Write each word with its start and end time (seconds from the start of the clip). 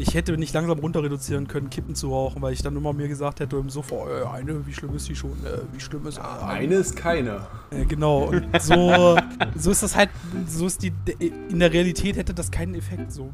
ich 0.00 0.14
hätte 0.14 0.36
nicht 0.36 0.54
langsam 0.54 0.78
runter 0.78 1.02
reduzieren 1.02 1.46
können, 1.46 1.70
Kippen 1.70 1.94
zu 1.94 2.10
rauchen, 2.10 2.40
weil 2.42 2.52
ich 2.52 2.62
dann 2.62 2.74
immer 2.74 2.92
mir 2.92 3.08
gesagt 3.08 3.40
hätte 3.40 3.56
im 3.56 3.68
Sofa, 3.68 3.96
äh, 3.96 4.26
eine, 4.26 4.66
wie 4.66 4.72
schlimm 4.72 4.94
ist 4.96 5.08
die 5.08 5.14
schon? 5.14 5.32
Äh, 5.44 5.58
wie 5.72 5.80
schlimm 5.80 6.06
ist 6.06 6.18
äh, 6.18 6.22
eine? 6.44 6.74
ist 6.76 6.96
keine. 6.96 7.46
Äh, 7.70 7.84
genau. 7.84 8.24
Und 8.30 8.62
so, 8.62 9.18
so 9.56 9.70
ist 9.70 9.82
das 9.82 9.94
halt, 9.94 10.10
so 10.46 10.66
ist 10.66 10.82
die. 10.82 10.92
In 11.20 11.58
der 11.58 11.72
Realität 11.72 12.16
hätte 12.16 12.34
das 12.34 12.50
keinen 12.50 12.74
Effekt. 12.74 13.12
So. 13.12 13.30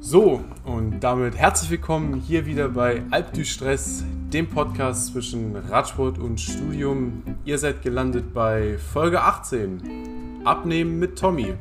So, 0.00 0.44
und 0.64 1.00
damit 1.00 1.36
herzlich 1.36 1.70
willkommen 1.70 2.14
hier 2.14 2.46
wieder 2.46 2.68
bei 2.68 3.02
Alp 3.10 3.34
du 3.34 3.44
Stress, 3.44 4.04
dem 4.32 4.48
Podcast 4.48 5.08
zwischen 5.08 5.56
Radsport 5.56 6.18
und 6.18 6.40
Studium. 6.40 7.22
Ihr 7.44 7.58
seid 7.58 7.82
gelandet 7.82 8.32
bei 8.32 8.78
Folge 8.78 9.20
18. 9.20 10.42
Abnehmen 10.44 11.00
mit 11.00 11.18
Tommy. 11.18 11.54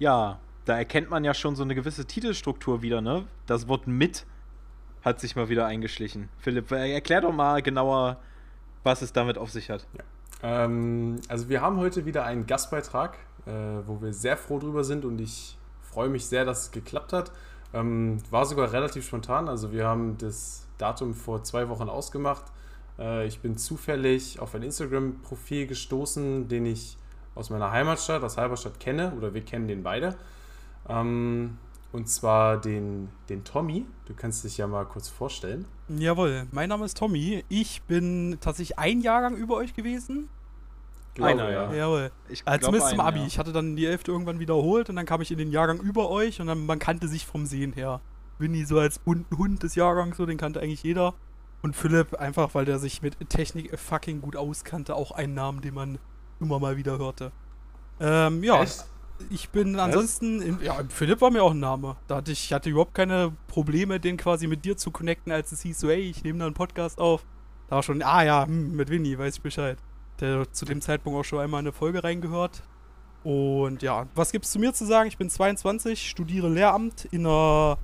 Ja, 0.00 0.40
da 0.64 0.78
erkennt 0.78 1.10
man 1.10 1.24
ja 1.24 1.34
schon 1.34 1.54
so 1.54 1.62
eine 1.62 1.74
gewisse 1.74 2.06
Titelstruktur 2.06 2.80
wieder, 2.80 3.02
ne? 3.02 3.26
Das 3.46 3.68
Wort 3.68 3.86
mit 3.86 4.24
hat 5.02 5.20
sich 5.20 5.36
mal 5.36 5.50
wieder 5.50 5.66
eingeschlichen. 5.66 6.30
Philipp, 6.38 6.70
erklär 6.72 7.20
doch 7.20 7.32
mal 7.32 7.60
genauer, 7.60 8.16
was 8.82 9.02
es 9.02 9.12
damit 9.12 9.36
auf 9.36 9.50
sich 9.50 9.68
hat. 9.68 9.86
Ja. 9.96 10.64
Ähm, 10.64 11.20
also 11.28 11.50
wir 11.50 11.60
haben 11.60 11.76
heute 11.76 12.06
wieder 12.06 12.24
einen 12.24 12.46
Gastbeitrag, 12.46 13.18
äh, 13.44 13.50
wo 13.86 14.00
wir 14.00 14.14
sehr 14.14 14.38
froh 14.38 14.58
drüber 14.58 14.84
sind 14.84 15.04
und 15.04 15.20
ich 15.20 15.58
freue 15.82 16.08
mich 16.08 16.24
sehr, 16.24 16.46
dass 16.46 16.62
es 16.62 16.70
geklappt 16.70 17.12
hat. 17.12 17.30
Ähm, 17.74 18.22
war 18.30 18.46
sogar 18.46 18.72
relativ 18.72 19.06
spontan, 19.06 19.50
also 19.50 19.70
wir 19.70 19.86
haben 19.86 20.16
das 20.16 20.66
Datum 20.78 21.12
vor 21.12 21.44
zwei 21.44 21.68
Wochen 21.68 21.90
ausgemacht. 21.90 22.44
Äh, 22.98 23.26
ich 23.26 23.40
bin 23.40 23.58
zufällig 23.58 24.40
auf 24.40 24.54
ein 24.54 24.62
Instagram-Profil 24.62 25.66
gestoßen, 25.66 26.48
den 26.48 26.64
ich 26.64 26.96
aus 27.34 27.50
meiner 27.50 27.70
Heimatstadt, 27.70 28.22
aus 28.22 28.36
Halberstadt 28.36 28.80
kenne, 28.80 29.12
oder 29.16 29.34
wir 29.34 29.42
kennen 29.42 29.68
den 29.68 29.82
beide. 29.82 30.16
Ähm, 30.88 31.58
und 31.92 32.08
zwar 32.08 32.60
den, 32.60 33.08
den 33.28 33.44
Tommy. 33.44 33.84
Du 34.06 34.14
kannst 34.14 34.44
dich 34.44 34.58
ja 34.58 34.66
mal 34.66 34.84
kurz 34.84 35.08
vorstellen. 35.08 35.64
Jawohl, 35.88 36.46
mein 36.52 36.68
Name 36.68 36.84
ist 36.84 36.96
Tommy. 36.96 37.44
Ich 37.48 37.82
bin 37.82 38.38
tatsächlich 38.40 38.78
ein 38.78 39.00
Jahrgang 39.00 39.36
über 39.36 39.56
euch 39.56 39.74
gewesen. 39.74 40.28
Glaube, 41.14 41.30
einer, 41.30 41.50
ja. 41.50 41.72
Jawohl. 41.72 42.12
Ich 42.28 42.42
also 42.46 42.66
zumindest 42.66 42.90
zum 42.90 43.00
Abi. 43.00 43.18
Ja. 43.18 43.26
Ich 43.26 43.38
hatte 43.38 43.52
dann 43.52 43.74
die 43.74 43.86
11. 43.86 44.02
irgendwann 44.06 44.38
wiederholt 44.38 44.88
und 44.88 44.96
dann 44.96 45.06
kam 45.06 45.20
ich 45.20 45.32
in 45.32 45.38
den 45.38 45.50
Jahrgang 45.50 45.80
über 45.80 46.10
euch 46.10 46.40
und 46.40 46.46
dann 46.46 46.64
man 46.64 46.78
kannte 46.78 47.08
sich 47.08 47.26
vom 47.26 47.46
Sehen 47.46 47.72
her. 47.72 48.00
Winnie 48.38 48.64
so 48.64 48.78
als 48.78 49.00
bunten 49.00 49.36
Hund 49.36 49.62
des 49.62 49.74
Jahrgangs, 49.74 50.16
so 50.16 50.26
den 50.26 50.38
kannte 50.38 50.60
eigentlich 50.60 50.84
jeder. 50.84 51.14
Und 51.62 51.76
Philipp 51.76 52.14
einfach, 52.14 52.54
weil 52.54 52.64
der 52.64 52.78
sich 52.78 53.02
mit 53.02 53.28
Technik 53.28 53.76
fucking 53.78 54.22
gut 54.22 54.36
auskannte, 54.36 54.94
auch 54.94 55.10
ein 55.10 55.34
Namen, 55.34 55.60
den 55.60 55.74
man 55.74 55.98
immer 56.40 56.58
mal 56.58 56.76
wieder 56.76 56.98
hörte. 56.98 57.32
Ähm, 58.00 58.42
ja. 58.42 58.62
Echt? 58.62 58.84
Ich 59.28 59.50
bin 59.50 59.78
ansonsten, 59.78 60.40
in, 60.40 60.62
ja, 60.62 60.80
Philipp 60.88 61.20
war 61.20 61.30
mir 61.30 61.42
auch 61.42 61.50
ein 61.50 61.60
Name. 61.60 61.96
Da 62.08 62.16
hatte 62.16 62.32
ich, 62.32 62.44
ich 62.44 62.52
hatte 62.54 62.70
überhaupt 62.70 62.94
keine 62.94 63.32
Probleme, 63.48 64.00
den 64.00 64.16
quasi 64.16 64.46
mit 64.46 64.64
dir 64.64 64.78
zu 64.78 64.90
connecten, 64.90 65.30
als 65.30 65.52
es 65.52 65.60
hieß 65.60 65.78
so, 65.78 65.90
ey, 65.90 66.00
ich 66.00 66.24
nehme 66.24 66.38
da 66.38 66.46
einen 66.46 66.54
Podcast 66.54 66.98
auf. 66.98 67.26
Da 67.68 67.76
war 67.76 67.82
schon, 67.82 68.02
ah 68.02 68.22
ja, 68.24 68.46
hm, 68.46 68.74
mit 68.74 68.88
Winnie, 68.88 69.18
weiß 69.18 69.36
ich 69.36 69.42
Bescheid. 69.42 69.76
Der 70.20 70.50
zu 70.52 70.64
dem 70.64 70.80
Zeitpunkt 70.80 71.18
auch 71.18 71.24
schon 71.24 71.40
einmal 71.40 71.58
eine 71.58 71.72
Folge 71.72 72.02
reingehört. 72.02 72.62
Und 73.22 73.82
ja, 73.82 74.06
was 74.14 74.32
gibt's 74.32 74.50
zu 74.50 74.58
mir 74.58 74.72
zu 74.72 74.86
sagen? 74.86 75.08
Ich 75.08 75.18
bin 75.18 75.28
22, 75.28 76.08
studiere 76.08 76.48
Lehramt 76.48 77.04
in 77.10 77.24
der 77.24 77.78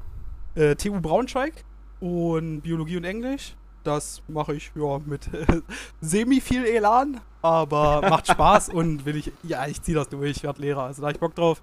äh, 0.55 0.75
TU 0.75 1.01
Braunschweig 1.01 1.65
und 2.01 2.63
Biologie 2.63 2.97
und 2.97 3.05
Englisch. 3.05 3.55
Das 3.87 4.21
mache 4.27 4.55
ich 4.55 4.73
ja 4.75 4.99
mit 5.07 5.31
semi 6.01 6.41
viel 6.41 6.65
Elan, 6.65 7.21
aber 7.41 8.01
macht 8.03 8.27
Spaß 8.27 8.71
und 8.71 9.05
will 9.05 9.17
ich, 9.17 9.33
ja, 9.45 9.67
ich 9.67 9.81
ziehe 9.81 9.97
das 9.97 10.09
durch, 10.09 10.39
ich 10.39 10.43
werde 10.43 10.61
Lehrer, 10.61 10.83
also 10.83 11.03
da 11.03 11.07
habe 11.07 11.15
ich 11.15 11.21
Bock 11.21 11.37
drauf. 11.37 11.63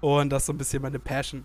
Und 0.00 0.30
das 0.30 0.42
ist 0.42 0.46
so 0.46 0.52
ein 0.52 0.58
bisschen 0.58 0.82
meine 0.82 1.00
Passion. 1.00 1.44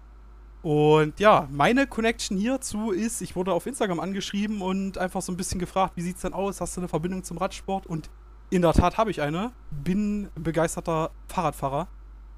Und 0.61 1.19
ja, 1.19 1.47
meine 1.49 1.87
Connection 1.87 2.37
hierzu 2.37 2.91
ist, 2.91 3.21
ich 3.21 3.35
wurde 3.35 3.53
auf 3.53 3.65
Instagram 3.65 3.99
angeschrieben 3.99 4.61
und 4.61 4.97
einfach 4.97 5.21
so 5.21 5.31
ein 5.31 5.37
bisschen 5.37 5.59
gefragt, 5.59 5.93
wie 5.95 6.01
sieht 6.01 6.17
es 6.17 6.21
denn 6.21 6.33
aus? 6.33 6.61
Hast 6.61 6.75
du 6.75 6.81
eine 6.81 6.89
Verbindung 6.89 7.23
zum 7.23 7.37
Radsport? 7.37 7.87
Und 7.87 8.09
in 8.51 8.61
der 8.61 8.73
Tat 8.73 8.97
habe 8.97 9.09
ich 9.09 9.21
eine. 9.21 9.51
Bin 9.71 10.29
begeisterter 10.35 11.11
Fahrradfahrer. 11.27 11.87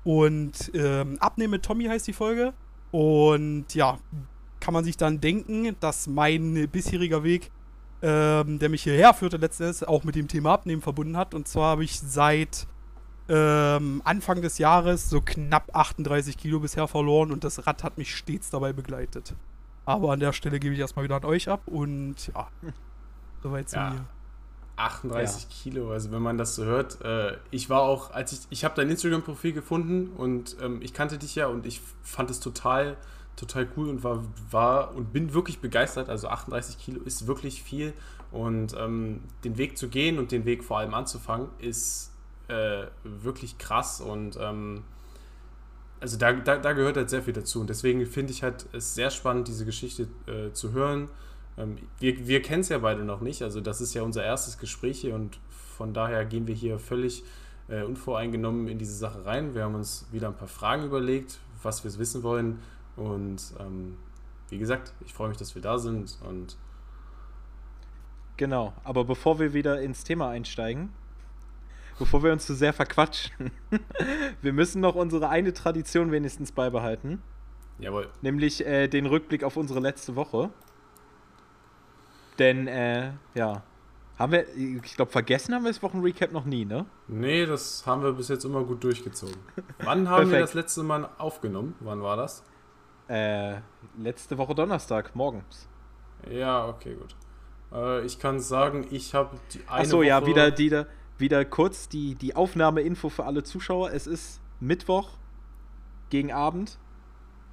Und 0.03 0.71
ähm, 0.75 1.17
Abnehmen 1.19 1.61
Tommy 1.61 1.85
heißt 1.85 2.07
die 2.07 2.13
Folge. 2.13 2.53
Und 2.91 3.73
ja, 3.73 3.97
kann 4.59 4.73
man 4.73 4.85
sich 4.85 4.95
dann 4.95 5.19
denken, 5.19 5.75
dass 5.79 6.07
mein 6.07 6.69
bisheriger 6.69 7.23
Weg 7.23 7.51
ähm, 8.01 8.59
der 8.59 8.69
mich 8.69 8.83
hierher 8.83 9.13
führte, 9.13 9.37
letztes 9.37 9.83
auch 9.83 10.03
mit 10.03 10.15
dem 10.15 10.27
Thema 10.27 10.53
Abnehmen 10.53 10.81
verbunden 10.81 11.17
hat. 11.17 11.33
Und 11.33 11.47
zwar 11.47 11.71
habe 11.71 11.83
ich 11.83 11.99
seit 11.99 12.67
ähm, 13.29 14.01
Anfang 14.03 14.41
des 14.41 14.57
Jahres 14.57 15.09
so 15.09 15.21
knapp 15.21 15.69
38 15.73 16.37
Kilo 16.37 16.59
bisher 16.59 16.87
verloren 16.87 17.31
und 17.31 17.43
das 17.43 17.65
Rad 17.65 17.83
hat 17.83 17.97
mich 17.97 18.15
stets 18.15 18.49
dabei 18.49 18.73
begleitet. 18.73 19.35
Aber 19.85 20.11
an 20.11 20.19
der 20.19 20.33
Stelle 20.33 20.59
gebe 20.59 20.73
ich 20.73 20.79
erstmal 20.79 21.05
wieder 21.05 21.15
an 21.15 21.25
euch 21.25 21.47
ab 21.49 21.61
und 21.67 22.27
ja, 22.27 22.47
soweit 23.43 23.69
zu 23.69 23.77
ja. 23.77 23.89
mir. 23.91 24.05
38 24.77 25.43
ja. 25.43 25.49
Kilo, 25.49 25.91
also 25.91 26.11
wenn 26.11 26.21
man 26.21 26.37
das 26.37 26.55
so 26.55 26.65
hört, 26.65 27.01
äh, 27.01 27.37
ich 27.51 27.69
war 27.69 27.81
auch, 27.81 28.11
als 28.11 28.31
ich, 28.31 28.39
ich 28.49 28.63
habe 28.63 28.73
dein 28.75 28.89
Instagram-Profil 28.89 29.53
gefunden 29.53 30.11
und 30.17 30.57
ähm, 30.61 30.81
ich 30.81 30.93
kannte 30.93 31.17
dich 31.17 31.35
ja 31.35 31.47
und 31.47 31.65
ich 31.65 31.81
fand 32.01 32.31
es 32.31 32.39
total 32.39 32.97
total 33.35 33.67
cool 33.75 33.89
und 33.89 34.03
war, 34.03 34.23
war 34.49 34.95
und 34.95 35.13
bin 35.13 35.33
wirklich 35.33 35.59
begeistert. 35.59 36.09
Also 36.09 36.27
38 36.27 36.77
Kilo 36.77 37.01
ist 37.01 37.27
wirklich 37.27 37.63
viel 37.63 37.93
und 38.31 38.75
ähm, 38.77 39.21
den 39.43 39.57
Weg 39.57 39.77
zu 39.77 39.89
gehen 39.89 40.19
und 40.19 40.31
den 40.31 40.45
Weg 40.45 40.63
vor 40.63 40.79
allem 40.79 40.93
anzufangen 40.93 41.49
ist 41.59 42.11
äh, 42.47 42.85
wirklich 43.03 43.57
krass 43.57 44.01
und 44.01 44.37
ähm, 44.39 44.83
also 45.99 46.17
da, 46.17 46.33
da, 46.33 46.57
da, 46.57 46.73
gehört 46.73 46.97
halt 46.97 47.09
sehr 47.09 47.21
viel 47.21 47.33
dazu 47.33 47.61
und 47.61 47.69
deswegen 47.69 48.05
finde 48.07 48.33
ich 48.33 48.41
halt 48.41 48.65
es 48.73 48.95
sehr 48.95 49.11
spannend, 49.11 49.47
diese 49.47 49.65
Geschichte 49.65 50.07
äh, 50.25 50.51
zu 50.51 50.71
hören. 50.71 51.09
Ähm, 51.57 51.77
wir 51.99 52.27
wir 52.27 52.41
kennen 52.41 52.61
es 52.61 52.69
ja 52.69 52.79
beide 52.79 53.03
noch 53.03 53.21
nicht, 53.21 53.43
also 53.43 53.61
das 53.61 53.81
ist 53.81 53.93
ja 53.93 54.01
unser 54.01 54.23
erstes 54.23 54.57
Gespräch 54.57 55.01
hier 55.01 55.13
und 55.13 55.39
von 55.49 55.93
daher 55.93 56.25
gehen 56.25 56.47
wir 56.47 56.55
hier 56.55 56.79
völlig 56.79 57.23
äh, 57.67 57.83
unvoreingenommen 57.83 58.67
in 58.67 58.77
diese 58.77 58.95
Sache 58.95 59.25
rein. 59.25 59.53
Wir 59.53 59.63
haben 59.63 59.75
uns 59.75 60.07
wieder 60.11 60.27
ein 60.27 60.35
paar 60.35 60.47
Fragen 60.47 60.85
überlegt, 60.85 61.39
was 61.61 61.83
wir 61.83 61.97
wissen 61.97 62.23
wollen 62.23 62.59
und 62.95 63.41
ähm, 63.59 63.97
wie 64.49 64.57
gesagt, 64.57 64.93
ich 65.05 65.13
freue 65.13 65.29
mich, 65.29 65.37
dass 65.37 65.55
wir 65.55 65.61
da 65.61 65.77
sind 65.77 66.17
und 66.27 66.57
Genau, 68.37 68.73
aber 68.83 69.03
bevor 69.05 69.39
wir 69.39 69.53
wieder 69.53 69.81
ins 69.81 70.03
Thema 70.03 70.29
einsteigen, 70.29 70.89
bevor 71.99 72.23
wir 72.23 72.31
uns 72.31 72.47
zu 72.47 72.55
sehr 72.55 72.73
verquatschen, 72.73 73.51
wir 74.41 74.53
müssen 74.53 74.81
noch 74.81 74.95
unsere 74.95 75.29
eine 75.29 75.53
Tradition 75.53 76.11
wenigstens 76.11 76.51
beibehalten. 76.51 77.21
Jawohl. 77.77 78.09
Nämlich 78.21 78.65
äh, 78.65 78.87
den 78.87 79.05
Rückblick 79.05 79.43
auf 79.43 79.57
unsere 79.57 79.79
letzte 79.79 80.15
Woche. 80.15 80.49
Denn, 82.39 82.67
äh, 82.67 83.11
ja, 83.35 83.63
haben 84.17 84.31
wir, 84.31 84.45
ich 84.55 84.95
glaube, 84.95 85.11
vergessen 85.11 85.53
haben 85.53 85.63
wir 85.63 85.71
das 85.71 85.81
Wochenrecap 85.83 86.31
noch 86.31 86.45
nie, 86.45 86.65
ne? 86.65 86.85
Nee, 87.07 87.45
das 87.45 87.85
haben 87.85 88.03
wir 88.03 88.13
bis 88.13 88.27
jetzt 88.29 88.43
immer 88.43 88.63
gut 88.63 88.83
durchgezogen. 88.83 89.37
Wann 89.79 90.09
haben 90.09 90.31
wir 90.31 90.39
das 90.39 90.53
letzte 90.53 90.83
Mal 90.83 91.09
aufgenommen? 91.17 91.75
Wann 91.79 92.01
war 92.01 92.17
das? 92.17 92.43
Äh, 93.11 93.59
letzte 93.97 94.37
Woche 94.37 94.55
Donnerstag, 94.55 95.13
morgens. 95.17 95.67
Ja, 96.29 96.65
okay, 96.69 96.95
gut. 96.95 97.13
Äh, 97.73 98.05
ich 98.05 98.17
kann 98.19 98.39
sagen, 98.39 98.87
ich 98.89 99.13
habe 99.13 99.37
die 99.53 99.59
eine 99.67 99.81
Achso, 99.81 100.01
ja, 100.01 100.25
wieder, 100.25 100.57
wieder, 100.57 100.87
wieder 101.17 101.43
kurz 101.43 101.89
die, 101.89 102.15
die 102.15 102.37
Aufnahmeinfo 102.37 103.09
für 103.09 103.25
alle 103.25 103.43
Zuschauer. 103.43 103.91
Es 103.91 104.07
ist 104.07 104.39
Mittwoch 104.61 105.09
gegen 106.09 106.31
Abend. 106.31 106.77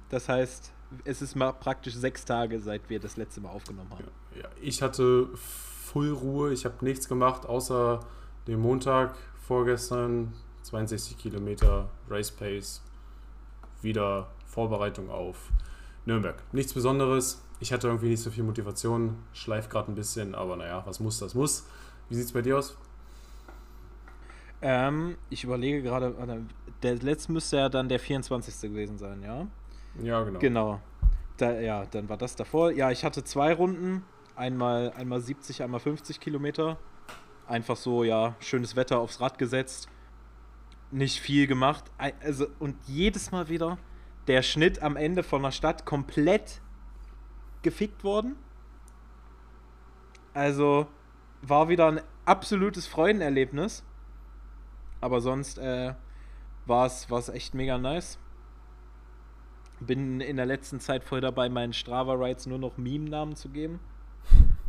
Das 0.07 0.29
heißt, 0.29 0.71
es 1.03 1.21
ist 1.21 1.35
mal 1.35 1.51
praktisch 1.51 1.93
sechs 1.93 2.23
Tage, 2.23 2.61
seit 2.61 2.89
wir 2.89 3.01
das 3.01 3.17
letzte 3.17 3.41
Mal 3.41 3.49
aufgenommen 3.49 3.91
haben. 3.91 4.05
Ja, 4.35 4.43
ja 4.43 4.49
ich 4.61 4.81
hatte 4.81 5.27
Full 5.35 6.13
Ruhe. 6.13 6.53
Ich 6.53 6.63
habe 6.63 6.85
nichts 6.85 7.09
gemacht, 7.09 7.45
außer 7.45 7.99
den 8.47 8.61
Montag 8.61 9.17
vorgestern 9.45 10.31
62 10.61 11.17
Kilometer 11.17 11.89
Race 12.09 12.31
Pace. 12.31 12.81
Wieder 13.81 14.27
Vorbereitung 14.45 15.09
auf 15.09 15.51
Nürnberg. 16.05 16.41
Nichts 16.51 16.73
Besonderes. 16.73 17.43
Ich 17.59 17.73
hatte 17.73 17.87
irgendwie 17.87 18.07
nicht 18.07 18.21
so 18.21 18.31
viel 18.31 18.43
Motivation, 18.43 19.17
schleife 19.33 19.69
gerade 19.69 19.91
ein 19.91 19.95
bisschen, 19.95 20.33
aber 20.33 20.55
naja, 20.55 20.81
was 20.85 20.99
muss, 20.99 21.19
das 21.19 21.35
muss. 21.35 21.67
Wie 22.07 22.15
sieht 22.15 22.25
es 22.25 22.31
bei 22.31 22.41
dir 22.41 22.57
aus? 22.57 22.77
Ähm, 24.61 25.17
ich 25.29 25.43
überlege 25.43 25.81
gerade, 25.81 26.13
der 26.83 26.95
letzte 26.95 27.31
müsste 27.31 27.57
ja 27.57 27.69
dann 27.69 27.87
der 27.87 27.99
24. 27.99 28.71
gewesen 28.71 28.97
sein, 28.97 29.21
ja? 29.23 29.47
Ja, 30.01 30.23
genau. 30.23 30.39
Genau. 30.39 30.81
Da, 31.37 31.59
ja, 31.59 31.85
dann 31.85 32.09
war 32.09 32.17
das 32.17 32.35
davor. 32.35 32.71
Ja, 32.71 32.91
ich 32.91 33.05
hatte 33.05 33.23
zwei 33.23 33.53
Runden. 33.53 34.03
Einmal, 34.35 34.91
einmal 34.97 35.21
70, 35.21 35.63
einmal 35.63 35.79
50 35.79 36.19
Kilometer. 36.19 36.77
Einfach 37.47 37.75
so, 37.75 38.03
ja, 38.03 38.35
schönes 38.39 38.75
Wetter 38.75 38.99
aufs 38.99 39.21
Rad 39.21 39.37
gesetzt. 39.37 39.89
Nicht 40.91 41.19
viel 41.19 41.47
gemacht. 41.47 41.85
Also, 41.97 42.47
und 42.59 42.75
jedes 42.87 43.31
Mal 43.31 43.49
wieder 43.49 43.77
der 44.27 44.41
Schnitt 44.41 44.81
am 44.81 44.95
Ende 44.95 45.23
von 45.23 45.43
der 45.43 45.51
Stadt 45.51 45.85
komplett 45.85 46.61
gefickt 47.61 48.03
worden. 48.03 48.35
Also 50.33 50.87
war 51.41 51.69
wieder 51.69 51.87
ein 51.87 52.01
absolutes 52.25 52.87
Freudenerlebnis. 52.87 53.83
Aber 55.01 55.21
sonst 55.21 55.57
äh, 55.57 55.93
war 56.65 56.85
es 56.85 57.29
echt 57.29 57.53
mega 57.53 57.77
nice. 57.77 58.19
Bin 59.79 60.19
in 60.19 60.35
der 60.35 60.45
letzten 60.45 60.79
Zeit 60.79 61.03
voll 61.03 61.21
dabei, 61.21 61.49
meinen 61.49 61.73
Strava-Rides 61.73 62.47
nur 62.47 62.59
noch 62.59 62.77
Meme-Namen 62.77 63.35
zu 63.35 63.49
geben. 63.49 63.79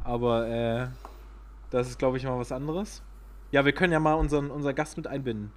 Aber 0.05 0.49
äh, 0.49 0.89
das 1.71 1.89
ist, 1.89 1.99
glaube 1.99 2.17
ich, 2.17 2.25
mal 2.25 2.39
was 2.39 2.53
anderes. 2.53 3.03
Ja, 3.51 3.65
wir 3.65 3.73
können 3.73 3.93
ja 3.93 4.01
mal 4.01 4.15
unseren, 4.15 4.51
unseren 4.51 4.75
Gast 4.75 4.97
mit 4.97 5.07
einbinden. 5.07 5.53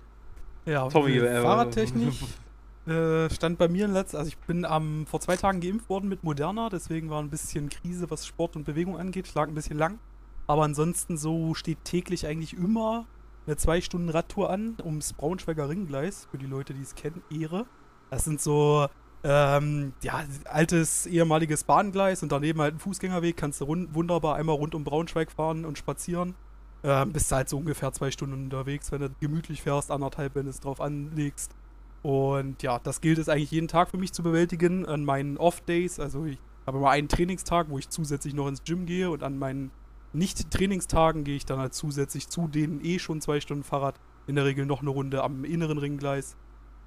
Ja, 0.65 0.87
Tommy, 0.87 1.17
äh, 1.17 1.41
Fahrradtechnik 1.41 2.13
äh, 2.87 3.29
stand 3.29 3.57
bei 3.57 3.67
mir 3.67 3.85
in 3.85 3.93
letzter, 3.93 4.19
also 4.19 4.29
ich 4.29 4.37
bin 4.37 4.65
am, 4.65 5.05
vor 5.05 5.19
zwei 5.19 5.35
Tagen 5.35 5.59
geimpft 5.59 5.89
worden 5.89 6.07
mit 6.07 6.23
Moderna, 6.23 6.69
deswegen 6.69 7.09
war 7.09 7.21
ein 7.21 7.29
bisschen 7.29 7.69
Krise, 7.69 8.09
was 8.09 8.25
Sport 8.25 8.55
und 8.55 8.63
Bewegung 8.63 8.97
angeht. 8.97 9.27
Ich 9.27 9.33
lag 9.33 9.47
ein 9.47 9.55
bisschen 9.55 9.77
lang. 9.77 9.99
Aber 10.47 10.63
ansonsten 10.63 11.17
so 11.17 11.53
steht 11.53 11.83
täglich 11.83 12.27
eigentlich 12.27 12.53
immer 12.53 13.05
eine 13.45 13.57
zwei 13.57 13.81
Stunden 13.81 14.09
Radtour 14.09 14.49
an 14.49 14.77
ums 14.83 15.13
Braunschweiger 15.13 15.69
Ringgleis, 15.69 16.27
für 16.31 16.37
die 16.37 16.45
Leute, 16.45 16.73
die 16.73 16.81
es 16.81 16.95
kennen, 16.95 17.21
Ehre. 17.29 17.65
Das 18.09 18.25
sind 18.25 18.41
so 18.41 18.87
ähm, 19.23 19.93
ja, 20.01 20.23
altes 20.45 21.05
ehemaliges 21.05 21.63
Bahngleis 21.63 22.23
und 22.23 22.31
daneben 22.31 22.61
halt 22.61 22.75
ein 22.75 22.79
Fußgängerweg, 22.79 23.37
kannst 23.37 23.61
du 23.61 23.67
wunderbar 23.67 24.35
einmal 24.35 24.55
rund 24.55 24.75
um 24.75 24.83
Braunschweig 24.83 25.31
fahren 25.31 25.65
und 25.65 25.77
spazieren. 25.77 26.35
Ähm, 26.83 27.13
bist 27.13 27.31
halt 27.31 27.47
so 27.47 27.57
ungefähr 27.57 27.93
zwei 27.93 28.11
Stunden 28.11 28.43
unterwegs, 28.43 28.91
wenn 28.91 29.01
du 29.01 29.09
gemütlich 29.21 29.61
fährst, 29.61 29.89
anderthalb, 29.89 30.35
wenn 30.35 30.45
du 30.45 30.49
es 30.49 30.59
drauf 30.59 30.81
anlegst. 30.81 31.55
Und 32.01 32.61
ja, 32.61 32.79
das 32.79 32.99
gilt 32.99 33.17
es 33.17 33.29
eigentlich 33.29 33.51
jeden 33.51 33.69
Tag 33.69 33.89
für 33.89 33.97
mich 33.97 34.11
zu 34.11 34.21
bewältigen. 34.21 34.85
An 34.85 35.05
meinen 35.05 35.37
Off-Days, 35.37 35.99
also 35.99 36.25
ich 36.25 36.37
habe 36.67 36.77
immer 36.77 36.89
einen 36.89 37.07
Trainingstag, 37.07 37.69
wo 37.69 37.77
ich 37.77 37.89
zusätzlich 37.89 38.33
noch 38.33 38.47
ins 38.47 38.63
Gym 38.63 38.85
gehe 38.85 39.09
und 39.09 39.23
an 39.23 39.39
meinen 39.39 39.71
Nicht-Trainingstagen 40.11 41.23
gehe 41.23 41.37
ich 41.37 41.45
dann 41.45 41.59
halt 41.59 41.73
zusätzlich 41.73 42.27
zu 42.27 42.47
den 42.47 42.83
eh 42.83 42.99
schon 42.99 43.21
zwei 43.21 43.39
Stunden 43.39 43.63
Fahrrad 43.63 43.95
in 44.27 44.35
der 44.35 44.45
Regel 44.45 44.65
noch 44.65 44.81
eine 44.81 44.89
Runde 44.89 45.23
am 45.23 45.45
inneren 45.45 45.77
Ringgleis 45.77 46.35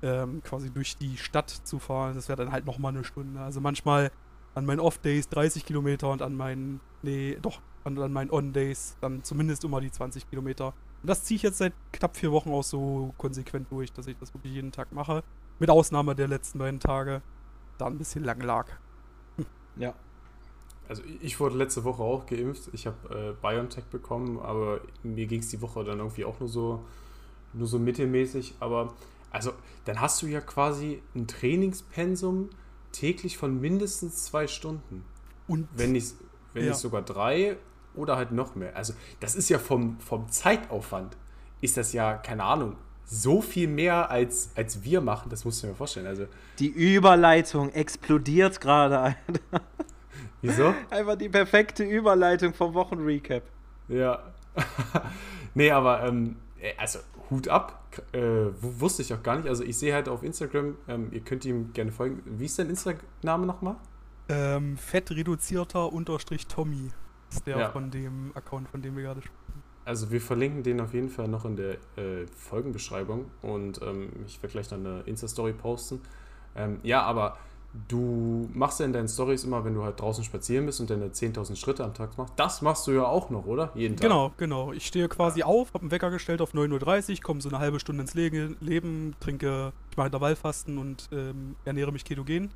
ähm, 0.03 0.43
quasi 0.43 0.71
durch 0.71 0.97
die 0.97 1.17
Stadt 1.17 1.51
zu 1.51 1.79
fahren. 1.79 2.15
Das 2.15 2.29
wäre 2.29 2.37
dann 2.37 2.53
halt 2.53 2.67
nochmal 2.67 2.93
eine 2.93 3.05
Stunde. 3.05 3.41
Also 3.41 3.61
manchmal 3.61 4.11
an 4.55 4.67
meinen 4.67 4.81
Off-Days 4.81 5.29
30 5.31 5.65
Kilometer 5.65 6.11
und 6.11 6.23
an 6.23 6.35
meinen, 6.35 6.81
nee, 7.03 7.39
doch, 7.41 7.61
an, 7.87 7.99
an 7.99 8.13
meinen 8.13 8.31
On-Days 8.31 8.97
dann 9.01 9.23
zumindest 9.23 9.65
immer 9.65 9.81
die 9.81 9.91
20 9.91 10.29
Kilometer. 10.29 10.75
Und 11.03 11.09
das 11.09 11.25
ziehe 11.25 11.37
ich 11.37 11.43
jetzt 11.43 11.59
seit 11.59 11.73
knapp 11.93 12.17
vier 12.17 12.33
Wochen 12.33 12.51
auch 12.51 12.65
so 12.65 13.15
konsequent 13.17 13.71
durch, 13.71 13.93
dass 13.93 14.07
ich 14.09 14.17
das 14.19 14.35
wirklich 14.35 14.53
jeden 14.53 14.73
Tag 14.73 14.93
mache. 14.93 15.23
Mit 15.59 15.71
Ausnahme 15.71 16.15
der 16.15 16.29
letzten 16.29 16.59
beiden 16.59 16.81
Tage, 16.81 17.23
da 17.79 17.87
ein 17.87 17.99
bisschen 17.99 18.25
lang 18.25 18.41
lag. 18.41 18.67
Ja. 19.79 19.93
Also 20.89 21.03
ich 21.21 21.39
wurde 21.39 21.57
letzte 21.57 21.85
Woche 21.85 22.03
auch 22.03 22.25
geimpft. 22.25 22.71
Ich 22.73 22.87
habe 22.87 22.97
äh, 23.11 23.35
BioNTech 23.43 23.85
bekommen, 23.87 24.39
aber 24.39 24.81
mir 25.03 25.27
ging 25.27 25.41
es 25.41 25.49
die 25.49 25.61
Woche 25.61 25.85
dann 25.85 25.99
irgendwie 25.99 26.25
auch 26.25 26.41
nur 26.41 26.49
so, 26.49 26.85
nur 27.53 27.67
so 27.67 27.79
mittelmäßig. 27.79 28.55
Aber 28.61 28.95
also 29.31 29.53
dann 29.85 30.01
hast 30.01 30.23
du 30.23 30.29
ja 30.29 30.41
quasi 30.41 31.03
ein 31.15 31.27
Trainingspensum 31.27 32.49
täglich 32.93 33.37
von 33.37 33.61
mindestens 33.61 34.25
zwei 34.25 34.47
Stunden. 34.47 35.05
Und 35.47 35.69
wenn 35.75 35.93
nicht, 35.93 36.15
wenn 36.55 36.65
ja. 36.65 36.71
nicht 36.71 36.81
sogar 36.81 37.03
drei 37.03 37.59
oder 37.97 38.17
halt 38.17 38.33
noch 38.33 38.55
mehr. 38.55 38.77
Also 38.77 38.95
das 39.21 39.35
ist 39.35 39.49
ja 39.49 39.59
vom, 39.59 39.99
vom 40.01 40.29
Zeitaufwand, 40.31 41.17
ist 41.61 41.77
das 41.77 41.93
ja, 41.93 42.15
keine 42.15 42.45
Ahnung, 42.45 42.77
so 43.07 43.41
viel 43.41 43.69
mehr 43.69 44.11
als, 44.11 44.51
als 44.57 44.83
wir 44.83 45.01
machen, 45.01 45.31
das 45.31 45.45
musst 45.45 45.63
du 45.63 45.69
mir 45.69 45.75
vorstellen. 45.75 46.07
Also, 46.07 46.27
die 46.59 46.69
Überleitung 46.69 47.73
explodiert 47.73 48.61
gerade, 48.61 48.99
Alter. 48.99 49.67
Wieso? 50.43 50.75
Einfach 50.91 51.17
die 51.17 51.29
perfekte 51.29 51.85
Überleitung 51.85 52.53
vom 52.53 52.75
Wochenrecap. 52.75 53.45
Ja. 53.89 54.33
nee, 55.55 55.71
aber 55.71 56.05
ähm, 56.05 56.37
äh, 56.61 56.73
also 56.77 56.99
Hut 57.31 57.49
ab, 57.49 57.83
äh, 58.13 58.21
wusste 58.61 59.03
ich 59.03 59.15
auch 59.15 59.23
gar 59.23 59.37
nicht. 59.37 59.49
Also 59.49 59.65
ich 59.65 59.79
sehe 59.79 59.95
halt 59.95 60.09
auf 60.09 60.23
Instagram, 60.23 60.77
ähm, 60.89 61.09
ihr 61.13 61.21
könnt 61.21 61.45
ihm 61.45 61.73
gerne 61.73 61.93
folgen. 61.93 62.23
Wie 62.25 62.45
ist 62.45 62.59
dein 62.59 62.71
Instagram-Name 62.71 63.47
nochmal? 63.47 63.77
Ähm, 64.29 64.77
fettreduzierter 64.77 65.93
unterstrich 65.93 66.49
Tommy 66.49 66.91
ist 67.37 67.47
der 67.47 67.59
ja. 67.59 67.71
von 67.71 67.91
dem 67.91 68.33
Account, 68.35 68.69
von 68.69 68.83
dem 68.83 68.97
wir 68.97 69.05
gerade 69.05 69.23
sprechen. 69.23 69.63
Also 69.85 70.11
wir 70.11 70.21
verlinken 70.21 70.63
den 70.65 70.81
auf 70.81 70.95
jeden 70.95 71.09
Fall 71.09 71.29
noch 71.29 71.45
in 71.45 71.57
der 71.57 71.75
äh, 71.97 72.27
Folgenbeschreibung 72.35 73.27
und 73.43 73.81
ähm, 73.83 74.11
ich 74.27 74.43
werde 74.43 74.53
gleich 74.53 74.71
noch 74.71 74.79
eine 74.79 75.03
Insta-Story 75.07 75.53
posten. 75.53 76.01
Ähm, 76.57 76.81
ja, 76.83 77.03
aber 77.03 77.37
du 77.89 78.49
machst 78.53 78.81
ja 78.81 78.87
in 78.87 78.93
deinen 78.93 79.09
Stories 79.09 79.45
immer, 79.45 79.65
wenn 79.65 79.75
du 79.75 79.85
halt 79.85 80.01
draußen 80.01 80.25
spazieren 80.25 80.67
bist 80.67 80.81
und 80.81 80.91
deine 80.91 81.09
10.000 81.09 81.57
Schritte 81.57 81.85
am 81.85 81.95
Tag 81.95 82.17
machst. 82.19 82.33
Das 82.37 82.63
machst 82.63 82.87
du 82.87 82.93
ja 82.93 83.05
auch 83.05 83.31
noch, 83.31 83.47
oder? 83.47 83.71
Jeden 83.75 83.97
Tag. 83.97 84.03
Genau, 84.03 84.33
genau. 84.37 84.73
Ich 84.73 84.87
stehe 84.87 85.09
quasi 85.09 85.41
ja. 85.41 85.47
auf, 85.47 85.73
habe 85.75 85.83
einen 85.83 85.91
Wecker 85.91 86.11
gestellt 86.11 86.41
auf 86.41 86.53
9.30 86.53 87.11
Uhr, 87.13 87.21
komme 87.23 87.41
so 87.41 87.49
eine 87.49 87.59
halbe 87.59 87.79
Stunde 87.79 88.03
ins 88.03 88.15
Leben, 88.15 89.15
trinke, 89.21 89.73
ich 89.91 89.97
mache 89.97 90.07
Intervallfasten 90.07 90.79
und 90.79 91.09
ähm, 91.13 91.57
ernähre 91.65 91.93
mich 91.93 92.05
ketogen. 92.05 92.51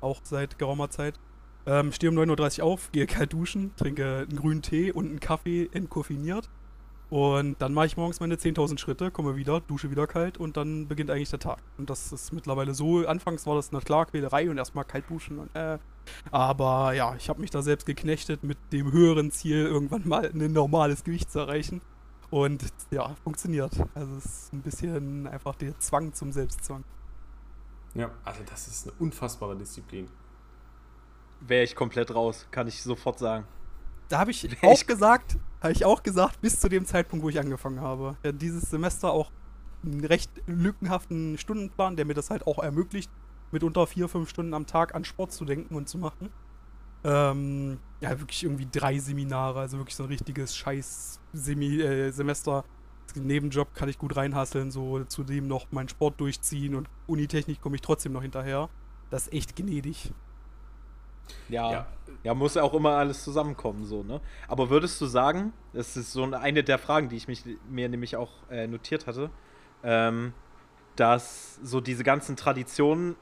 Auch 0.00 0.20
seit 0.22 0.58
geraumer 0.58 0.90
Zeit. 0.90 1.18
Ähm, 1.66 1.92
stehe 1.92 2.10
um 2.10 2.18
9.30 2.18 2.60
Uhr 2.60 2.64
auf, 2.66 2.92
gehe 2.92 3.06
kalt 3.06 3.32
duschen, 3.32 3.74
trinke 3.76 4.26
einen 4.28 4.36
grünen 4.36 4.62
Tee 4.62 4.92
und 4.92 5.06
einen 5.06 5.20
Kaffee 5.20 5.68
entkoffiniert. 5.72 6.50
Und 7.10 7.60
dann 7.60 7.72
mache 7.74 7.86
ich 7.86 7.96
morgens 7.96 8.18
meine 8.20 8.34
10.000 8.34 8.78
Schritte, 8.78 9.10
komme 9.10 9.36
wieder, 9.36 9.60
dusche 9.60 9.90
wieder 9.90 10.06
kalt 10.06 10.36
und 10.36 10.56
dann 10.56 10.88
beginnt 10.88 11.10
eigentlich 11.10 11.30
der 11.30 11.38
Tag. 11.38 11.58
Und 11.78 11.88
das 11.88 12.12
ist 12.12 12.32
mittlerweile 12.32 12.74
so, 12.74 13.06
anfangs 13.06 13.46
war 13.46 13.54
das 13.54 13.72
eine 13.72 13.80
klar 13.82 14.06
Quälerei 14.06 14.50
und 14.50 14.58
erstmal 14.58 14.84
kalt 14.84 15.08
duschen. 15.08 15.38
Und, 15.38 15.54
äh, 15.54 15.78
aber 16.30 16.92
ja, 16.94 17.14
ich 17.14 17.28
habe 17.28 17.40
mich 17.40 17.50
da 17.50 17.62
selbst 17.62 17.86
geknechtet 17.86 18.42
mit 18.42 18.58
dem 18.72 18.90
höheren 18.90 19.30
Ziel, 19.30 19.66
irgendwann 19.66 20.08
mal 20.08 20.30
ein 20.34 20.52
normales 20.52 21.04
Gewicht 21.04 21.30
zu 21.30 21.38
erreichen. 21.38 21.82
Und 22.30 22.64
ja, 22.90 23.14
funktioniert. 23.22 23.72
Also 23.94 24.16
es 24.16 24.24
ist 24.24 24.52
ein 24.52 24.62
bisschen 24.62 25.26
einfach 25.28 25.54
der 25.54 25.78
Zwang 25.78 26.14
zum 26.14 26.32
Selbstzwang. 26.32 26.82
Ja, 27.94 28.10
also 28.24 28.40
das 28.50 28.66
ist 28.66 28.88
eine 28.88 28.96
unfassbare 28.98 29.56
Disziplin. 29.56 30.08
Wäre 31.46 31.64
ich 31.64 31.76
komplett 31.76 32.14
raus, 32.14 32.46
kann 32.50 32.68
ich 32.68 32.82
sofort 32.82 33.18
sagen. 33.18 33.46
Da 34.08 34.18
habe 34.18 34.30
ich 34.30 34.44
Wär 34.44 34.70
auch 34.70 34.74
ich 34.74 34.86
gesagt, 34.86 35.36
habe 35.60 35.72
ich 35.72 35.84
auch 35.84 36.02
gesagt, 36.02 36.40
bis 36.40 36.60
zu 36.60 36.68
dem 36.68 36.84
Zeitpunkt, 36.84 37.24
wo 37.24 37.28
ich 37.28 37.38
angefangen 37.38 37.80
habe. 37.80 38.16
Ja, 38.24 38.32
dieses 38.32 38.70
Semester 38.70 39.10
auch 39.10 39.30
einen 39.82 40.04
recht 40.04 40.30
lückenhaften 40.46 41.38
Stundenplan, 41.38 41.96
der 41.96 42.04
mir 42.04 42.14
das 42.14 42.30
halt 42.30 42.46
auch 42.46 42.62
ermöglicht, 42.62 43.10
mitunter 43.50 43.86
vier, 43.86 44.08
fünf 44.08 44.30
Stunden 44.30 44.54
am 44.54 44.66
Tag 44.66 44.94
an 44.94 45.04
Sport 45.04 45.32
zu 45.32 45.44
denken 45.44 45.74
und 45.74 45.88
zu 45.88 45.98
machen. 45.98 46.30
Ähm, 47.04 47.78
ja, 48.00 48.18
wirklich 48.18 48.44
irgendwie 48.44 48.68
drei 48.70 48.98
Seminare, 48.98 49.60
also 49.60 49.78
wirklich 49.78 49.96
so 49.96 50.04
ein 50.04 50.08
richtiges 50.08 50.56
Scheiß-Semester. 50.56 52.64
Äh, 53.14 53.20
Nebenjob 53.20 53.74
kann 53.74 53.88
ich 53.88 53.98
gut 53.98 54.16
reinhasseln, 54.16 54.70
so 54.70 55.04
zudem 55.04 55.46
noch 55.46 55.70
meinen 55.70 55.88
Sport 55.88 56.20
durchziehen 56.20 56.74
und 56.74 56.88
Unitechnik 57.06 57.60
komme 57.60 57.76
ich 57.76 57.82
trotzdem 57.82 58.12
noch 58.12 58.22
hinterher. 58.22 58.70
Das 59.10 59.28
ist 59.28 59.34
echt 59.34 59.54
gnädig. 59.54 60.12
Ja, 61.48 61.72
ja, 61.72 61.86
ja. 62.22 62.34
muss 62.34 62.56
auch 62.56 62.74
immer 62.74 62.90
alles 62.90 63.24
zusammenkommen, 63.24 63.84
so, 63.84 64.02
ne? 64.02 64.20
Aber 64.48 64.70
würdest 64.70 65.00
du 65.00 65.06
sagen, 65.06 65.52
das 65.72 65.96
ist 65.96 66.12
so 66.12 66.24
eine 66.24 66.64
der 66.64 66.78
Fragen, 66.78 67.08
die 67.08 67.16
ich 67.16 67.28
mich, 67.28 67.44
mir 67.68 67.88
nämlich 67.88 68.16
auch 68.16 68.30
äh, 68.50 68.66
notiert 68.66 69.06
hatte, 69.06 69.30
ähm, 69.82 70.32
dass 70.96 71.56
so 71.62 71.80
diese 71.80 72.04
ganzen 72.04 72.36
Traditionen 72.36 73.16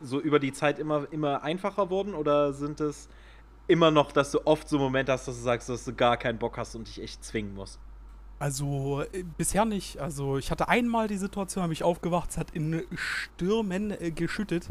so 0.00 0.20
über 0.20 0.38
die 0.38 0.52
Zeit 0.52 0.78
immer, 0.78 1.06
immer 1.12 1.42
einfacher 1.42 1.90
wurden 1.90 2.14
oder 2.14 2.52
sind 2.52 2.80
es 2.80 3.08
immer 3.68 3.90
noch, 3.90 4.12
dass 4.12 4.32
du 4.32 4.46
oft 4.46 4.68
so 4.68 4.78
Momente 4.78 5.12
hast, 5.12 5.28
dass 5.28 5.36
du 5.36 5.42
sagst, 5.42 5.68
dass 5.68 5.84
du 5.84 5.94
gar 5.94 6.16
keinen 6.16 6.38
Bock 6.38 6.58
hast 6.58 6.74
und 6.74 6.88
dich 6.88 7.00
echt 7.00 7.24
zwingen 7.24 7.54
musst? 7.54 7.78
Also 8.38 9.02
äh, 9.12 9.22
bisher 9.22 9.64
nicht. 9.64 9.98
Also 9.98 10.36
ich 10.36 10.50
hatte 10.50 10.68
einmal 10.68 11.06
die 11.06 11.16
Situation, 11.16 11.62
habe 11.62 11.72
ich 11.72 11.84
aufgewacht, 11.84 12.30
es 12.30 12.38
hat 12.38 12.50
in 12.50 12.84
Stürmen 12.96 13.92
äh, 13.92 14.10
geschüttet. 14.10 14.68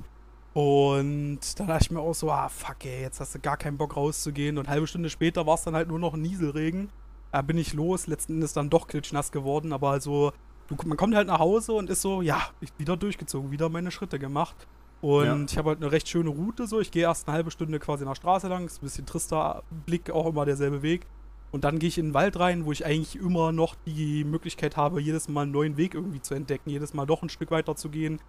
Und 0.53 1.39
dann 1.57 1.67
dachte 1.67 1.83
ich 1.83 1.91
mir 1.91 2.01
auch 2.01 2.13
so, 2.13 2.29
ah, 2.29 2.49
fuck 2.49 2.83
ey, 2.83 3.01
jetzt 3.01 3.19
hast 3.21 3.35
du 3.35 3.39
gar 3.39 3.57
keinen 3.57 3.77
Bock 3.77 3.95
rauszugehen. 3.95 4.57
Und 4.57 4.65
eine 4.65 4.73
halbe 4.73 4.87
Stunde 4.87 5.09
später 5.09 5.45
war 5.45 5.55
es 5.55 5.63
dann 5.63 5.75
halt 5.75 5.87
nur 5.87 5.99
noch 5.99 6.13
ein 6.13 6.21
Nieselregen. 6.21 6.89
Da 7.31 7.41
bin 7.41 7.57
ich 7.57 7.73
los, 7.73 8.07
letzten 8.07 8.33
Endes 8.33 8.51
dann 8.51 8.69
doch 8.69 8.87
klitschnass 8.87 9.31
geworden, 9.31 9.71
aber 9.71 9.91
also, 9.91 10.33
du, 10.67 10.75
man 10.85 10.97
kommt 10.97 11.15
halt 11.15 11.27
nach 11.27 11.39
Hause 11.39 11.71
und 11.71 11.89
ist 11.89 12.01
so, 12.01 12.21
ja, 12.21 12.41
ich 12.59 12.69
wieder 12.77 12.97
durchgezogen, 12.97 13.51
wieder 13.51 13.69
meine 13.69 13.91
Schritte 13.91 14.19
gemacht. 14.19 14.67
Und 14.99 15.25
ja. 15.25 15.45
ich 15.49 15.57
habe 15.57 15.69
halt 15.69 15.81
eine 15.81 15.91
recht 15.91 16.09
schöne 16.09 16.29
Route 16.29 16.67
so. 16.67 16.81
Ich 16.81 16.91
gehe 16.91 17.03
erst 17.03 17.27
eine 17.27 17.35
halbe 17.35 17.49
Stunde 17.49 17.79
quasi 17.79 18.03
nach 18.03 18.17
Straße 18.17 18.49
lang, 18.49 18.65
ist 18.65 18.81
ein 18.81 18.85
bisschen 18.85 19.05
trister 19.05 19.63
Blick, 19.85 20.11
auch 20.11 20.27
immer 20.27 20.45
derselbe 20.45 20.81
Weg. 20.81 21.07
Und 21.51 21.63
dann 21.63 21.79
gehe 21.79 21.87
ich 21.87 21.97
in 21.97 22.07
den 22.07 22.13
Wald 22.13 22.37
rein, 22.39 22.65
wo 22.65 22.71
ich 22.71 22.85
eigentlich 22.85 23.15
immer 23.15 23.51
noch 23.51 23.75
die 23.85 24.25
Möglichkeit 24.25 24.77
habe, 24.77 25.01
jedes 25.01 25.29
Mal 25.29 25.43
einen 25.43 25.51
neuen 25.51 25.77
Weg 25.77 25.95
irgendwie 25.95 26.21
zu 26.21 26.33
entdecken, 26.33 26.69
jedes 26.69 26.93
Mal 26.93 27.05
doch 27.05 27.23
ein 27.23 27.29
Stück 27.29 27.51
weiter 27.51 27.75
zu 27.75 27.89
gehen 27.89 28.19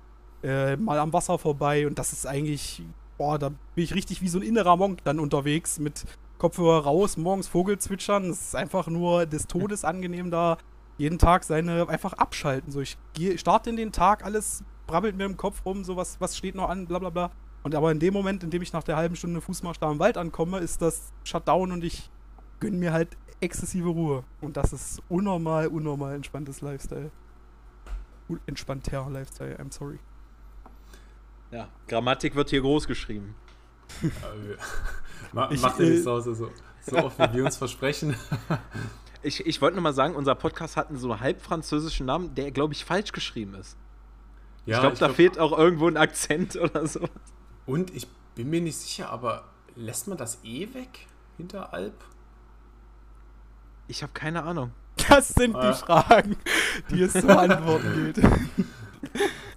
äh, 0.43 0.77
mal 0.77 0.99
am 0.99 1.13
Wasser 1.13 1.39
vorbei 1.39 1.87
und 1.87 1.99
das 1.99 2.13
ist 2.13 2.27
eigentlich, 2.27 2.83
boah, 3.19 3.39
da 3.39 3.49
bin 3.49 3.85
ich 3.85 3.95
richtig 3.95 4.23
wie 4.23 4.29
so 4.29 4.39
ein 4.39 4.43
innerer 4.43 4.77
Monk 4.77 5.05
dann 5.05 5.19
unterwegs 5.19 5.79
mit 5.79 6.05
Kopfhörer 6.39 6.85
raus, 6.85 7.17
morgens 7.17 7.47
Vogel 7.49 7.79
zwitschern. 7.79 8.31
Es 8.31 8.49
ist 8.49 8.57
einfach 8.57 8.89
nur 8.89 9.27
des 9.27 9.47
Todes 9.47 9.85
angenehm 9.85 10.31
da 10.31 10.59
jeden 10.99 11.19
Tag 11.19 11.45
seine 11.45 11.89
einfach 11.89 12.15
abschalten. 12.15 12.73
So, 12.73 12.81
ich 12.81 12.99
gehe, 13.15 13.39
starte 13.39 13.71
in 13.71 13.77
den 13.77 13.93
Tag, 13.93 14.25
alles 14.25 14.65
brabbelt 14.87 15.17
mir 15.17 15.25
im 15.25 15.37
Kopf 15.37 15.65
rum, 15.65 15.85
so 15.85 15.97
was, 15.97 16.21
was 16.21 16.37
steht 16.37 16.55
noch 16.55 16.69
an, 16.69 16.87
bla 16.87 16.99
bla 16.99 17.11
bla. 17.11 17.31
Und 17.63 17.75
aber 17.75 17.93
in 17.93 18.01
dem 18.01 18.13
Moment, 18.13 18.43
in 18.43 18.51
dem 18.51 18.63
ich 18.63 18.73
nach 18.73 18.83
der 18.83 18.97
halben 18.97 19.17
Stunde 19.17 19.41
Fußmarsch 19.41 19.79
da 19.79 19.91
im 19.91 19.99
Wald 19.99 20.19
ankomme, 20.19 20.59
ist 20.59 20.83
das 20.83 21.13
Shutdown 21.25 21.73
und 21.73 21.85
ich 21.85 22.11
gönne 22.59 22.77
mir 22.77 22.93
halt 22.93 23.17
exzessive 23.41 23.89
Ruhe. 23.89 24.25
Und 24.41 24.57
das 24.57 24.73
ist 24.73 25.03
unnormal, 25.09 25.69
unnormal 25.69 26.15
entspanntes 26.15 26.61
Lifestyle. 26.61 27.11
Entspannter 28.47 29.09
Lifestyle, 29.11 29.57
I'm 29.57 29.73
sorry. 29.73 29.99
Ja, 31.53 31.69
Grammatik 31.87 32.35
wird 32.35 32.49
hier 32.51 32.63
groß 32.63 32.87
geschrieben. 32.87 33.35
Ma 35.33 35.51
ich, 35.51 35.61
Macht 35.61 35.79
dir 35.79 35.91
nichts 35.91 36.07
aus, 36.07 36.25
so, 36.25 36.35
so 36.35 36.97
oft 36.97 37.19
wie 37.19 37.33
wir 37.35 37.45
uns 37.45 37.57
versprechen. 37.57 38.17
ich, 39.23 39.47
ich 39.47 39.61
wollte 39.61 39.77
nur 39.77 39.83
mal 39.83 39.93
sagen, 39.93 40.15
unser 40.15 40.35
Podcast 40.35 40.77
hat 40.77 40.89
einen 40.89 40.99
so 40.99 41.21
halb 41.21 41.43
französischen 41.43 42.07
Namen, 42.07 42.35
der, 42.35 42.51
glaube 42.51 42.73
ich, 42.73 42.87
falsch 42.87 43.13
geschrieben 43.13 43.55
ist. 43.55 43.77
Ja, 44.65 44.77
ich 44.77 44.81
glaube, 44.81 44.97
da 44.97 45.07
glaub, 45.07 45.17
fehlt 45.17 45.39
auch 45.39 45.57
irgendwo 45.57 45.89
ein 45.89 45.99
Akzent 45.99 46.57
oder 46.57 46.87
so. 46.87 47.07
Und 47.67 47.95
ich 47.95 48.07
bin 48.35 48.49
mir 48.49 48.63
nicht 48.63 48.77
sicher, 48.77 49.11
aber 49.11 49.45
lässt 49.75 50.09
man 50.09 50.17
das 50.17 50.39
E 50.45 50.73
weg 50.73 51.07
hinter 51.37 51.75
Alp? 51.75 52.03
Ich 53.89 54.03
habe 54.03 54.13
keine 54.15 54.43
Ahnung. 54.43 54.73
Das 55.09 55.29
sind 55.29 55.55
ah. 55.55 55.71
die 55.71 55.79
Fragen, 55.79 56.37
die 56.91 57.03
es 57.03 57.13
zu 57.13 57.23
beantworten 57.27 58.13
gilt. 58.15 58.21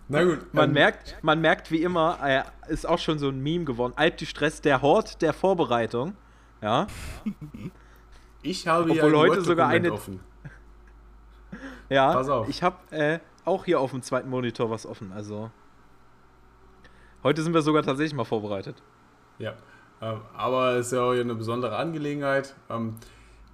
Na 0.08 0.24
gut. 0.24 0.54
Man, 0.54 0.70
ähm, 0.70 0.74
merkt, 0.74 1.18
man 1.22 1.42
merkt 1.42 1.72
wie 1.72 1.82
immer, 1.82 2.20
äh, 2.24 2.44
ist 2.72 2.88
auch 2.88 3.00
schon 3.00 3.18
so 3.18 3.30
ein 3.30 3.42
Meme 3.42 3.66
geworden. 3.66 3.94
Alp 3.96 4.18
die 4.18 4.26
Stress, 4.26 4.62
der 4.62 4.82
Hort 4.82 5.22
der 5.22 5.34
Vorbereitung. 5.34 6.16
Ja. 6.62 6.88
Ich 8.42 8.68
habe 8.68 8.92
Obwohl 8.92 9.12
ja 9.12 9.18
heute 9.18 9.42
sogar 9.42 9.70
eine. 9.70 9.92
Offen. 9.92 10.20
ja, 11.90 12.14
Pass 12.14 12.30
auf. 12.30 12.48
ich 12.48 12.62
habe 12.62 12.78
äh, 12.92 13.18
auch 13.44 13.66
hier 13.66 13.80
auf 13.80 13.90
dem 13.90 14.04
zweiten 14.04 14.30
Monitor 14.30 14.70
was 14.70 14.86
offen. 14.86 15.12
Also. 15.12 15.50
Heute 17.24 17.42
sind 17.42 17.56
wir 17.56 17.64
sogar 17.64 17.82
tatsächlich 17.82 18.14
mal 18.14 18.24
vorbereitet. 18.24 18.84
Ja. 19.40 19.56
Ähm, 20.00 20.22
aber 20.38 20.76
es 20.76 20.88
ist 20.88 20.92
ja 20.92 21.02
auch 21.02 21.14
hier 21.14 21.22
eine 21.22 21.34
besondere 21.34 21.76
Angelegenheit. 21.76 22.54
Ähm, 22.70 22.98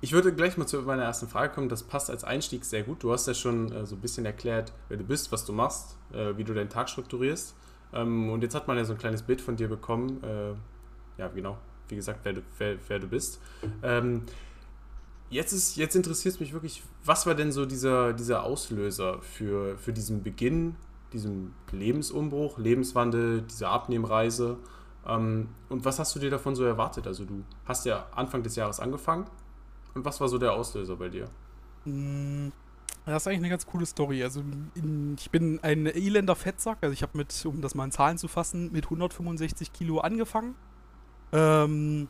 ich 0.01 0.13
würde 0.13 0.33
gleich 0.33 0.57
mal 0.57 0.65
zu 0.65 0.81
meiner 0.81 1.03
ersten 1.03 1.27
Frage 1.27 1.53
kommen. 1.53 1.69
Das 1.69 1.83
passt 1.83 2.09
als 2.09 2.23
Einstieg 2.23 2.65
sehr 2.65 2.81
gut. 2.81 3.03
Du 3.03 3.13
hast 3.13 3.27
ja 3.27 3.35
schon 3.35 3.71
äh, 3.71 3.85
so 3.85 3.95
ein 3.95 4.01
bisschen 4.01 4.25
erklärt, 4.25 4.73
wer 4.89 4.97
du 4.97 5.03
bist, 5.03 5.31
was 5.31 5.45
du 5.45 5.53
machst, 5.53 5.95
äh, 6.11 6.35
wie 6.37 6.43
du 6.43 6.55
deinen 6.55 6.69
Tag 6.69 6.89
strukturierst. 6.89 7.53
Ähm, 7.93 8.31
und 8.31 8.41
jetzt 8.41 8.55
hat 8.55 8.67
man 8.67 8.77
ja 8.77 8.83
so 8.83 8.93
ein 8.93 8.97
kleines 8.97 9.21
Bild 9.21 9.41
von 9.41 9.55
dir 9.55 9.67
bekommen. 9.67 10.23
Äh, 10.23 11.21
ja, 11.21 11.27
genau. 11.27 11.57
Wie 11.87 11.95
gesagt, 11.95 12.21
wer 12.23 12.33
du, 12.33 12.41
wer, 12.57 12.77
wer 12.87 12.99
du 12.99 13.07
bist. 13.07 13.39
Ähm, 13.83 14.23
jetzt, 15.29 15.77
jetzt 15.77 15.95
interessiert 15.95 16.33
es 16.33 16.39
mich 16.39 16.51
wirklich, 16.51 16.81
was 17.05 17.27
war 17.27 17.35
denn 17.35 17.51
so 17.51 17.67
dieser, 17.67 18.13
dieser 18.13 18.43
Auslöser 18.43 19.21
für, 19.21 19.77
für 19.77 19.93
diesen 19.93 20.23
Beginn, 20.23 20.77
diesem 21.13 21.53
Lebensumbruch, 21.71 22.57
Lebenswandel, 22.57 23.43
diese 23.43 23.67
Abnehmreise? 23.67 24.57
Ähm, 25.05 25.49
und 25.69 25.85
was 25.85 25.99
hast 25.99 26.15
du 26.15 26.19
dir 26.19 26.31
davon 26.31 26.55
so 26.55 26.63
erwartet? 26.63 27.05
Also 27.05 27.23
du 27.23 27.43
hast 27.65 27.85
ja 27.85 28.07
Anfang 28.15 28.41
des 28.41 28.55
Jahres 28.55 28.79
angefangen 28.79 29.27
und 29.93 30.05
was 30.05 30.21
war 30.21 30.27
so 30.27 30.37
der 30.37 30.53
Auslöser 30.53 30.95
bei 30.95 31.09
dir? 31.09 31.27
Hm, 31.83 32.51
das 33.05 33.23
ist 33.23 33.27
eigentlich 33.27 33.39
eine 33.39 33.49
ganz 33.49 33.65
coole 33.65 33.85
Story. 33.85 34.23
Also 34.23 34.43
ich 35.17 35.31
bin 35.31 35.59
ein 35.63 35.87
elender 35.87 36.35
Fettsack. 36.35 36.77
Also 36.81 36.93
ich 36.93 37.01
habe 37.01 37.17
mit, 37.17 37.45
um 37.45 37.61
das 37.61 37.75
mal 37.75 37.85
in 37.85 37.91
Zahlen 37.91 38.17
zu 38.17 38.27
fassen, 38.27 38.71
mit 38.71 38.85
165 38.85 39.73
Kilo 39.73 39.99
angefangen. 39.99 40.55
Ähm, 41.31 42.07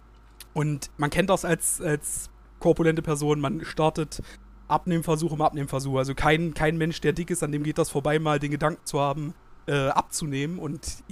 und 0.54 0.92
man 0.98 1.10
kennt 1.10 1.30
das 1.30 1.46
als, 1.46 1.82
als 1.82 2.30
korpulente 2.60 3.02
Person. 3.02 3.40
Man 3.40 3.64
startet 3.64 4.22
Abnehmversuch 4.68 5.32
um 5.32 5.42
Abnehmversuch. 5.42 5.98
Also 5.98 6.14
kein, 6.14 6.54
kein 6.54 6.78
Mensch, 6.78 7.00
der 7.02 7.14
dick 7.14 7.30
ist, 7.30 7.44
an 7.44 7.52
dem 7.52 7.64
geht 7.64 7.78
das 7.78 7.90
vorbei, 7.90 8.20
mal 8.20 8.40
den 8.40 8.52
Gedanken 8.52 8.86
zu 8.86 9.00
haben, 9.00 9.34
äh, 9.68 9.88
abzunehmen. 9.88 10.60
Und 10.60 11.04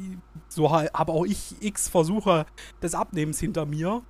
so 0.49 0.71
habe 0.71 1.11
auch 1.11 1.25
ich 1.25 1.55
x 1.61 1.87
Versuche 1.87 2.45
des 2.81 2.95
Abnehmens 2.95 3.39
hinter 3.39 3.65
mir. 3.65 4.01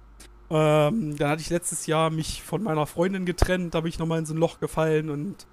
Ähm, 0.52 1.16
dann 1.18 1.30
hatte 1.30 1.42
ich 1.42 1.50
letztes 1.50 1.86
Jahr 1.86 2.10
mich 2.10 2.42
von 2.42 2.64
meiner 2.64 2.88
Freundin 2.88 3.26
getrennt, 3.26 3.76
da 3.76 3.82
bin 3.82 3.90
ich 3.90 4.00
nochmal 4.00 4.20
in 4.20 4.26
so 4.26 4.34
ein 4.34 4.38
Loch 4.38 4.60
gefallen 4.60 5.10
und 5.10 5.46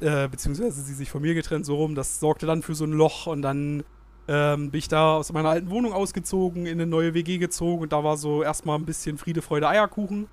äh, 0.00 0.28
beziehungsweise 0.28 0.82
sie 0.82 0.92
sich 0.92 1.10
von 1.10 1.22
mir 1.22 1.34
getrennt, 1.34 1.64
so 1.64 1.76
rum. 1.76 1.94
Das 1.94 2.20
sorgte 2.20 2.46
dann 2.46 2.62
für 2.62 2.74
so 2.74 2.84
ein 2.84 2.92
Loch 2.92 3.26
und 3.26 3.40
dann 3.42 3.82
ähm, 4.28 4.70
bin 4.70 4.78
ich 4.78 4.88
da 4.88 5.16
aus 5.16 5.32
meiner 5.32 5.48
alten 5.48 5.70
Wohnung 5.70 5.92
ausgezogen, 5.92 6.66
in 6.66 6.74
eine 6.74 6.86
neue 6.86 7.14
WG 7.14 7.38
gezogen 7.38 7.82
und 7.82 7.92
da 7.92 8.04
war 8.04 8.16
so 8.16 8.42
erstmal 8.42 8.78
ein 8.78 8.84
bisschen 8.84 9.16
Friede, 9.18 9.40
Freude, 9.40 9.68
Eierkuchen. 9.68 10.28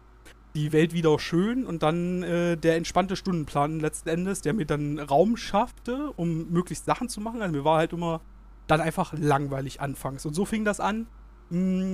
Die 0.55 0.71
Welt 0.71 0.93
wieder 0.93 1.17
schön 1.17 1.65
und 1.65 1.81
dann 1.81 2.21
äh, 2.21 2.57
der 2.57 2.75
entspannte 2.75 3.15
Stundenplan 3.15 3.79
letzten 3.79 4.09
Endes, 4.09 4.41
der 4.41 4.53
mir 4.53 4.65
dann 4.65 4.99
Raum 4.99 5.35
schaffte, 5.35 6.11
um 6.15 6.51
möglichst 6.51 6.85
Sachen 6.85 7.09
zu 7.09 7.21
machen. 7.21 7.41
Also 7.41 7.55
mir 7.55 7.63
war 7.63 7.79
halt 7.79 7.91
immer 7.91 8.21
dann 8.67 8.79
einfach 8.79 9.13
langweilig 9.17 9.81
anfangs. 9.81 10.27
Und 10.27 10.35
so 10.35 10.45
fing 10.45 10.63
das 10.63 10.79
an 10.79 11.07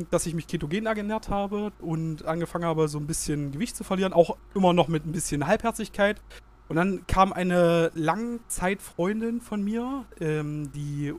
dass 0.10 0.26
ich 0.26 0.34
mich 0.34 0.48
ketogen 0.48 0.86
ernährt 0.86 1.30
habe 1.30 1.72
und 1.80 2.26
angefangen 2.26 2.66
habe, 2.66 2.88
so 2.88 2.98
ein 2.98 3.08
bisschen 3.08 3.52
Gewicht 3.52 3.76
zu 3.76 3.84
verlieren, 3.84 4.14
auch 4.14 4.38
immer 4.56 4.72
noch 4.74 4.88
mit 4.88 5.06
ein 5.06 5.12
bisschen 5.12 5.48
Halbherzigkeit. 5.48 6.22
Und 6.70 6.78
dann 6.78 7.06
kam 7.08 7.34
eine 7.34 7.92
Langzeitfreundin 7.94 9.42
von 9.42 9.62
mir, 9.62 10.06
ähm, 10.22 10.72
die 10.72 11.14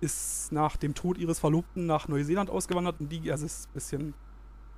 ist 0.00 0.52
nach 0.52 0.76
dem 0.76 0.94
Tod 0.94 1.16
ihres 1.18 1.38
Verlobten 1.38 1.86
nach 1.86 2.08
Neuseeland 2.08 2.50
ausgewandert 2.50 2.96
und 2.98 3.10
die, 3.10 3.30
also 3.30 3.46
ist 3.46 3.68
ein 3.68 3.74
bisschen, 3.74 4.14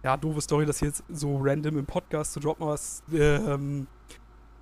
ja, 0.03 0.17
doofe 0.17 0.41
Story, 0.41 0.67
das 0.67 0.81
jetzt 0.81 1.03
so 1.09 1.38
random 1.41 1.79
im 1.79 1.87
Podcast 1.87 2.35
zu 2.35 2.41
droppen, 2.41 2.67
was, 2.67 3.03
ähm, 3.12 3.87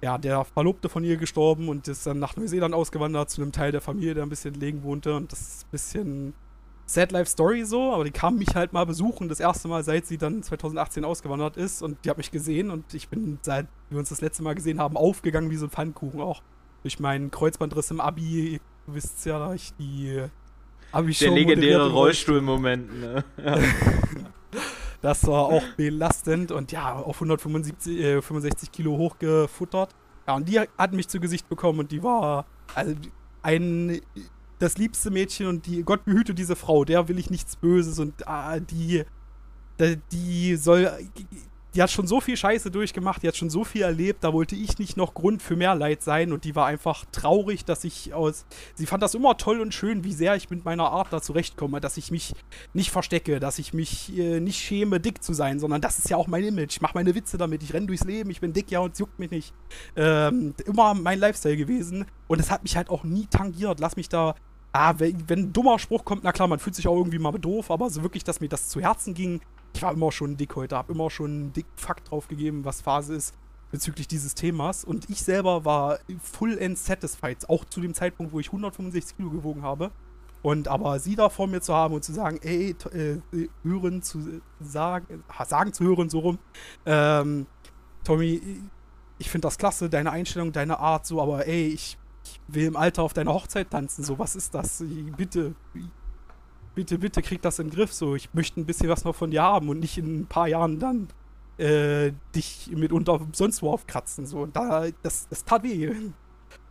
ja, 0.03 0.19
der 0.19 0.45
Verlobte 0.45 0.89
von 0.89 1.03
ihr 1.03 1.17
gestorben 1.17 1.69
und 1.69 1.89
ist 1.89 2.07
dann 2.07 2.19
nach 2.19 2.37
Neuseeland 2.37 2.75
ausgewandert 2.75 3.31
zu 3.31 3.43
einem 3.43 3.53
Teil 3.53 3.73
der 3.73 3.81
Familie, 3.81 4.15
der 4.15 4.23
ein 4.23 4.29
bisschen 4.29 4.55
legen 4.55 4.83
wohnte 4.83 5.17
und 5.17 5.33
das 5.33 5.41
ist 5.41 5.67
ein 5.67 5.71
bisschen 5.71 6.35
Sad 6.89 7.11
Life 7.11 7.29
Story 7.29 7.65
so, 7.65 7.93
aber 7.93 8.05
die 8.05 8.13
kam 8.13 8.37
mich 8.37 8.55
halt 8.55 8.73
mal 8.73 8.87
besuchen, 8.87 9.29
das 9.29 9.41
erste 9.41 9.67
Mal, 9.67 9.83
seit 9.83 10.07
sie 10.07 10.19
dann 10.19 10.43
2018 10.43 11.05
ausgewandert 11.05 11.57
ist 11.57 11.83
und 11.83 12.05
die 12.05 12.11
hat 12.11 12.17
mich 12.17 12.31
gesehen 12.31 12.71
und 12.71 12.95
ich 12.95 13.09
bin, 13.09 13.39
seit 13.43 13.67
wir 13.91 13.99
uns 13.99 14.09
das 14.09 14.21
letzte 14.21 14.45
Mal 14.45 14.55
gesehen 14.55 14.79
haben, 14.79 14.97
aufgegangen 14.97 15.51
wie 15.51 15.57
so 15.57 15.67
ein 15.67 15.71
Pfannkuchen 15.71 16.21
auch. 16.21 16.43
Durch 16.83 17.01
meinen 17.01 17.33
Kreuzbandriss 17.33 17.91
im 17.91 18.01
Abi, 18.01 18.55
ihr 18.55 18.61
wisst 18.87 19.27
ja, 19.27 19.41
da 19.41 19.55
ich 19.55 19.75
die 19.75 20.23
Abi-Show 20.93 21.25
Der 21.25 21.35
legendäre 21.35 21.91
Rollstuhlmoment, 21.91 23.01
ne? 23.01 23.25
Ja. 23.45 23.59
das 25.03 25.27
war 25.27 25.47
auch 25.47 25.65
belastend 25.77 26.53
und 26.53 26.71
ja, 26.71 26.95
auf 26.95 27.17
165 27.17 27.99
äh, 27.99 28.23
65 28.23 28.71
Kilo 28.71 28.97
hochgefuttert. 28.97 29.91
Ja, 30.29 30.37
und 30.37 30.49
die 30.49 30.61
hat 30.61 30.93
mich 30.93 31.09
zu 31.09 31.19
Gesicht 31.19 31.49
bekommen 31.49 31.81
und 31.81 31.91
die 31.91 32.03
war 32.05 32.47
also 32.77 32.95
ein 33.43 34.01
das 34.59 34.79
liebste 34.79 35.11
Mädchen 35.11 35.47
und 35.47 35.67
die, 35.67 35.83
Gott 35.83 36.05
behüte 36.05 36.35
diese 36.35 36.57
Frau, 36.57 36.85
der 36.85 37.09
will 37.09 37.19
ich 37.19 37.31
nichts 37.31 37.57
Böses 37.57 37.99
und 37.99 38.27
ah, 38.27 38.59
die, 38.61 39.05
die 40.13 40.57
soll, 40.57 40.91
die 41.77 41.83
hat 41.83 41.91
schon 41.91 42.07
so 42.07 42.23
viel 42.23 42.39
Scheiße 42.39 42.71
durchgemacht, 42.71 43.23
die 43.23 43.29
hat 43.29 43.37
schon 43.37 43.51
so 43.51 43.63
viel 43.63 43.83
erlebt, 43.83 44.25
da 44.25 44.33
wollte 44.33 44.57
ich 44.57 44.79
nicht 44.79 44.97
noch 44.97 45.13
Grund 45.13 45.43
für 45.43 45.57
mehr 45.57 45.75
Leid 45.75 46.03
sein 46.03 46.33
und 46.33 46.45
die 46.45 46.57
war 46.57 46.67
einfach 46.67 47.05
traurig, 47.13 47.67
dass 47.67 47.85
ich 47.85 48.15
aus, 48.15 48.47
sie 48.75 48.87
fand 48.87 49.03
das 49.03 49.15
immer 49.15 49.37
toll 49.37 49.61
und 49.61 49.75
schön, 49.75 50.03
wie 50.03 50.15
sehr 50.15 50.35
ich 50.37 50.49
mit 50.49 50.65
meiner 50.65 50.91
Art 50.91 51.13
da 51.13 51.21
zurechtkomme, 51.21 51.81
dass 51.81 51.99
ich 51.99 52.11
mich 52.11 52.35
nicht 52.73 52.91
verstecke, 52.91 53.41
dass 53.41 53.59
ich 53.59 53.75
mich 53.75 54.17
äh, 54.17 54.41
nicht 54.41 54.59
schäme, 54.59 55.01
dick 55.01 55.23
zu 55.23 55.35
sein, 55.35 55.61
sondern 55.61 55.83
das 55.83 55.99
ist 55.99 56.09
ja 56.09 56.17
auch 56.17 56.29
mein 56.29 56.45
Image, 56.45 56.77
ich 56.77 56.81
mache 56.81 56.95
meine 56.95 57.15
Witze 57.15 57.37
damit, 57.37 57.63
ich 57.63 57.75
renne 57.75 57.87
durchs 57.87 58.05
Leben, 58.05 58.31
ich 58.31 58.41
bin 58.41 58.55
dick, 58.55 58.71
ja, 58.71 58.81
und 58.81 58.95
es 58.95 58.99
juckt 58.99 59.19
mich 59.19 59.31
nicht. 59.31 59.53
Ähm, 59.97 60.55
immer 60.65 60.95
mein 60.95 61.19
Lifestyle 61.19 61.59
gewesen 61.59 62.07
und 62.27 62.41
es 62.41 62.51
hat 62.51 62.63
mich 62.63 62.77
halt 62.77 62.89
auch 62.89 63.05
nie 63.05 63.27
tangiert, 63.27 63.81
lass 63.81 63.97
mich 63.97 64.09
da 64.09 64.35
ah, 64.77 64.95
wenn, 64.99 65.29
wenn, 65.29 65.39
ein 65.41 65.53
dummer 65.53 65.79
Spruch 65.79 66.05
kommt, 66.05 66.25
na 66.25 66.33
klar, 66.33 66.49
man 66.49 66.59
fühlt 66.59 66.77
sich 66.77 66.87
auch 66.89 66.97
irgendwie 66.97 67.19
mal 67.19 67.33
doof, 67.33 67.71
aber 67.71 67.91
so 67.91 68.03
wirklich, 68.03 68.25
dass 68.25 68.41
mir 68.41 68.49
das 68.49 68.69
zu 68.69 68.81
Herzen 68.81 69.15
ging, 69.15 69.41
ich 69.75 69.83
war 69.83 69.93
immer 69.93 70.13
schon 70.13 70.37
dick 70.37 70.57
heute, 70.57 70.77
habe 70.77 70.93
immer 70.93 71.11
schon 71.11 71.31
einen 71.31 71.53
dick 71.53 71.67
Fakt 71.77 72.11
drauf 72.11 72.29
gegeben, 72.29 72.65
was 72.65 72.81
Phase 72.81 73.15
ist 73.15 73.35
bezüglich 73.71 74.09
dieses 74.09 74.35
Themas. 74.35 74.85
Und 74.85 75.11
ich 75.11 75.23
selber 75.23 75.65
war 75.65 75.99
full 76.23 76.59
and 76.63 76.79
satisfied, 76.79 77.49
auch 77.49 77.65
zu 77.65 77.81
dem 77.81 77.95
Zeitpunkt, 77.95 78.33
wo 78.33 78.41
ich 78.41 78.49
165 78.49 79.17
Kilo 79.17 79.31
gewogen 79.31 79.63
habe. 79.63 79.91
Und 80.43 80.69
aber 80.69 80.99
sie 81.01 81.17
da 81.17 81.29
vor 81.29 81.47
mir 81.47 81.61
zu 81.61 81.75
haben 81.75 81.95
und 81.95 82.05
zu 82.05 82.13
sagen, 82.13 82.39
ey, 82.43 82.77
äh, 82.93 83.19
hören 83.65 84.03
zu 84.03 84.41
sagen, 84.61 85.25
sagen 85.47 85.73
zu 85.73 85.85
hören, 85.85 86.09
so 86.09 86.21
rum, 86.21 86.39
ähm, 86.85 87.47
Tommy, 88.05 88.41
ich 89.19 89.29
finde 89.29 89.47
das 89.47 89.59
klasse, 89.59 89.91
deine 89.91 90.13
Einstellung, 90.13 90.53
deine 90.53 90.79
Art, 90.79 91.05
so, 91.05 91.21
aber 91.21 91.47
ey, 91.49 91.69
ich 91.69 91.99
ich 92.27 92.41
will 92.49 92.67
im 92.67 92.77
Alter 92.77 93.03
auf 93.03 93.13
deiner 93.13 93.33
Hochzeit 93.33 93.71
tanzen. 93.71 94.05
So, 94.05 94.19
was 94.19 94.37
ist 94.37 94.55
das? 94.55 94.83
Bitte, 95.17 95.55
bitte, 96.75 96.99
bitte 96.99 97.23
krieg 97.23 97.43
das 97.43 97.59
in 97.59 97.69
den 97.69 97.75
Griff. 97.75 97.93
So, 97.93 98.15
ich 98.15 98.33
möchte 98.35 98.61
ein 98.61 98.67
bisschen 98.67 98.89
was 98.89 99.05
noch 99.05 99.15
von 99.15 99.31
dir 99.31 99.43
haben 99.43 99.69
und 99.69 99.81
nicht 99.81 99.99
in 99.99 100.21
ein 100.21 100.27
paar 100.27 100.49
Jahren 100.49 100.79
dann 100.79 101.09
äh, 101.59 102.13
dich 102.35 102.71
mitunter 102.75 103.21
sonst 103.33 103.63
wo 103.63 103.71
aufkratzen. 103.71 104.27
So, 104.27 104.41
und 104.41 104.55
da, 104.57 104.87
das, 105.03 105.29
das 105.29 105.45
tat 105.45 105.63
weh. 105.63 105.93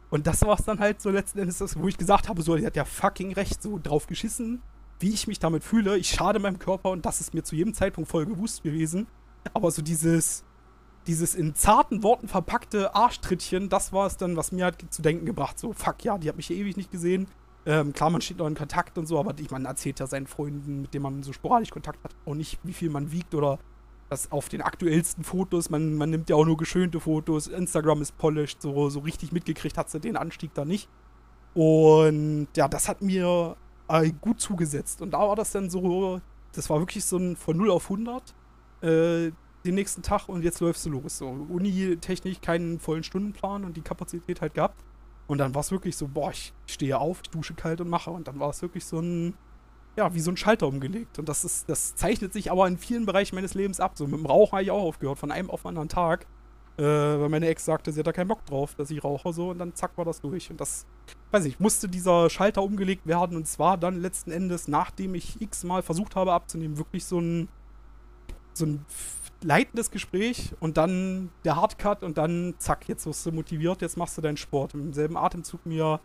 Und 0.09 0.27
das 0.27 0.41
war 0.43 0.57
es 0.57 0.65
dann 0.65 0.79
halt 0.79 1.01
so 1.01 1.09
letzten 1.09 1.39
Endes, 1.39 1.77
wo 1.77 1.87
ich 1.87 1.97
gesagt 1.97 2.29
habe, 2.29 2.41
so, 2.41 2.55
die 2.55 2.65
hat 2.65 2.75
ja 2.75 2.85
fucking 2.85 3.33
recht, 3.33 3.61
so 3.61 3.79
drauf 3.81 4.07
geschissen, 4.07 4.61
wie 4.99 5.09
ich 5.09 5.27
mich 5.27 5.39
damit 5.39 5.63
fühle. 5.63 5.97
Ich 5.97 6.09
schade 6.09 6.39
meinem 6.39 6.59
Körper 6.59 6.91
und 6.91 7.05
das 7.05 7.19
ist 7.19 7.33
mir 7.33 7.43
zu 7.43 7.55
jedem 7.55 7.73
Zeitpunkt 7.73 8.09
voll 8.09 8.25
bewusst 8.25 8.63
gewesen. 8.63 9.07
Aber 9.53 9.71
so 9.71 9.81
dieses, 9.81 10.44
dieses 11.07 11.35
in 11.35 11.55
zarten 11.55 12.03
Worten 12.03 12.27
verpackte 12.27 12.95
Arschtrittchen, 12.95 13.69
das 13.69 13.93
war 13.93 14.07
es 14.07 14.17
dann, 14.17 14.35
was 14.35 14.51
mir 14.51 14.65
halt 14.65 14.93
zu 14.93 15.01
denken 15.01 15.25
gebracht. 15.25 15.59
So, 15.59 15.73
fuck, 15.73 16.03
ja, 16.03 16.17
die 16.17 16.29
hat 16.29 16.37
mich 16.37 16.47
hier 16.47 16.57
ewig 16.57 16.77
nicht 16.77 16.91
gesehen. 16.91 17.27
Ähm, 17.65 17.93
klar, 17.93 18.09
man 18.09 18.21
steht 18.21 18.37
noch 18.37 18.47
in 18.47 18.55
Kontakt 18.55 18.97
und 18.97 19.07
so, 19.07 19.19
aber 19.19 19.33
ich, 19.39 19.49
man 19.49 19.65
erzählt 19.65 19.99
ja 19.99 20.07
seinen 20.07 20.27
Freunden, 20.27 20.81
mit 20.83 20.93
denen 20.93 21.03
man 21.03 21.23
so 21.23 21.33
sporadisch 21.33 21.71
Kontakt 21.71 22.03
hat, 22.03 22.15
auch 22.25 22.35
nicht, 22.35 22.59
wie 22.63 22.73
viel 22.73 22.89
man 22.89 23.11
wiegt 23.11 23.33
oder 23.33 23.57
das 24.09 24.31
auf 24.31 24.49
den 24.49 24.61
aktuellsten 24.61 25.23
Fotos. 25.23 25.69
Man, 25.69 25.95
man 25.95 26.11
nimmt 26.11 26.29
ja 26.29 26.35
auch 26.35 26.45
nur 26.45 26.57
geschönte 26.57 26.99
Fotos. 26.99 27.47
Instagram 27.47 28.01
ist 28.01 28.17
polished, 28.17 28.61
so, 28.61 28.89
so 28.89 28.99
richtig 28.99 29.31
mitgekriegt 29.31 29.77
hat 29.77 29.89
sie 29.89 29.99
den 29.99 30.15
Anstieg 30.15 30.53
da 30.53 30.63
nicht. 30.63 30.89
Und 31.55 32.47
ja, 32.55 32.67
das 32.67 32.87
hat 32.87 33.01
mir 33.01 33.55
äh, 33.87 34.11
gut 34.21 34.39
zugesetzt. 34.39 35.01
Und 35.01 35.11
da 35.11 35.19
war 35.19 35.35
das 35.35 35.51
dann 35.51 35.69
so, 35.69 36.21
das 36.51 36.69
war 36.69 36.79
wirklich 36.79 37.03
so 37.05 37.17
ein 37.17 37.35
von 37.35 37.57
0 37.57 37.71
auf 37.71 37.89
100 37.89 38.35
äh, 38.81 39.31
den 39.65 39.75
nächsten 39.75 40.01
Tag 40.01 40.29
und 40.29 40.43
jetzt 40.43 40.59
läufst 40.59 40.85
du 40.85 40.89
los. 40.89 41.17
So, 41.17 41.27
Uni-technisch 41.27 42.41
keinen 42.41 42.79
vollen 42.79 43.03
Stundenplan 43.03 43.65
und 43.65 43.75
die 43.77 43.81
Kapazität 43.81 44.41
halt 44.41 44.53
gehabt. 44.53 44.83
Und 45.27 45.39
dann 45.39 45.55
war 45.55 45.61
es 45.61 45.71
wirklich 45.71 45.97
so, 45.97 46.07
boah, 46.07 46.31
ich 46.31 46.53
stehe 46.67 46.97
auf, 46.97 47.21
ich 47.23 47.29
dusche 47.29 47.53
kalt 47.55 47.81
und 47.81 47.89
mache. 47.89 48.11
Und 48.11 48.27
dann 48.27 48.39
war 48.39 48.49
es 48.49 48.61
wirklich 48.61 48.85
so 48.85 48.99
ein, 48.99 49.33
ja, 49.97 50.13
wie 50.13 50.19
so 50.19 50.31
ein 50.31 50.37
Schalter 50.37 50.67
umgelegt. 50.67 51.19
Und 51.19 51.27
das 51.27 51.43
ist, 51.43 51.67
das 51.67 51.95
zeichnet 51.95 52.33
sich 52.33 52.51
aber 52.51 52.67
in 52.67 52.77
vielen 52.77 53.05
Bereichen 53.05 53.35
meines 53.35 53.53
Lebens 53.53 53.79
ab. 53.79 53.97
So 53.97 54.05
mit 54.05 54.19
dem 54.19 54.25
Rauchen 54.25 54.53
habe 54.53 54.63
ich 54.63 54.71
auch 54.71 54.83
aufgehört, 54.83 55.17
von 55.17 55.31
einem 55.31 55.49
auf 55.49 55.63
den 55.63 55.69
anderen 55.69 55.89
Tag. 55.89 56.27
Äh, 56.77 56.83
weil 56.83 57.29
meine 57.29 57.47
Ex 57.47 57.63
sagte, 57.63 57.93
sie 57.93 57.99
hat 57.99 58.07
da 58.07 58.11
keinen 58.11 58.27
Bock 58.27 58.45
drauf, 58.45 58.75
dass 58.75 58.91
ich 58.91 59.01
rauche 59.01 59.31
so 59.31 59.49
und 59.49 59.59
dann 59.59 59.73
zack 59.75 59.97
war 59.97 60.03
das 60.03 60.19
durch. 60.19 60.51
Und 60.51 60.59
das, 60.59 60.85
weiß 61.31 61.45
ich, 61.45 61.59
musste 61.59 61.87
dieser 61.87 62.29
Schalter 62.29 62.61
umgelegt 62.63 63.07
werden 63.07 63.37
und 63.37 63.47
zwar 63.47 63.77
dann 63.77 64.01
letzten 64.01 64.31
Endes, 64.31 64.67
nachdem 64.67 65.15
ich 65.15 65.41
x-mal 65.41 65.81
versucht 65.83 66.17
habe 66.17 66.33
abzunehmen, 66.33 66.77
wirklich 66.77 67.05
so 67.05 67.19
ein, 67.19 67.47
so 68.53 68.65
ein 68.65 68.85
leitendes 69.45 69.91
Gespräch 69.91 70.53
und 70.59 70.77
dann 70.77 71.29
der 71.43 71.55
Hardcut 71.55 72.03
und 72.03 72.17
dann 72.17 72.55
zack, 72.57 72.87
jetzt 72.89 73.05
wirst 73.05 73.25
du 73.25 73.31
motiviert, 73.31 73.81
jetzt 73.81 73.95
machst 73.95 74.17
du 74.17 74.21
deinen 74.21 74.37
Sport. 74.37 74.73
Im 74.73 74.91
selben 74.91 75.17
Atemzug 75.17 75.65
mir 75.65 75.99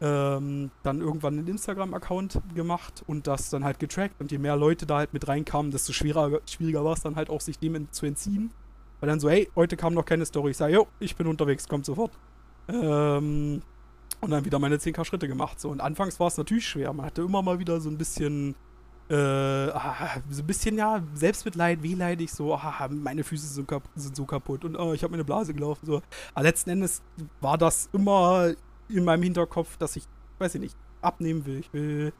ähm, 0.00 0.70
dann 0.84 1.00
irgendwann 1.00 1.38
einen 1.38 1.48
Instagram-Account 1.48 2.40
gemacht 2.54 3.02
und 3.06 3.26
das 3.26 3.50
dann 3.50 3.64
halt 3.64 3.80
getrackt 3.80 4.20
und 4.20 4.30
je 4.30 4.38
mehr 4.38 4.56
Leute 4.56 4.86
da 4.86 4.98
halt 4.98 5.12
mit 5.12 5.26
reinkamen, 5.26 5.72
desto 5.72 5.92
schwerer, 5.92 6.40
schwieriger 6.46 6.84
war 6.84 6.92
es 6.92 7.02
dann 7.02 7.16
halt 7.16 7.30
auch, 7.30 7.40
sich 7.40 7.58
dem 7.58 7.90
zu 7.90 8.06
entziehen. 8.06 8.52
Weil 9.00 9.08
dann 9.08 9.20
so, 9.20 9.28
hey, 9.28 9.50
heute 9.56 9.76
kam 9.76 9.94
noch 9.94 10.04
keine 10.04 10.24
Story. 10.24 10.52
Ich 10.52 10.56
sage, 10.56 10.74
jo, 10.74 10.86
ich 11.00 11.16
bin 11.16 11.26
unterwegs, 11.26 11.68
kommt 11.68 11.84
sofort. 11.84 12.12
Ähm, 12.68 13.62
und 14.20 14.30
dann 14.30 14.44
wieder 14.44 14.58
meine 14.58 14.76
10k 14.76 15.04
Schritte 15.04 15.28
gemacht. 15.28 15.60
So. 15.60 15.68
Und 15.68 15.80
anfangs 15.80 16.18
war 16.18 16.26
es 16.26 16.36
natürlich 16.36 16.66
schwer. 16.66 16.92
Man 16.92 17.06
hatte 17.06 17.22
immer 17.22 17.42
mal 17.42 17.58
wieder 17.60 17.80
so 17.80 17.88
ein 17.88 17.98
bisschen 17.98 18.56
äh, 19.10 19.70
ah, 19.70 20.20
so 20.28 20.42
ein 20.42 20.46
bisschen, 20.46 20.76
ja, 20.76 21.02
Selbstmitleid, 21.14 21.82
wehleidig, 21.82 22.30
so, 22.30 22.54
ah, 22.54 22.88
meine 22.90 23.24
Füße 23.24 23.46
sind, 23.46 23.70
sind 23.94 24.16
so 24.16 24.24
kaputt 24.26 24.64
und 24.64 24.76
oh, 24.76 24.92
ich 24.92 25.02
habe 25.02 25.12
meine 25.12 25.24
Blase 25.24 25.54
gelaufen, 25.54 25.86
so. 25.86 26.02
Aber 26.34 26.42
letzten 26.42 26.70
Endes 26.70 27.02
war 27.40 27.56
das 27.56 27.88
immer 27.92 28.52
in 28.88 29.04
meinem 29.04 29.22
Hinterkopf, 29.22 29.76
dass 29.78 29.96
ich, 29.96 30.04
weiß 30.38 30.56
ich 30.56 30.60
nicht, 30.60 30.76
abnehmen 31.00 31.46
will. 31.46 31.60
Ich 31.60 31.72
will 31.72 32.12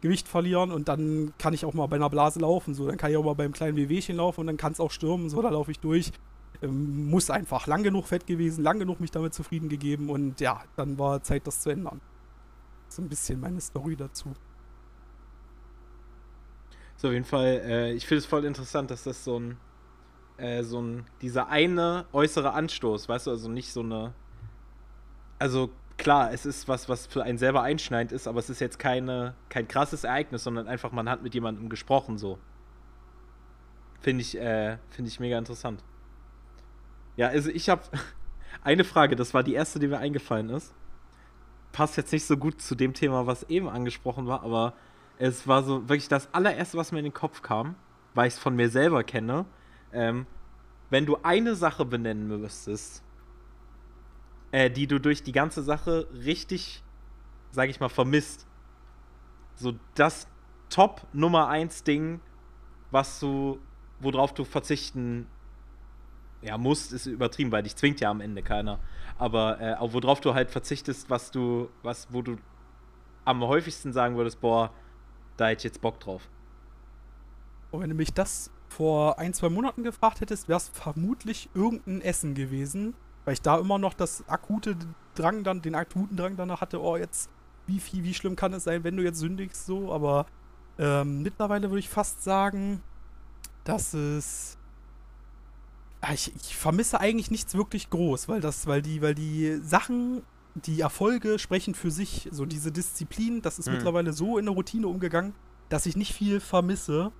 Gewicht 0.00 0.28
verlieren 0.28 0.70
und 0.70 0.86
dann 0.88 1.32
kann 1.38 1.54
ich 1.54 1.64
auch 1.64 1.74
mal 1.74 1.86
bei 1.86 1.96
einer 1.96 2.10
Blase 2.10 2.38
laufen, 2.38 2.72
so. 2.72 2.86
Dann 2.86 2.98
kann 2.98 3.10
ich 3.10 3.16
auch 3.16 3.24
mal 3.24 3.34
beim 3.34 3.52
kleinen 3.52 3.76
Wehwehchen 3.76 4.16
laufen 4.16 4.42
und 4.42 4.46
dann 4.46 4.56
kann 4.56 4.72
es 4.72 4.80
auch 4.80 4.92
stürmen, 4.92 5.28
so, 5.28 5.42
da 5.42 5.50
laufe 5.50 5.72
ich 5.72 5.80
durch. 5.80 6.12
Ähm, 6.62 7.10
muss 7.10 7.30
einfach 7.30 7.66
lang 7.66 7.82
genug 7.82 8.06
fett 8.06 8.26
gewesen, 8.26 8.62
lang 8.62 8.78
genug 8.78 9.00
mich 9.00 9.10
damit 9.10 9.34
zufrieden 9.34 9.68
gegeben 9.68 10.08
und 10.08 10.40
ja, 10.40 10.60
dann 10.76 10.98
war 10.98 11.22
Zeit, 11.22 11.46
das 11.46 11.60
zu 11.60 11.70
ändern. 11.70 12.00
So 12.88 13.02
ein 13.02 13.08
bisschen 13.08 13.40
meine 13.40 13.60
Story 13.60 13.96
dazu. 13.96 14.34
So, 16.98 17.06
auf 17.08 17.14
jeden 17.14 17.24
Fall, 17.24 17.62
äh, 17.64 17.92
ich 17.92 18.08
finde 18.08 18.18
es 18.18 18.26
voll 18.26 18.44
interessant, 18.44 18.90
dass 18.90 19.04
das 19.04 19.22
so 19.22 19.38
ein, 19.38 19.56
äh, 20.36 20.64
so 20.64 20.82
ein, 20.82 21.06
dieser 21.22 21.48
eine 21.48 22.06
äußere 22.12 22.52
Anstoß, 22.52 23.08
weißt 23.08 23.28
du, 23.28 23.30
also 23.30 23.48
nicht 23.48 23.72
so 23.72 23.82
eine, 23.82 24.14
also 25.38 25.70
klar, 25.96 26.32
es 26.32 26.44
ist 26.44 26.66
was, 26.66 26.88
was 26.88 27.06
für 27.06 27.22
einen 27.22 27.38
selber 27.38 27.62
einschneidend 27.62 28.10
ist, 28.10 28.26
aber 28.26 28.40
es 28.40 28.50
ist 28.50 28.58
jetzt 28.58 28.80
keine, 28.80 29.36
kein 29.48 29.68
krasses 29.68 30.02
Ereignis, 30.02 30.42
sondern 30.42 30.66
einfach, 30.66 30.90
man 30.90 31.08
hat 31.08 31.22
mit 31.22 31.34
jemandem 31.34 31.68
gesprochen, 31.68 32.18
so. 32.18 32.36
Finde 34.00 34.22
ich, 34.22 34.36
äh, 34.36 34.78
finde 34.90 35.08
ich 35.08 35.20
mega 35.20 35.38
interessant. 35.38 35.84
Ja, 37.16 37.28
also 37.28 37.48
ich 37.48 37.68
habe 37.68 37.82
eine 38.64 38.82
Frage, 38.82 39.14
das 39.14 39.34
war 39.34 39.44
die 39.44 39.54
erste, 39.54 39.78
die 39.78 39.86
mir 39.86 39.98
eingefallen 39.98 40.50
ist. 40.50 40.74
Passt 41.70 41.96
jetzt 41.96 42.12
nicht 42.12 42.26
so 42.26 42.36
gut 42.36 42.60
zu 42.60 42.74
dem 42.74 42.92
Thema, 42.92 43.28
was 43.28 43.44
eben 43.44 43.68
angesprochen 43.68 44.26
war, 44.26 44.42
aber 44.42 44.74
es 45.18 45.46
war 45.46 45.62
so 45.62 45.88
wirklich 45.88 46.08
das 46.08 46.32
allererste, 46.32 46.78
was 46.78 46.92
mir 46.92 46.98
in 46.98 47.06
den 47.06 47.14
Kopf 47.14 47.42
kam, 47.42 47.74
weil 48.14 48.28
ich 48.28 48.34
es 48.34 48.40
von 48.40 48.54
mir 48.54 48.70
selber 48.70 49.02
kenne. 49.04 49.46
Ähm, 49.92 50.26
wenn 50.90 51.06
du 51.06 51.18
eine 51.22 51.54
Sache 51.54 51.84
benennen 51.84 52.28
müsstest, 52.28 53.02
äh, 54.52 54.70
die 54.70 54.86
du 54.86 54.98
durch 54.98 55.22
die 55.22 55.32
ganze 55.32 55.62
Sache 55.62 56.06
richtig, 56.12 56.82
sag 57.50 57.68
ich 57.68 57.80
mal, 57.80 57.88
vermisst. 57.88 58.46
So 59.54 59.74
das 59.94 60.28
Top 60.70 61.06
Nummer 61.12 61.48
1 61.48 61.82
Ding, 61.84 62.20
was 62.90 63.20
du, 63.20 63.58
worauf 64.00 64.32
du 64.32 64.44
verzichten 64.44 65.26
ja, 66.40 66.56
musst, 66.56 66.92
ist 66.92 67.06
übertrieben, 67.06 67.50
weil 67.50 67.64
dich 67.64 67.74
zwingt 67.74 68.00
ja 68.00 68.10
am 68.10 68.20
Ende 68.20 68.42
keiner. 68.42 68.78
Aber 69.18 69.60
äh, 69.60 69.76
worauf 69.80 70.20
du 70.20 70.34
halt 70.34 70.50
verzichtest, 70.50 71.10
was 71.10 71.32
du, 71.32 71.68
was, 71.82 72.06
wo 72.12 72.22
du 72.22 72.36
am 73.24 73.42
häufigsten 73.42 73.92
sagen 73.92 74.16
würdest, 74.16 74.40
boah, 74.40 74.70
da 75.38 75.48
hätte 75.48 75.60
ich 75.60 75.64
jetzt 75.64 75.80
Bock 75.80 75.98
drauf. 76.00 76.28
Und 77.70 77.80
wenn 77.80 77.90
du 77.90 77.96
mich 77.96 78.12
das 78.12 78.50
vor 78.68 79.18
ein, 79.18 79.32
zwei 79.32 79.48
Monaten 79.48 79.82
gefragt 79.82 80.20
hättest, 80.20 80.48
wäre 80.48 80.58
es 80.58 80.68
vermutlich 80.68 81.48
irgendein 81.54 82.02
Essen 82.02 82.34
gewesen, 82.34 82.94
weil 83.24 83.34
ich 83.34 83.42
da 83.42 83.58
immer 83.58 83.78
noch 83.78 83.94
das 83.94 84.28
akute 84.28 84.76
Drang 85.14 85.44
dann, 85.44 85.62
den 85.62 85.74
akuten 85.74 86.16
Drang 86.16 86.36
danach 86.36 86.60
hatte, 86.60 86.82
oh, 86.82 86.96
jetzt, 86.96 87.30
wie 87.66 87.80
viel, 87.80 88.04
wie 88.04 88.14
schlimm 88.14 88.36
kann 88.36 88.52
es 88.52 88.64
sein, 88.64 88.84
wenn 88.84 88.96
du 88.96 89.02
jetzt 89.02 89.18
sündigst, 89.18 89.66
so, 89.66 89.92
aber 89.92 90.26
ähm, 90.78 91.22
mittlerweile 91.22 91.70
würde 91.70 91.80
ich 91.80 91.88
fast 91.88 92.22
sagen, 92.22 92.82
dass 93.64 93.94
es. 93.94 94.56
Ich, 96.12 96.32
ich, 96.36 96.56
vermisse 96.56 97.00
eigentlich 97.00 97.32
nichts 97.32 97.54
wirklich 97.56 97.90
groß, 97.90 98.28
weil 98.28 98.40
das, 98.40 98.68
weil 98.68 98.82
die, 98.82 99.02
weil 99.02 99.16
die 99.16 99.58
Sachen 99.62 100.22
die 100.66 100.80
Erfolge 100.80 101.38
sprechen 101.38 101.74
für 101.74 101.90
sich. 101.90 102.28
So 102.30 102.46
diese 102.46 102.72
Disziplin, 102.72 103.42
das 103.42 103.58
ist 103.58 103.66
mhm. 103.66 103.74
mittlerweile 103.74 104.12
so 104.12 104.38
in 104.38 104.46
der 104.46 104.54
Routine 104.54 104.88
umgegangen, 104.88 105.34
dass 105.68 105.86
ich 105.86 105.96
nicht 105.96 106.12
viel 106.12 106.40
vermisse. 106.40 107.12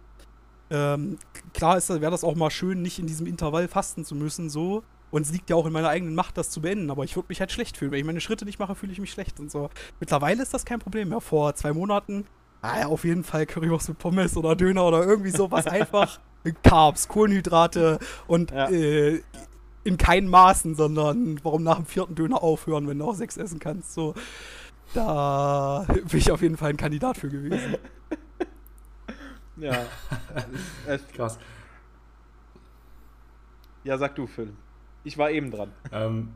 Ähm, 0.70 1.18
klar 1.54 1.76
wäre 1.88 2.10
das 2.10 2.24
auch 2.24 2.34
mal 2.34 2.50
schön, 2.50 2.82
nicht 2.82 2.98
in 2.98 3.06
diesem 3.06 3.26
Intervall 3.26 3.68
fasten 3.68 4.04
zu 4.04 4.14
müssen, 4.14 4.50
so. 4.50 4.82
Und 5.10 5.22
es 5.22 5.32
liegt 5.32 5.48
ja 5.48 5.56
auch 5.56 5.66
in 5.66 5.72
meiner 5.72 5.88
eigenen 5.88 6.14
Macht, 6.14 6.36
das 6.36 6.50
zu 6.50 6.60
beenden. 6.60 6.90
Aber 6.90 7.04
ich 7.04 7.16
würde 7.16 7.28
mich 7.30 7.40
halt 7.40 7.50
schlecht 7.50 7.78
fühlen. 7.78 7.90
Wenn 7.92 8.00
ich 8.00 8.04
meine 8.04 8.20
Schritte 8.20 8.44
nicht 8.44 8.58
mache, 8.58 8.74
fühle 8.74 8.92
ich 8.92 9.00
mich 9.00 9.10
schlecht 9.10 9.40
und 9.40 9.50
so. 9.50 9.70
Mittlerweile 10.00 10.42
ist 10.42 10.52
das 10.52 10.66
kein 10.66 10.80
Problem 10.80 11.08
mehr. 11.08 11.22
Vor 11.22 11.54
zwei 11.54 11.72
Monaten, 11.72 12.26
ah 12.60 12.84
auf 12.86 13.04
jeden 13.04 13.24
Fall 13.24 13.46
Currywurst 13.46 13.88
mit 13.88 13.98
Pommes 13.98 14.36
oder 14.36 14.54
Döner 14.54 14.84
oder 14.84 15.04
irgendwie 15.04 15.30
sowas. 15.30 15.66
einfach 15.66 16.20
Carbs, 16.62 17.08
Kohlenhydrate 17.08 17.98
und 18.26 18.50
ja. 18.50 18.70
äh, 18.70 19.22
in 19.88 19.96
keinen 19.96 20.28
Maßen, 20.28 20.74
sondern 20.74 21.40
warum 21.42 21.62
nach 21.62 21.76
dem 21.76 21.86
vierten 21.86 22.14
Döner 22.14 22.42
aufhören, 22.42 22.86
wenn 22.86 22.98
du 22.98 23.06
auch 23.06 23.14
sechs 23.14 23.36
essen 23.36 23.58
kannst. 23.58 23.94
So, 23.94 24.14
da 24.94 25.86
bin 25.88 26.18
ich 26.18 26.30
auf 26.30 26.42
jeden 26.42 26.56
Fall 26.56 26.70
ein 26.70 26.76
Kandidat 26.76 27.16
für 27.16 27.28
gewesen. 27.28 27.76
ja. 29.56 29.86
Krass. 31.16 31.38
Ja, 33.82 33.96
sag 33.96 34.14
du, 34.14 34.26
Phil. 34.26 34.52
Ich 35.04 35.16
war 35.16 35.30
eben 35.30 35.50
dran. 35.50 35.72
Ähm, 35.90 36.34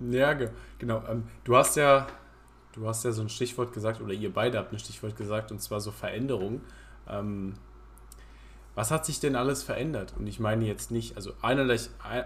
ja, 0.00 0.32
ge 0.32 0.50
genau. 0.78 1.04
Ähm, 1.08 1.24
du 1.44 1.56
hast 1.56 1.76
ja, 1.76 2.08
du 2.72 2.88
hast 2.88 3.04
ja 3.04 3.12
so 3.12 3.22
ein 3.22 3.28
Stichwort 3.28 3.72
gesagt, 3.72 4.00
oder 4.00 4.12
ihr 4.12 4.32
beide 4.32 4.58
habt 4.58 4.72
ein 4.72 4.78
Stichwort 4.80 5.16
gesagt, 5.16 5.52
und 5.52 5.60
zwar 5.62 5.80
so 5.80 5.92
Veränderung. 5.92 6.62
Ähm, 7.08 7.54
was 8.80 8.90
hat 8.90 9.04
sich 9.04 9.20
denn 9.20 9.36
alles 9.36 9.62
verändert? 9.62 10.14
Und 10.18 10.26
ich 10.26 10.40
meine 10.40 10.64
jetzt 10.64 10.90
nicht, 10.90 11.14
also 11.14 11.34
einerlei, 11.42 11.78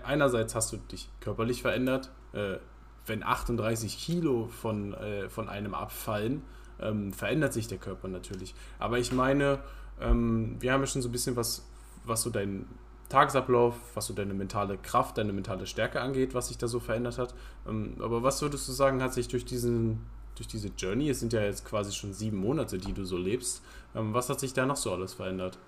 einerseits 0.05 0.55
hast 0.55 0.73
du 0.73 0.77
dich 0.77 1.09
körperlich 1.19 1.63
verändert, 1.63 2.13
äh, 2.33 2.59
wenn 3.07 3.25
38 3.25 3.99
Kilo 3.99 4.47
von, 4.47 4.95
äh, 4.95 5.29
von 5.29 5.49
einem 5.49 5.75
abfallen, 5.75 6.43
ähm, 6.79 7.13
verändert 7.13 7.53
sich 7.53 7.67
der 7.67 7.79
Körper 7.79 8.07
natürlich. 8.07 8.55
Aber 8.79 9.01
ich 9.01 9.11
meine, 9.11 9.65
ähm, 10.01 10.55
wir 10.61 10.73
haben 10.73 10.81
ja 10.83 10.87
schon 10.87 11.03
so 11.03 11.09
ein 11.09 11.13
bisschen 11.13 11.35
was, 11.35 11.67
was 12.05 12.23
so 12.23 12.31
dein 12.31 12.67
Tagesablauf, 13.09 13.75
was 13.95 14.07
so 14.07 14.15
deine 14.15 14.33
mentale 14.33 14.79
Kraft, 14.79 15.19
deine 15.19 15.33
mentale 15.33 15.67
Stärke 15.67 16.01
angeht, 16.01 16.35
was 16.35 16.47
sich 16.47 16.57
da 16.57 16.69
so 16.69 16.79
verändert 16.79 17.19
hat. 17.19 17.35
Ähm, 17.67 17.97
aber 17.99 18.23
was 18.23 18.41
würdest 18.43 18.69
du 18.69 18.73
sagen, 18.73 19.03
hat 19.03 19.13
sich 19.13 19.27
durch 19.27 19.45
diesen 19.45 20.07
durch 20.37 20.47
diese 20.49 20.69
Journey, 20.77 21.11
es 21.11 21.21
sind 21.21 21.33
ja 21.33 21.43
jetzt 21.43 21.65
quasi 21.65 21.93
schon 21.93 22.13
sieben 22.13 22.39
Monate, 22.39 22.79
die 22.79 22.93
du 22.93 23.05
so 23.05 23.17
lebst, 23.17 23.63
ähm, 23.95 24.15
was 24.15 24.29
hat 24.29 24.39
sich 24.39 24.53
da 24.53 24.67
noch 24.67 24.77
so 24.77 24.93
alles 24.93 25.15
verändert? 25.15 25.59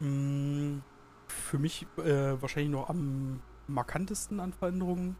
Mm, 0.00 0.78
für 1.26 1.58
mich 1.58 1.86
äh, 1.98 2.40
wahrscheinlich 2.40 2.72
noch 2.72 2.88
am 2.88 3.40
markantesten 3.66 4.40
an 4.40 4.52
Veränderungen 4.52 5.16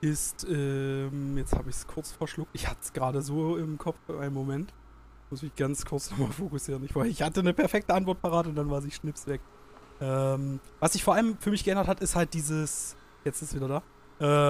ist, 0.00 0.46
ähm, 0.50 1.38
jetzt 1.38 1.54
habe 1.54 1.70
ich 1.70 1.76
es 1.76 1.86
kurz 1.86 2.10
verschluckt, 2.10 2.50
ich 2.54 2.68
hatte 2.68 2.80
es 2.82 2.92
gerade 2.92 3.22
so 3.22 3.56
im 3.56 3.78
Kopf, 3.78 3.98
einen 4.08 4.34
Moment, 4.34 4.74
muss 5.30 5.42
ich 5.42 5.54
ganz 5.54 5.84
kurz 5.84 6.10
nochmal 6.10 6.32
fokussieren. 6.32 6.84
Ich, 6.84 6.94
ich 6.96 7.22
hatte 7.22 7.40
eine 7.40 7.54
perfekte 7.54 7.94
Antwort 7.94 8.20
parat 8.20 8.46
und 8.46 8.56
dann 8.56 8.68
war 8.70 8.82
sie 8.82 8.90
schnips 8.90 9.26
weg. 9.26 9.40
Ähm, 10.00 10.58
was 10.80 10.94
sich 10.94 11.04
vor 11.04 11.14
allem 11.14 11.38
für 11.38 11.50
mich 11.50 11.62
geändert 11.62 11.86
hat, 11.86 12.00
ist 12.00 12.16
halt 12.16 12.34
dieses, 12.34 12.96
jetzt 13.24 13.42
ist 13.42 13.50
es 13.50 13.54
wieder 13.54 13.68
da, 13.68 13.82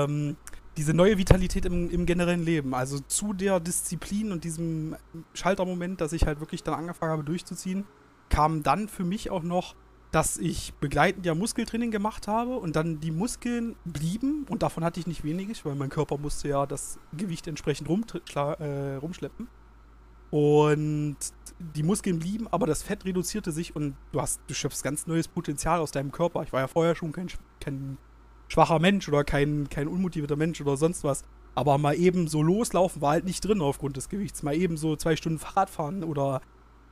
ähm, 0.04 0.37
diese 0.78 0.94
neue 0.94 1.18
Vitalität 1.18 1.66
im, 1.66 1.90
im 1.90 2.06
generellen 2.06 2.42
Leben. 2.42 2.74
Also 2.74 2.98
zu 3.00 3.35
der 3.35 3.61
Disziplin 3.61 4.32
und 4.32 4.44
diesem 4.44 4.96
Schaltermoment, 5.35 6.00
dass 6.00 6.14
ich 6.14 6.24
halt 6.24 6.40
wirklich 6.40 6.62
dann 6.62 6.74
angefangen 6.74 7.12
habe 7.12 7.24
durchzuziehen, 7.24 7.85
kam 8.33 8.62
dann 8.62 8.88
für 8.88 9.05
mich 9.05 9.31
auch 9.31 9.42
noch, 9.42 9.77
dass 10.11 10.38
ich 10.38 10.73
begleitend 10.81 11.27
ja 11.27 11.35
Muskeltraining 11.35 11.90
gemacht 11.90 12.29
habe 12.29 12.57
und 12.57 12.77
dann 12.77 12.99
die 12.99 13.11
Muskeln 13.11 13.77
blieben 13.85 14.47
und 14.49 14.62
davon 14.62 14.85
hatte 14.85 14.99
ich 14.99 15.07
nicht 15.07 15.23
wenig, 15.23 15.64
weil 15.66 15.75
mein 15.75 15.90
Körper 15.90 16.16
musste 16.16 16.49
ja 16.49 16.64
das 16.64 16.99
Gewicht 17.14 17.47
entsprechend 17.47 17.88
äh, 17.88 18.95
rumschleppen. 18.97 19.49
Und 20.31 21.18
die 21.59 21.83
Muskeln 21.83 22.18
blieben, 22.18 22.49
aber 22.51 22.66
das 22.66 22.83
Fett 22.83 23.05
reduzierte 23.05 23.53
sich 23.53 23.77
und 23.77 23.97
du 24.12 24.23
hast, 24.23 24.40
du 24.47 24.55
schöpfst 24.55 24.83
ganz 24.83 25.07
neues 25.07 25.29
Potenzial 25.29 25.81
aus 25.81 25.90
deinem 25.90 26.11
Körper. 26.11 26.42
Ich 26.42 26.55
war 26.55 26.61
ja 26.61 26.68
vorher 26.68 26.95
schon 26.95 27.12
kein, 27.12 27.29
kein 27.61 27.99
schwacher 28.49 28.79
Mensch 28.79 29.07
oder 29.11 29.25
kein, 29.25 29.68
kein 29.68 29.88
unmotivierter 29.88 30.37
Mensch 30.37 30.59
oder 30.62 30.79
sonst 30.79 31.05
was. 31.05 31.23
Aber 31.55 31.77
mal 31.77 31.95
eben 31.97 32.29
so 32.29 32.42
loslaufen 32.42 33.03
war 33.03 33.11
halt 33.11 33.27
nicht 33.27 33.47
drin 33.47 33.61
aufgrund 33.61 33.99
des 33.99 34.09
Gewichts. 34.09 34.42
Mal 34.42 34.55
eben 34.55 34.79
so 34.79 34.97
zwei 34.97 35.16
Stunden 35.16 35.38
Fahrrad 35.38 35.68
fahren 35.68 36.03
oder 36.03 36.40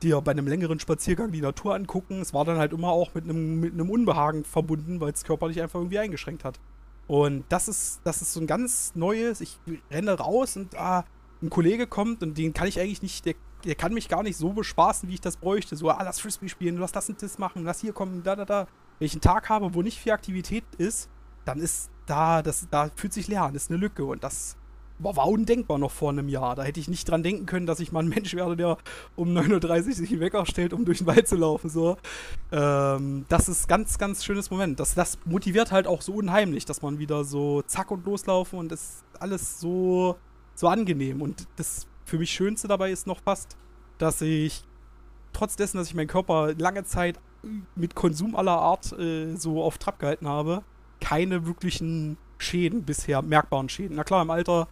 dir 0.03 0.21
bei 0.21 0.31
einem 0.31 0.47
längeren 0.47 0.79
Spaziergang 0.79 1.31
die 1.31 1.41
Natur 1.41 1.75
angucken. 1.75 2.21
Es 2.21 2.33
war 2.33 2.45
dann 2.45 2.57
halt 2.57 2.73
immer 2.73 2.89
auch 2.89 3.13
mit 3.13 3.23
einem, 3.23 3.59
mit 3.59 3.73
einem 3.73 3.89
Unbehagen 3.89 4.43
verbunden, 4.43 4.99
weil 4.99 5.11
es 5.11 5.23
körperlich 5.23 5.61
einfach 5.61 5.79
irgendwie 5.79 5.99
eingeschränkt 5.99 6.43
hat. 6.43 6.59
Und 7.07 7.43
das 7.49 7.67
ist, 7.67 8.01
das 8.03 8.21
ist 8.21 8.33
so 8.33 8.39
ein 8.39 8.47
ganz 8.47 8.93
neues, 8.95 9.41
ich 9.41 9.59
renne 9.89 10.13
raus 10.13 10.55
und 10.55 10.77
ah, 10.77 11.05
ein 11.41 11.49
Kollege 11.49 11.87
kommt 11.87 12.23
und 12.23 12.37
den 12.37 12.53
kann 12.53 12.67
ich 12.67 12.79
eigentlich 12.79 13.01
nicht, 13.01 13.25
der, 13.25 13.35
der 13.65 13.75
kann 13.75 13.93
mich 13.93 14.07
gar 14.07 14.23
nicht 14.23 14.37
so 14.37 14.53
bespaßen, 14.53 15.09
wie 15.09 15.15
ich 15.15 15.21
das 15.21 15.37
bräuchte. 15.37 15.75
So, 15.75 15.89
ah, 15.89 16.01
lass 16.03 16.19
Frisbee 16.19 16.49
spielen, 16.49 16.77
lass 16.77 16.91
das 16.91 17.09
und 17.09 17.21
das 17.21 17.37
machen, 17.37 17.63
lass 17.63 17.81
hier 17.81 17.93
kommen, 17.93 18.23
da, 18.23 18.35
da, 18.35 18.45
da. 18.45 18.67
Wenn 18.99 19.07
ich 19.07 19.13
einen 19.13 19.21
Tag 19.21 19.49
habe, 19.49 19.73
wo 19.73 19.81
nicht 19.81 19.99
viel 19.99 20.11
Aktivität 20.11 20.63
ist, 20.77 21.09
dann 21.43 21.59
ist 21.59 21.89
da, 22.05 22.41
das, 22.41 22.67
da 22.69 22.89
fühlt 22.95 23.13
sich 23.13 23.27
leer 23.27 23.43
an, 23.43 23.55
ist 23.55 23.71
eine 23.71 23.79
Lücke 23.79 24.05
und 24.05 24.23
das 24.23 24.55
war 25.03 25.27
undenkbar 25.27 25.77
noch 25.77 25.91
vor 25.91 26.09
einem 26.09 26.29
Jahr. 26.29 26.55
Da 26.55 26.63
hätte 26.63 26.79
ich 26.79 26.87
nicht 26.87 27.09
dran 27.09 27.23
denken 27.23 27.45
können, 27.45 27.65
dass 27.65 27.79
ich 27.79 27.91
mal 27.91 28.03
ein 28.03 28.09
Mensch 28.09 28.33
werde, 28.33 28.55
der 28.55 28.77
um 29.15 29.29
9.30 29.29 29.87
Uhr 29.87 29.93
sich 29.93 30.11
einen 30.11 30.21
Wecker 30.21 30.45
stellt, 30.45 30.73
um 30.73 30.85
durch 30.85 30.99
den 30.99 31.07
Wald 31.07 31.27
zu 31.27 31.35
laufen. 31.35 31.69
So. 31.69 31.97
Ähm, 32.51 33.25
das 33.29 33.49
ist 33.49 33.67
ganz, 33.67 33.97
ganz 33.97 34.23
schönes 34.23 34.51
Moment. 34.51 34.79
Das, 34.79 34.93
das 34.93 35.17
motiviert 35.25 35.71
halt 35.71 35.87
auch 35.87 36.01
so 36.01 36.13
unheimlich, 36.13 36.65
dass 36.65 36.81
man 36.81 36.99
wieder 36.99 37.23
so 37.23 37.61
zack 37.63 37.91
und 37.91 38.05
loslaufen 38.05 38.59
und 38.59 38.71
ist 38.71 39.03
alles 39.19 39.59
so 39.59 40.15
so 40.55 40.67
angenehm. 40.67 41.21
Und 41.21 41.47
das 41.57 41.87
für 42.05 42.17
mich 42.17 42.31
Schönste 42.31 42.67
dabei 42.67 42.91
ist 42.91 43.07
noch 43.07 43.21
fast, 43.21 43.57
dass 43.97 44.21
ich 44.21 44.63
trotz 45.33 45.55
dessen, 45.55 45.77
dass 45.77 45.87
ich 45.87 45.95
meinen 45.95 46.07
Körper 46.07 46.53
lange 46.57 46.83
Zeit 46.83 47.19
mit 47.75 47.95
Konsum 47.95 48.35
aller 48.35 48.57
Art 48.57 48.91
äh, 48.93 49.35
so 49.35 49.63
auf 49.63 49.77
Trab 49.77 49.99
gehalten 49.99 50.27
habe, 50.27 50.63
keine 50.99 51.45
wirklichen 51.45 52.17
Schäden 52.37 52.83
bisher, 52.83 53.21
merkbaren 53.21 53.69
Schäden. 53.69 53.97
Na 53.97 54.03
klar, 54.03 54.21
im 54.21 54.29
Alter 54.29 54.67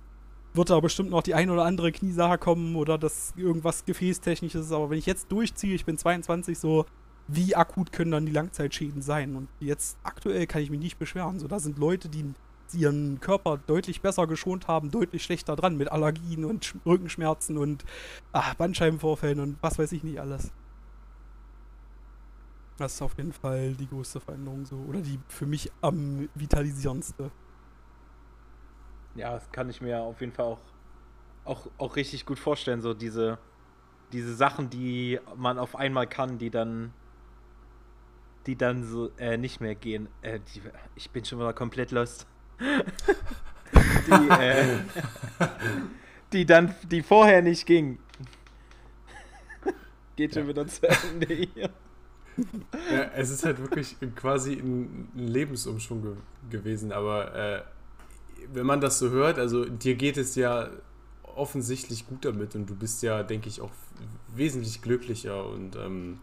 wird 0.59 0.71
da 0.71 0.79
bestimmt 0.81 1.09
noch 1.09 1.23
die 1.23 1.35
ein 1.35 1.49
oder 1.49 1.63
andere 1.63 1.93
Kniesache 1.93 2.37
kommen 2.37 2.75
oder 2.75 2.97
das 2.97 3.33
irgendwas 3.37 3.85
Gefäßtechnisches 3.85 4.73
aber 4.73 4.89
wenn 4.89 4.97
ich 4.97 5.05
jetzt 5.05 5.31
durchziehe, 5.31 5.73
ich 5.73 5.85
bin 5.85 5.97
22, 5.97 6.59
so, 6.59 6.85
wie 7.29 7.55
akut 7.55 7.93
können 7.93 8.11
dann 8.11 8.25
die 8.25 8.33
Langzeitschäden 8.33 9.01
sein? 9.01 9.37
Und 9.37 9.47
jetzt 9.61 9.97
aktuell 10.03 10.47
kann 10.47 10.61
ich 10.61 10.69
mich 10.69 10.81
nicht 10.81 10.99
beschweren. 10.99 11.39
So, 11.39 11.47
da 11.47 11.59
sind 11.59 11.77
Leute, 11.77 12.09
die 12.09 12.33
ihren 12.73 13.21
Körper 13.21 13.57
deutlich 13.67 14.01
besser 14.01 14.27
geschont 14.27 14.67
haben, 14.67 14.91
deutlich 14.91 15.23
schlechter 15.23 15.55
dran 15.55 15.77
mit 15.77 15.93
Allergien 15.93 16.43
und 16.43 16.75
Rückenschmerzen 16.85 17.57
und 17.57 17.85
ach, 18.33 18.53
Bandscheibenvorfällen 18.55 19.39
und 19.39 19.57
was 19.61 19.79
weiß 19.79 19.93
ich 19.93 20.03
nicht 20.03 20.19
alles. 20.19 20.51
Das 22.75 22.95
ist 22.95 23.01
auf 23.01 23.15
jeden 23.15 23.33
Fall 23.33 23.75
die 23.75 23.87
größte 23.87 24.19
Veränderung 24.19 24.65
so. 24.65 24.75
Oder 24.89 24.99
die 24.99 25.19
für 25.29 25.45
mich 25.45 25.71
am 25.79 26.27
vitalisierendste. 26.35 27.31
Ja, 29.19 29.33
das 29.33 29.51
kann 29.51 29.69
ich 29.69 29.81
mir 29.81 29.99
auf 29.99 30.21
jeden 30.21 30.31
Fall 30.31 30.45
auch, 30.45 30.59
auch, 31.43 31.67
auch 31.77 31.95
richtig 31.95 32.25
gut 32.25 32.39
vorstellen. 32.39 32.81
So 32.81 32.93
diese, 32.93 33.37
diese 34.13 34.33
Sachen, 34.33 34.69
die 34.69 35.19
man 35.35 35.59
auf 35.59 35.75
einmal 35.75 36.07
kann, 36.07 36.37
die 36.37 36.49
dann 36.49 36.93
die 38.45 38.55
dann 38.55 38.83
so 38.83 39.11
äh, 39.17 39.37
nicht 39.37 39.59
mehr 39.59 39.75
gehen. 39.75 40.07
Äh, 40.21 40.39
die, 40.39 40.61
ich 40.95 41.11
bin 41.11 41.25
schon 41.25 41.37
mal 41.37 41.53
komplett 41.53 41.91
lost 41.91 42.25
die, 44.07 44.29
äh, 44.29 44.77
die 46.33 46.45
dann, 46.45 46.73
die 46.89 47.01
vorher 47.01 47.41
nicht 47.41 47.65
ging. 47.65 47.99
Geht 50.15 50.33
schon 50.33 50.43
ja. 50.43 50.49
wieder 50.49 50.67
zu 50.67 50.87
Ende 50.87 51.33
hier. 51.33 51.69
Ja, 52.91 53.11
es 53.15 53.29
ist 53.31 53.45
halt 53.45 53.59
wirklich 53.59 53.97
quasi 54.15 54.53
ein 54.53 55.11
Lebensumschwung 55.13 56.01
ge 56.01 56.15
gewesen, 56.49 56.93
aber 56.93 57.35
äh, 57.35 57.61
wenn 58.53 58.65
man 58.65 58.81
das 58.81 58.99
so 58.99 59.09
hört, 59.09 59.39
also 59.39 59.65
dir 59.65 59.95
geht 59.95 60.17
es 60.17 60.35
ja 60.35 60.69
offensichtlich 61.35 62.07
gut 62.07 62.25
damit 62.25 62.55
und 62.55 62.69
du 62.69 62.75
bist 62.75 63.01
ja, 63.01 63.23
denke 63.23 63.47
ich, 63.47 63.61
auch 63.61 63.71
wesentlich 64.35 64.81
glücklicher 64.81 65.45
und 65.47 65.75
ähm, 65.75 66.19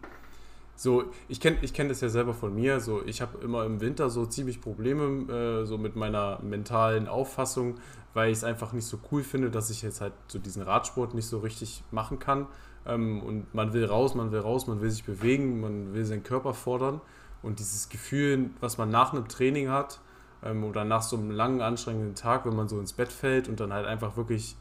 so, 0.75 1.05
ich 1.27 1.41
kenne 1.41 1.57
ich 1.63 1.73
kenn 1.73 1.89
das 1.89 2.01
ja 2.01 2.09
selber 2.09 2.35
von 2.35 2.53
mir. 2.53 2.79
So, 2.79 3.03
ich 3.03 3.19
habe 3.19 3.39
immer 3.39 3.65
im 3.65 3.81
Winter 3.81 4.11
so 4.11 4.27
ziemlich 4.27 4.61
Probleme 4.61 5.33
äh, 5.33 5.65
so 5.65 5.79
mit 5.79 5.95
meiner 5.95 6.39
mentalen 6.43 7.07
Auffassung, 7.07 7.75
weil 8.13 8.29
ich 8.31 8.37
es 8.37 8.43
einfach 8.43 8.73
nicht 8.73 8.85
so 8.85 8.99
cool 9.11 9.23
finde, 9.23 9.49
dass 9.49 9.71
ich 9.71 9.81
jetzt 9.81 10.01
halt 10.01 10.13
so 10.27 10.37
diesen 10.37 10.61
Radsport 10.61 11.15
nicht 11.15 11.25
so 11.25 11.39
richtig 11.39 11.83
machen 11.89 12.19
kann. 12.19 12.45
Ähm, 12.85 13.23
und 13.23 13.53
man 13.55 13.73
will 13.73 13.85
raus, 13.85 14.13
man 14.13 14.31
will 14.31 14.39
raus, 14.39 14.67
man 14.67 14.79
will 14.79 14.91
sich 14.91 15.03
bewegen, 15.03 15.61
man 15.61 15.95
will 15.95 16.05
seinen 16.05 16.23
Körper 16.23 16.53
fordern. 16.53 17.01
Und 17.41 17.57
dieses 17.57 17.89
Gefühl, 17.89 18.51
was 18.59 18.77
man 18.77 18.89
nach 18.89 19.13
einem 19.13 19.27
Training 19.27 19.69
hat 19.69 19.99
ähm, 20.43 20.63
oder 20.63 20.85
nach 20.85 21.01
so 21.01 21.17
einem 21.17 21.31
langen, 21.31 21.61
anstrengenden 21.61 22.15
Tag, 22.15 22.45
wenn 22.45 22.55
man 22.55 22.67
so 22.67 22.79
ins 22.79 22.93
Bett 22.93 23.11
fällt 23.11 23.47
und 23.47 23.59
dann 23.59 23.73
halt 23.73 23.85
einfach 23.85 24.17
wirklich 24.17 24.55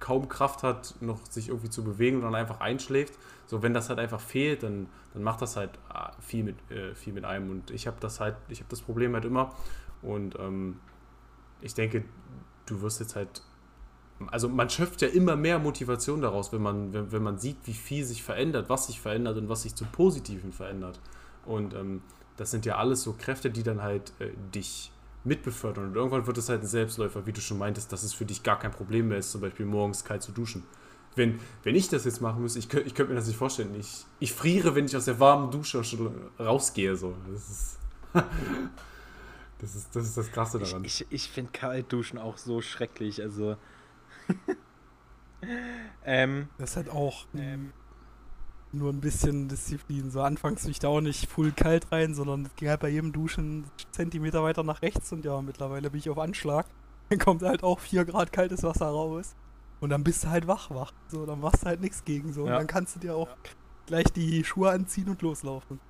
kaum 0.00 0.28
Kraft 0.28 0.62
hat, 0.62 0.94
noch 1.00 1.26
sich 1.26 1.48
irgendwie 1.48 1.70
zu 1.70 1.82
bewegen 1.84 2.18
und 2.18 2.22
dann 2.22 2.34
einfach 2.34 2.60
einschläft. 2.60 3.14
So, 3.46 3.62
wenn 3.62 3.74
das 3.74 3.88
halt 3.88 3.98
einfach 3.98 4.20
fehlt, 4.20 4.62
dann, 4.62 4.86
dann 5.12 5.22
macht 5.22 5.42
das 5.42 5.56
halt 5.56 5.70
ah, 5.88 6.12
viel 6.20 6.44
mit, 6.44 6.70
äh, 6.70 6.94
viel 6.94 7.12
mit 7.12 7.24
einem. 7.24 7.50
Und 7.50 7.70
ich 7.70 7.86
habe 7.86 7.96
das 8.00 8.20
halt, 8.20 8.36
ich 8.48 8.60
habe 8.60 8.70
das 8.70 8.80
Problem 8.80 9.14
halt 9.14 9.24
immer. 9.24 9.52
Und 10.02 10.38
ähm, 10.38 10.80
ich 11.60 11.74
denke, 11.74 12.04
du 12.66 12.82
wirst 12.82 13.00
jetzt 13.00 13.16
halt. 13.16 13.42
Also 14.28 14.48
man 14.48 14.70
schöpft 14.70 15.02
ja 15.02 15.08
immer 15.08 15.34
mehr 15.34 15.58
Motivation 15.58 16.20
daraus, 16.20 16.52
wenn 16.52 16.62
man, 16.62 16.92
wenn, 16.92 17.10
wenn 17.10 17.22
man 17.22 17.38
sieht, 17.38 17.56
wie 17.64 17.72
viel 17.72 18.04
sich 18.04 18.22
verändert, 18.22 18.68
was 18.68 18.86
sich 18.86 19.00
verändert 19.00 19.36
und 19.36 19.48
was 19.48 19.62
sich 19.62 19.74
zum 19.74 19.88
Positiven 19.88 20.52
verändert. 20.52 21.00
Und 21.44 21.74
ähm, 21.74 22.02
das 22.36 22.50
sind 22.50 22.66
ja 22.66 22.76
alles 22.76 23.02
so 23.02 23.12
Kräfte, 23.12 23.50
die 23.50 23.62
dann 23.62 23.82
halt 23.82 24.12
äh, 24.18 24.30
dich 24.54 24.90
mitbefördern. 25.24 25.88
Und 25.88 25.96
irgendwann 25.96 26.26
wird 26.26 26.38
es 26.38 26.48
halt 26.48 26.62
ein 26.62 26.66
Selbstläufer, 26.66 27.26
wie 27.26 27.32
du 27.32 27.40
schon 27.40 27.58
meintest, 27.58 27.92
dass 27.92 28.02
es 28.02 28.12
für 28.12 28.24
dich 28.24 28.42
gar 28.42 28.58
kein 28.58 28.70
Problem 28.70 29.08
mehr 29.08 29.18
ist, 29.18 29.30
zum 29.30 29.40
Beispiel 29.40 29.66
morgens 29.66 30.04
kalt 30.04 30.22
zu 30.22 30.32
duschen. 30.32 30.64
Wenn, 31.16 31.38
wenn 31.62 31.76
ich 31.76 31.88
das 31.88 32.04
jetzt 32.04 32.20
machen 32.20 32.42
müsste, 32.42 32.58
ich 32.58 32.68
könnte 32.68 32.88
ich 32.88 32.94
könnt 32.94 33.08
mir 33.08 33.14
das 33.14 33.26
nicht 33.26 33.36
vorstellen. 33.36 33.74
Ich, 33.78 34.04
ich 34.18 34.32
friere, 34.32 34.74
wenn 34.74 34.84
ich 34.84 34.96
aus 34.96 35.04
der 35.04 35.20
warmen 35.20 35.50
Dusche 35.50 35.82
schon 35.84 36.12
rausgehe. 36.38 36.96
So. 36.96 37.14
Das, 37.30 37.48
ist, 37.48 37.78
das, 39.60 39.76
ist, 39.76 39.96
das 39.96 40.04
ist 40.04 40.16
das 40.16 40.32
Krasse 40.32 40.58
daran. 40.58 40.84
Ich, 40.84 41.02
ich, 41.02 41.06
ich 41.12 41.28
finde 41.28 41.52
kalt 41.52 41.92
duschen 41.92 42.18
auch 42.18 42.36
so 42.36 42.60
schrecklich. 42.60 43.22
Also. 43.22 43.56
ähm, 46.04 46.48
das 46.58 46.70
ist 46.70 46.76
halt 46.76 46.90
auch. 46.90 47.26
Ähm, 47.34 47.72
nur 48.74 48.92
ein 48.92 49.00
bisschen 49.00 49.48
Disziplin. 49.48 50.10
So 50.10 50.22
anfangs 50.22 50.62
bin 50.62 50.70
ich 50.70 50.78
da 50.78 50.88
auch 50.88 51.00
nicht 51.00 51.30
full 51.30 51.52
kalt 51.52 51.90
rein, 51.92 52.14
sondern 52.14 52.50
ging 52.56 52.68
halt 52.68 52.80
bei 52.80 52.88
jedem 52.88 53.12
Duschen 53.12 53.44
einen 53.44 53.70
Zentimeter 53.90 54.42
weiter 54.42 54.62
nach 54.62 54.82
rechts 54.82 55.12
und 55.12 55.24
ja, 55.24 55.40
mittlerweile 55.40 55.90
bin 55.90 55.98
ich 55.98 56.10
auf 56.10 56.18
Anschlag. 56.18 56.66
Dann 57.10 57.18
kommt 57.18 57.42
halt 57.42 57.62
auch 57.62 57.80
4 57.80 58.04
Grad 58.04 58.32
kaltes 58.32 58.62
Wasser 58.62 58.86
raus. 58.86 59.34
Und 59.80 59.90
dann 59.90 60.04
bist 60.04 60.24
du 60.24 60.30
halt 60.30 60.46
wach, 60.46 60.70
wach. 60.70 60.92
So, 61.08 61.26
dann 61.26 61.40
machst 61.40 61.62
du 61.62 61.66
halt 61.66 61.80
nichts 61.80 62.04
gegen 62.04 62.32
so. 62.32 62.46
Ja. 62.46 62.52
Und 62.52 62.58
dann 62.60 62.66
kannst 62.66 62.96
du 62.96 63.00
dir 63.00 63.14
auch 63.14 63.28
gleich 63.86 64.06
die 64.06 64.42
Schuhe 64.44 64.70
anziehen 64.70 65.08
und 65.08 65.20
loslaufen. 65.20 65.80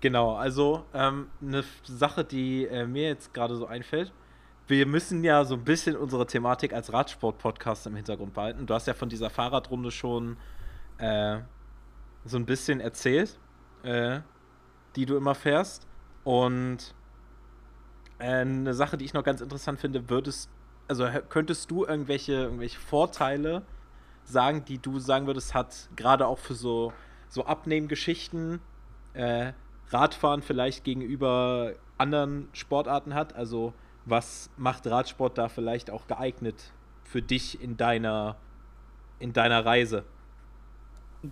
Genau, 0.00 0.36
also 0.36 0.84
ähm, 0.92 1.28
eine 1.40 1.64
Sache, 1.84 2.24
die 2.24 2.66
äh, 2.66 2.86
mir 2.86 3.08
jetzt 3.08 3.32
gerade 3.32 3.56
so 3.56 3.66
einfällt. 3.66 4.12
Wir 4.66 4.86
müssen 4.86 5.24
ja 5.24 5.44
so 5.44 5.54
ein 5.54 5.64
bisschen 5.64 5.96
unsere 5.96 6.26
Thematik 6.26 6.72
als 6.72 6.92
Radsport-Podcast 6.92 7.86
im 7.86 7.96
Hintergrund 7.96 8.34
behalten. 8.34 8.66
Du 8.66 8.74
hast 8.74 8.86
ja 8.86 8.94
von 8.94 9.08
dieser 9.08 9.30
Fahrradrunde 9.30 9.90
schon 9.90 10.36
äh, 10.98 11.40
so 12.24 12.36
ein 12.36 12.46
bisschen 12.46 12.80
erzählt, 12.80 13.38
äh, 13.82 14.20
die 14.96 15.06
du 15.06 15.16
immer 15.16 15.34
fährst. 15.34 15.86
Und 16.24 16.94
äh, 18.18 18.24
eine 18.24 18.74
Sache, 18.74 18.96
die 18.96 19.04
ich 19.04 19.14
noch 19.14 19.24
ganz 19.24 19.40
interessant 19.40 19.80
finde, 19.80 20.08
würdest, 20.08 20.50
also 20.88 21.06
könntest 21.28 21.70
du 21.70 21.84
irgendwelche, 21.84 22.32
irgendwelche 22.32 22.78
Vorteile 22.78 23.62
sagen, 24.24 24.64
die 24.64 24.78
du 24.78 24.98
sagen 24.98 25.26
würdest, 25.26 25.54
hat 25.54 25.88
gerade 25.96 26.26
auch 26.26 26.38
für 26.38 26.54
so, 26.54 26.92
so 27.28 27.44
Abnehmgeschichten 27.44 28.60
äh, 29.12 29.52
Radfahren 29.90 30.42
vielleicht 30.42 30.84
gegenüber 30.84 31.74
anderen 31.98 32.48
Sportarten 32.52 33.14
hat? 33.14 33.34
Also 33.34 33.74
was 34.06 34.50
macht 34.56 34.86
Radsport 34.86 35.38
da 35.38 35.48
vielleicht 35.48 35.90
auch 35.90 36.06
geeignet 36.06 36.72
für 37.04 37.22
dich 37.22 37.60
in 37.60 37.76
deiner, 37.76 38.36
in 39.18 39.32
deiner 39.32 39.64
Reise? 39.64 40.04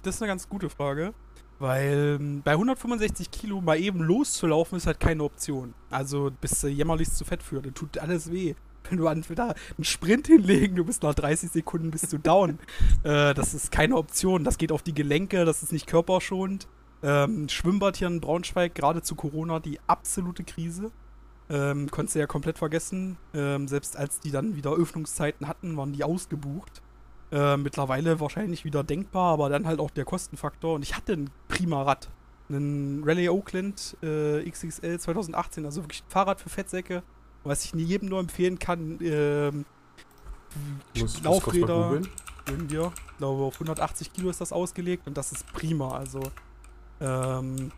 Das 0.02 0.16
ist 0.16 0.22
eine 0.22 0.28
ganz 0.30 0.48
gute 0.48 0.70
Frage, 0.70 1.12
Weil 1.58 2.18
ähm, 2.20 2.42
bei 2.42 2.52
165 2.52 3.30
Kilo 3.30 3.60
mal 3.60 3.78
eben 3.78 4.00
loszulaufen 4.00 4.78
ist 4.78 4.86
halt 4.86 5.00
keine 5.00 5.22
Option. 5.22 5.74
Also 5.90 6.30
bist 6.40 6.62
du 6.62 6.68
jämmerlichst 6.68 7.16
zu 7.16 7.24
fett 7.24 7.42
für. 7.42 7.60
Das 7.60 7.74
tut 7.74 7.98
alles 7.98 8.32
weh. 8.32 8.54
Wenn 8.88 8.98
du 8.98 9.06
entweder 9.06 9.54
einen 9.76 9.84
Sprint 9.84 10.26
hinlegen, 10.26 10.76
du 10.76 10.84
bist 10.84 11.02
nach 11.02 11.14
30 11.14 11.50
Sekunden 11.50 11.90
bist 11.90 12.12
du 12.12 12.18
down. 12.18 12.58
äh, 13.04 13.34
das 13.34 13.54
ist 13.54 13.70
keine 13.70 13.96
Option. 13.96 14.44
Das 14.44 14.58
geht 14.58 14.72
auf 14.72 14.82
die 14.82 14.94
Gelenke, 14.94 15.44
das 15.44 15.62
ist 15.62 15.72
nicht 15.72 15.86
körperschonend. 15.86 16.66
Ähm, 17.02 17.48
Schwimmbad 17.48 17.96
hier 17.96 18.08
in 18.08 18.20
Braunschweig, 18.20 18.74
gerade 18.74 19.02
zu 19.02 19.14
Corona, 19.14 19.60
die 19.60 19.78
absolute 19.86 20.44
Krise. 20.44 20.90
Ähm, 21.50 21.90
konntest 21.90 22.14
du 22.14 22.20
ja 22.20 22.26
komplett 22.26 22.58
vergessen. 22.58 23.18
Ähm, 23.34 23.68
selbst 23.68 23.96
als 23.96 24.20
die 24.20 24.30
dann 24.30 24.56
wieder 24.56 24.72
Öffnungszeiten 24.72 25.48
hatten, 25.48 25.76
waren 25.76 25.92
die 25.92 26.02
ausgebucht. 26.02 26.82
Äh, 27.32 27.56
mittlerweile 27.56 28.20
wahrscheinlich 28.20 28.66
wieder 28.66 28.84
denkbar, 28.84 29.32
aber 29.32 29.48
dann 29.48 29.66
halt 29.66 29.80
auch 29.80 29.90
der 29.90 30.04
Kostenfaktor. 30.04 30.74
Und 30.74 30.82
ich 30.82 30.94
hatte 30.94 31.14
ein 31.14 31.30
prima 31.48 31.82
Rad. 31.82 32.10
Einen 32.50 33.02
Rallye 33.04 33.30
Oakland 33.30 33.96
äh, 34.02 34.48
XXL 34.48 35.00
2018, 35.00 35.64
also 35.64 35.82
wirklich 35.82 36.02
ein 36.02 36.10
Fahrrad 36.10 36.42
für 36.42 36.50
Fettsäcke, 36.50 37.02
was 37.42 37.64
ich 37.64 37.72
jedem 37.72 38.10
nur 38.10 38.20
empfehlen 38.20 38.58
kann. 38.58 38.98
Ähm, 39.00 39.64
Muss, 40.98 41.22
Laufräder, 41.22 42.02
irgendwie, 42.46 42.76
ich 42.76 43.16
glaube 43.16 43.44
auf 43.44 43.54
180 43.54 44.12
Kilo 44.12 44.28
ist 44.28 44.42
das 44.42 44.52
ausgelegt 44.52 45.06
und 45.06 45.16
das 45.16 45.32
ist 45.32 45.50
prima. 45.54 45.96
Also 45.96 46.20
ähm, 47.00 47.72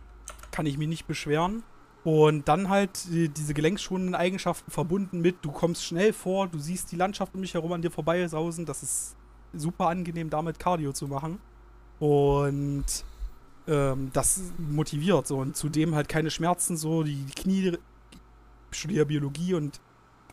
kann 0.50 0.66
ich 0.66 0.78
mich 0.78 0.88
nicht 0.88 1.06
beschweren. 1.06 1.62
Und 2.02 2.48
dann 2.48 2.70
halt 2.70 3.04
die, 3.04 3.28
diese 3.28 3.54
gelenkschonenden 3.54 4.16
Eigenschaften 4.16 4.72
verbunden 4.72 5.20
mit, 5.20 5.36
du 5.42 5.52
kommst 5.52 5.84
schnell 5.84 6.12
vor, 6.12 6.48
du 6.48 6.58
siehst 6.58 6.90
die 6.90 6.96
Landschaft 6.96 7.34
um 7.34 7.40
mich 7.40 7.54
herum 7.54 7.72
an 7.72 7.82
dir 7.82 7.92
vorbei 7.92 8.26
sausen. 8.26 8.66
Das 8.66 8.82
ist 8.82 9.14
super 9.56 9.88
angenehm, 9.88 10.30
damit 10.30 10.58
Cardio 10.58 10.92
zu 10.92 11.08
machen. 11.08 11.38
Und 11.98 12.84
ähm, 13.66 14.10
das 14.12 14.40
motiviert 14.58 15.26
so. 15.26 15.38
Und 15.38 15.56
zudem 15.56 15.94
halt 15.94 16.08
keine 16.08 16.30
Schmerzen, 16.30 16.76
so 16.76 17.02
die 17.02 17.24
Knie, 17.36 17.78
ich 18.70 18.78
studiere 18.78 19.06
Biologie 19.06 19.54
und 19.54 19.80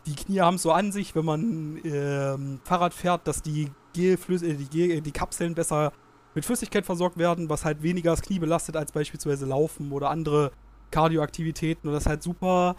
die 0.06 0.16
Knie 0.16 0.42
haben 0.42 0.58
so 0.58 0.72
an 0.72 0.92
sich, 0.92 1.16
wenn 1.16 1.26
man 1.26 1.80
ähm, 1.84 2.60
Fahrrad 2.64 2.94
fährt, 2.94 3.28
dass 3.28 3.42
die, 3.42 3.72
Gelflüss 3.94 4.42
äh, 4.42 4.56
die, 4.56 4.68
Gel 4.70 5.02
die 5.02 5.12
Kapseln 5.12 5.54
besser 5.54 5.92
mit 6.34 6.46
Flüssigkeit 6.46 6.86
versorgt 6.86 7.18
werden, 7.18 7.50
was 7.50 7.66
halt 7.66 7.84
weniger 7.84 8.12
das 8.12 8.22
Knie 8.22 8.40
belastet 8.40 8.78
als 8.78 8.92
beispielsweise 8.92 9.46
Laufen 9.46 9.92
oder 9.92 10.10
andere 10.10 10.52
Kardioaktivitäten 10.92 11.90
und 11.90 11.94
das 11.94 12.04
ist 12.04 12.10
halt 12.10 12.24
super. 12.24 12.76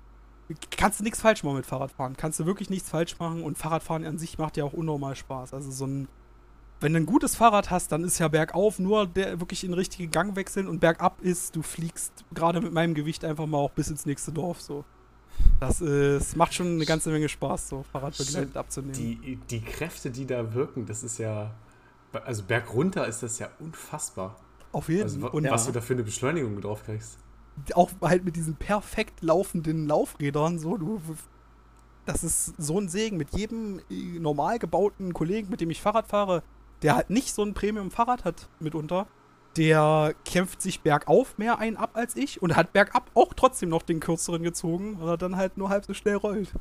Kannst 0.76 1.00
du 1.00 1.04
nichts 1.04 1.20
falsch 1.20 1.44
machen 1.44 1.56
mit 1.56 1.66
Fahrradfahren. 1.66 2.16
Kannst 2.16 2.40
du 2.40 2.46
wirklich 2.46 2.68
nichts 2.68 2.90
falsch 2.90 3.18
machen 3.18 3.42
und 3.42 3.56
Fahrradfahren 3.56 4.04
an 4.04 4.18
sich 4.18 4.38
macht 4.38 4.56
ja 4.56 4.64
auch 4.64 4.72
unnormal 4.72 5.16
Spaß. 5.16 5.54
Also 5.54 5.70
so 5.70 5.86
ein. 5.86 6.08
Wenn 6.82 6.92
du 6.92 7.00
ein 7.00 7.06
gutes 7.06 7.36
Fahrrad 7.36 7.70
hast, 7.70 7.92
dann 7.92 8.04
ist 8.04 8.18
ja 8.18 8.28
bergauf 8.28 8.78
nur 8.78 9.06
der 9.06 9.40
wirklich 9.40 9.64
in 9.64 9.72
richtige 9.72 10.08
Gang 10.08 10.36
wechseln 10.36 10.66
und 10.68 10.80
bergab 10.80 11.20
ist, 11.22 11.54
du 11.56 11.62
fliegst 11.62 12.24
gerade 12.34 12.60
mit 12.60 12.72
meinem 12.72 12.94
Gewicht 12.94 13.24
einfach 13.24 13.46
mal 13.46 13.58
auch 13.58 13.70
bis 13.70 13.88
ins 13.88 14.04
nächste 14.06 14.32
Dorf 14.32 14.60
so. 14.60 14.84
Das 15.60 15.80
ist, 15.80 16.36
macht 16.36 16.54
schon 16.54 16.66
eine 16.74 16.84
ganze 16.84 17.10
Menge 17.10 17.28
Spaß, 17.28 17.68
so 17.68 17.84
Fahrradbegleitet 17.92 18.56
abzunehmen. 18.56 18.92
Die, 18.94 19.38
die 19.50 19.60
Kräfte, 19.60 20.10
die 20.10 20.26
da 20.26 20.52
wirken, 20.54 20.84
das 20.86 21.02
ist 21.02 21.18
ja. 21.18 21.54
Also 22.12 22.42
bergunter 22.42 23.06
ist 23.06 23.22
das 23.22 23.38
ja 23.38 23.48
unfassbar. 23.58 24.36
Auf 24.72 24.88
jeden 24.88 25.04
Also, 25.04 25.20
Fall. 25.20 25.32
wa- 25.32 25.36
Und 25.36 25.50
was 25.50 25.66
du 25.66 25.72
da 25.72 25.80
für 25.80 25.94
eine 25.94 26.02
Beschleunigung 26.02 26.60
drauf 26.60 26.82
kriegst. 26.84 27.18
auch 27.74 27.90
halt 28.02 28.24
mit 28.24 28.36
diesen 28.36 28.56
perfekt 28.56 29.22
laufenden 29.22 29.86
Laufrädern, 29.86 30.58
so, 30.58 30.76
du. 30.76 31.00
Das 32.06 32.24
ist 32.24 32.54
so 32.58 32.78
ein 32.80 32.88
Segen. 32.88 33.16
Mit 33.16 33.34
jedem 33.36 33.78
äh, 33.90 34.18
normal 34.18 34.58
gebauten 34.58 35.14
Kollegen, 35.14 35.48
mit 35.48 35.60
dem 35.60 35.70
ich 35.70 35.80
Fahrrad 35.80 36.08
fahre, 36.08 36.42
der 36.82 36.96
halt 36.96 37.10
nicht 37.10 37.34
so 37.34 37.42
ein 37.42 37.54
Premium-Fahrrad 37.54 38.24
hat 38.24 38.48
mitunter, 38.60 39.06
der 39.56 40.14
kämpft 40.24 40.62
sich 40.62 40.80
bergauf 40.80 41.36
mehr 41.38 41.58
ein 41.58 41.76
ab 41.76 41.90
als 41.94 42.16
ich 42.16 42.40
und 42.40 42.56
hat 42.56 42.72
bergab 42.72 43.10
auch 43.14 43.34
trotzdem 43.34 43.68
noch 43.68 43.82
den 43.82 44.00
kürzeren 44.00 44.42
gezogen, 44.42 44.98
weil 45.00 45.10
er 45.10 45.18
dann 45.18 45.36
halt 45.36 45.56
nur 45.56 45.68
halb 45.68 45.84
so 45.84 45.94
schnell 45.94 46.16
rollt. 46.16 46.52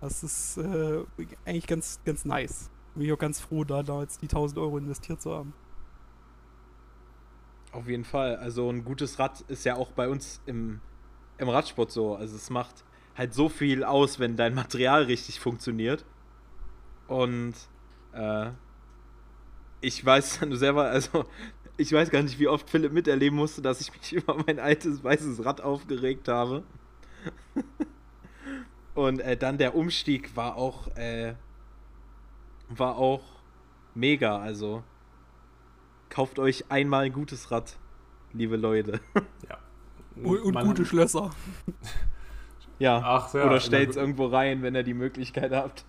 Das 0.00 0.22
ist 0.22 0.58
äh, 0.58 1.02
eigentlich 1.46 1.66
ganz, 1.66 2.00
ganz 2.04 2.24
nice. 2.24 2.70
Bin 2.94 3.06
ich 3.06 3.12
auch 3.12 3.18
ganz 3.18 3.40
froh, 3.40 3.64
da 3.64 3.82
damals 3.82 4.18
die 4.18 4.26
1000 4.26 4.58
Euro 4.58 4.76
investiert 4.78 5.22
zu 5.22 5.32
haben. 5.32 5.54
Auf 7.72 7.88
jeden 7.88 8.04
Fall. 8.04 8.36
Also 8.36 8.70
ein 8.70 8.84
gutes 8.84 9.18
Rad 9.18 9.40
ist 9.48 9.64
ja 9.64 9.76
auch 9.76 9.92
bei 9.92 10.08
uns 10.08 10.42
im, 10.46 10.80
im 11.38 11.48
Radsport 11.48 11.90
so. 11.90 12.14
Also 12.14 12.36
es 12.36 12.50
macht 12.50 12.84
halt 13.16 13.34
so 13.34 13.48
viel 13.48 13.82
aus, 13.82 14.20
wenn 14.20 14.36
dein 14.36 14.54
Material 14.54 15.04
richtig 15.04 15.40
funktioniert. 15.40 16.04
Und 17.08 17.54
äh, 18.12 18.50
ich 19.84 20.04
weiß 20.04 20.40
nur 20.42 20.56
selber, 20.56 20.84
also 20.84 21.24
ich 21.76 21.92
weiß 21.92 22.10
gar 22.10 22.22
nicht, 22.22 22.38
wie 22.38 22.48
oft 22.48 22.68
Philipp 22.68 22.92
miterleben 22.92 23.36
musste, 23.36 23.62
dass 23.62 23.80
ich 23.80 23.92
mich 23.92 24.12
über 24.22 24.36
mein 24.46 24.58
altes 24.58 25.02
weißes 25.02 25.44
Rad 25.44 25.60
aufgeregt 25.60 26.28
habe. 26.28 26.62
Und 28.94 29.20
äh, 29.20 29.36
dann 29.36 29.58
der 29.58 29.74
Umstieg 29.74 30.36
war 30.36 30.56
auch, 30.56 30.88
äh, 30.96 31.34
war 32.68 32.96
auch 32.96 33.22
mega. 33.94 34.38
Also 34.38 34.84
kauft 36.10 36.38
euch 36.38 36.70
einmal 36.70 37.06
ein 37.06 37.12
gutes 37.12 37.50
Rad, 37.50 37.76
liebe 38.32 38.56
Leute. 38.56 39.00
Ja. 39.48 39.58
Und, 40.22 40.42
und 40.42 40.60
gute 40.60 40.86
Schlösser. 40.86 41.30
Ja, 42.78 43.02
Ach 43.04 43.28
so, 43.28 43.38
ja, 43.38 43.46
oder 43.46 43.58
stellt 43.58 43.90
es 43.90 43.96
irgendwo 43.96 44.26
rein, 44.26 44.62
wenn 44.62 44.76
ihr 44.76 44.84
die 44.84 44.94
Möglichkeit 44.94 45.50
habt. 45.50 45.84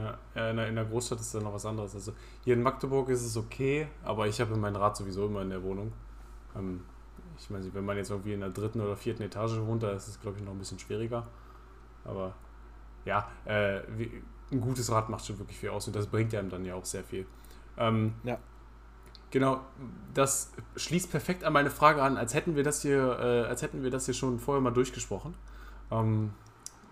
Ja, 0.00 0.50
in 0.50 0.56
der, 0.56 0.68
in 0.68 0.74
der 0.76 0.84
Großstadt 0.84 1.20
ist 1.20 1.34
da 1.34 1.40
noch 1.40 1.52
was 1.52 1.66
anderes. 1.66 1.94
Also 1.94 2.12
hier 2.44 2.54
in 2.54 2.62
Magdeburg 2.62 3.08
ist 3.08 3.24
es 3.24 3.36
okay, 3.36 3.88
aber 4.02 4.28
ich 4.28 4.40
habe 4.40 4.56
mein 4.56 4.76
Rad 4.76 4.96
sowieso 4.96 5.26
immer 5.26 5.42
in 5.42 5.50
der 5.50 5.62
Wohnung. 5.62 5.92
Ähm, 6.56 6.82
ich 7.38 7.50
meine, 7.50 7.72
wenn 7.74 7.84
man 7.84 7.96
jetzt 7.96 8.10
irgendwie 8.10 8.32
in 8.32 8.40
der 8.40 8.50
dritten 8.50 8.80
oder 8.80 8.96
vierten 8.96 9.22
Etage 9.22 9.58
wohnt, 9.60 9.82
da 9.82 9.92
ist 9.92 10.08
es, 10.08 10.20
glaube 10.20 10.38
ich, 10.38 10.44
noch 10.44 10.52
ein 10.52 10.58
bisschen 10.58 10.78
schwieriger. 10.78 11.26
Aber 12.04 12.34
ja, 13.04 13.28
äh, 13.44 13.80
wie, 13.96 14.22
ein 14.52 14.60
gutes 14.60 14.90
Rad 14.90 15.08
macht 15.08 15.26
schon 15.26 15.38
wirklich 15.38 15.58
viel 15.58 15.70
aus 15.70 15.86
und 15.86 15.96
das 15.96 16.06
bringt 16.06 16.34
einem 16.34 16.50
dann 16.50 16.64
ja 16.64 16.74
auch 16.74 16.84
sehr 16.84 17.04
viel. 17.04 17.26
Ähm, 17.76 18.14
Ja. 18.24 18.38
Genau, 19.30 19.60
das 20.12 20.50
schließt 20.74 21.08
perfekt 21.10 21.44
an 21.44 21.52
meine 21.52 21.70
Frage 21.70 22.02
an, 22.02 22.16
als 22.16 22.34
hätten 22.34 22.56
wir 22.56 22.64
das 22.64 22.82
hier, 22.82 23.16
äh, 23.20 23.48
als 23.48 23.62
hätten 23.62 23.84
wir 23.84 23.90
das 23.90 24.06
hier 24.06 24.14
schon 24.14 24.40
vorher 24.40 24.60
mal 24.60 24.72
durchgesprochen. 24.72 25.34
Ähm, 25.92 26.32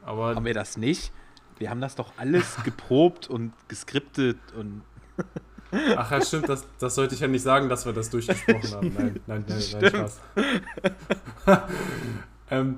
aber 0.04 0.36
Haben 0.36 0.44
wir 0.44 0.54
das 0.54 0.76
nicht? 0.76 1.12
Wir 1.58 1.70
haben 1.70 1.80
das 1.80 1.94
doch 1.94 2.12
alles 2.16 2.56
geprobt 2.64 3.28
und 3.28 3.52
geskriptet 3.68 4.38
und. 4.56 4.82
Ach 5.96 6.10
ja, 6.10 6.22
stimmt, 6.22 6.48
das, 6.48 6.64
das 6.78 6.94
sollte 6.94 7.14
ich 7.14 7.20
ja 7.20 7.28
nicht 7.28 7.42
sagen, 7.42 7.68
dass 7.68 7.84
wir 7.84 7.92
das 7.92 8.08
durchgesprochen 8.08 8.70
haben. 8.72 8.94
Nein, 8.94 9.20
nein, 9.26 9.44
nein, 9.46 9.46
nein 9.48 9.60
Stimmt. 9.60 9.88
Spaß. 9.88 10.20
ähm, 12.50 12.76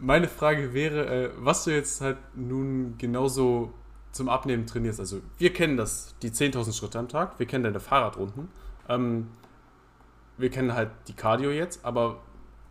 meine 0.00 0.26
Frage 0.26 0.74
wäre, 0.74 1.06
äh, 1.06 1.30
was 1.36 1.64
du 1.64 1.70
jetzt 1.70 2.00
halt 2.00 2.18
nun 2.34 2.98
genauso 2.98 3.72
zum 4.10 4.28
Abnehmen 4.28 4.66
trainierst. 4.66 5.00
Also 5.00 5.20
wir 5.38 5.52
kennen 5.52 5.76
das, 5.76 6.14
die 6.22 6.30
10.000 6.30 6.76
Schritte 6.76 6.98
am 6.98 7.08
Tag, 7.08 7.38
wir 7.38 7.46
kennen 7.46 7.64
deine 7.64 7.80
Fahrradrunden, 7.80 8.48
ähm, 8.88 9.28
wir 10.36 10.50
kennen 10.50 10.74
halt 10.74 10.90
die 11.08 11.14
Cardio 11.14 11.50
jetzt, 11.50 11.84
aber 11.84 12.20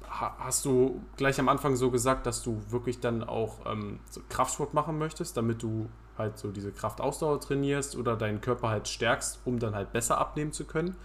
hast 0.10 0.66
du 0.66 1.02
gleich 1.18 1.40
am 1.40 1.50
Anfang 1.50 1.76
so 1.76 1.92
gesagt, 1.92 2.26
dass 2.26 2.44
du 2.44 2.62
wirklich 2.70 3.00
dann 3.00 3.24
auch 3.24 3.60
ähm, 3.66 4.00
so 4.10 4.22
Kraftsport 4.30 4.74
machen 4.74 4.98
möchtest, 4.98 5.38
damit 5.38 5.64
du 5.64 5.90
halt 6.18 6.38
so 6.38 6.52
diese 6.52 6.72
Kraftausdauer 6.72 7.40
trainierst 7.40 7.96
oder 7.96 8.16
deinen 8.16 8.42
Körper 8.42 8.70
halt 8.70 8.88
stärkst, 8.88 9.42
um 9.46 9.60
dann 9.60 9.76
halt 9.76 9.92
besser 9.92 10.18
abnehmen 10.18 10.52
zu 10.52 10.66
können? 10.66 10.96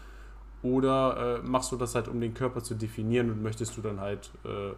Oder 0.63 1.39
äh, 1.39 1.43
machst 1.43 1.73
du 1.73 1.77
das 1.77 1.95
halt, 1.95 2.09
um 2.09 2.21
den 2.21 2.35
Körper 2.35 2.63
zu 2.63 2.75
definieren 2.75 3.31
und 3.31 3.43
möchtest 3.43 3.77
du 3.77 3.81
dann 3.81 4.01
halt 4.01 4.31
äh, 4.45 4.73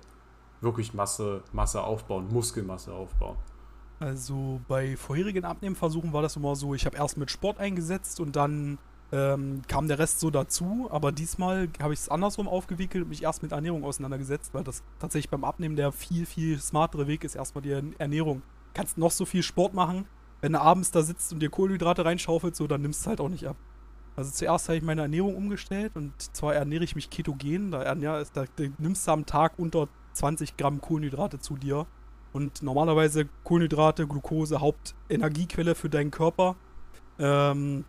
wirklich 0.61 0.95
Masse, 0.95 1.43
Masse 1.53 1.83
aufbauen, 1.83 2.29
Muskelmasse 2.31 2.93
aufbauen? 2.93 3.37
Also 3.99 4.61
bei 4.69 4.97
vorherigen 4.97 5.45
Abnehmversuchen 5.45 6.13
war 6.13 6.23
das 6.23 6.37
immer 6.37 6.55
so, 6.57 6.75
ich 6.75 6.87
habe 6.87 6.97
erst 6.97 7.17
mit 7.17 7.31
Sport 7.31 7.59
eingesetzt 7.59 8.21
und 8.21 8.37
dann 8.37 8.79
ähm, 9.13 9.63
kam 9.67 9.89
der 9.89 9.99
Rest 9.99 10.21
so 10.21 10.31
dazu, 10.31 10.89
aber 10.91 11.13
diesmal 11.13 11.69
habe 11.83 11.93
ich 11.93 12.01
es 12.01 12.09
andersrum 12.09 12.49
aufgewickelt 12.49 13.05
und 13.05 13.11
mich 13.11 13.23
erst 13.23 13.43
mit 13.43 13.53
Ernährung 13.53 13.85
auseinandergesetzt, 13.85 14.55
weil 14.55 14.65
das 14.65 14.83
tatsächlich 14.99 15.31
beim 15.31 15.45
Abnehmen 15.45 15.77
der 15.77 15.93
viel, 15.93 16.27
viel 16.27 16.59
smartere 16.61 17.07
Weg 17.07 17.25
ist, 17.25 17.35
erstmal 17.35 17.63
die 17.63 17.95
Ernährung. 17.99 18.43
Kannst 18.73 18.99
noch 18.99 19.11
so 19.11 19.25
viel 19.25 19.43
Sport 19.43 19.75
machen, 19.75 20.07
wenn 20.41 20.53
du 20.53 20.61
abends 20.61 20.93
da 20.93 21.03
sitzt 21.03 21.33
und 21.33 21.41
dir 21.41 21.51
Kohlenhydrate 21.51 22.05
reinschaufelst, 22.05 22.57
so, 22.57 22.67
dann 22.67 22.83
nimmst 22.83 23.05
du 23.05 23.11
halt 23.11 23.21
auch 23.21 23.29
nicht 23.29 23.47
ab. 23.47 23.57
Also 24.17 24.31
zuerst 24.31 24.69
habe 24.69 24.77
ich 24.77 24.83
meine 24.83 25.03
Ernährung 25.03 25.35
umgestellt 25.35 25.93
und 25.97 26.13
zwar 26.35 26.55
ernähre 26.55 26.85
ich 26.85 26.95
mich 26.95 27.11
ketogen, 27.11 27.71
da, 27.71 27.83
ernähr, 27.83 28.25
da 28.33 28.45
nimmst 28.79 29.07
du 29.07 29.13
am 29.13 29.27
Tag 29.27 29.55
unter 29.59 29.89
20 30.13 30.57
Gramm 30.57 30.81
Kohlenhydrate 30.81 31.39
zu 31.39 31.57
dir. 31.57 31.87
Und 32.33 32.63
normalerweise 32.63 33.29
Kohlenhydrate, 33.43 34.07
Glucose, 34.07 34.61
Hauptenergiequelle 34.61 35.75
für 35.75 35.89
deinen 35.89 36.13
Körper. 36.13 36.55
Ähm, 37.19 37.85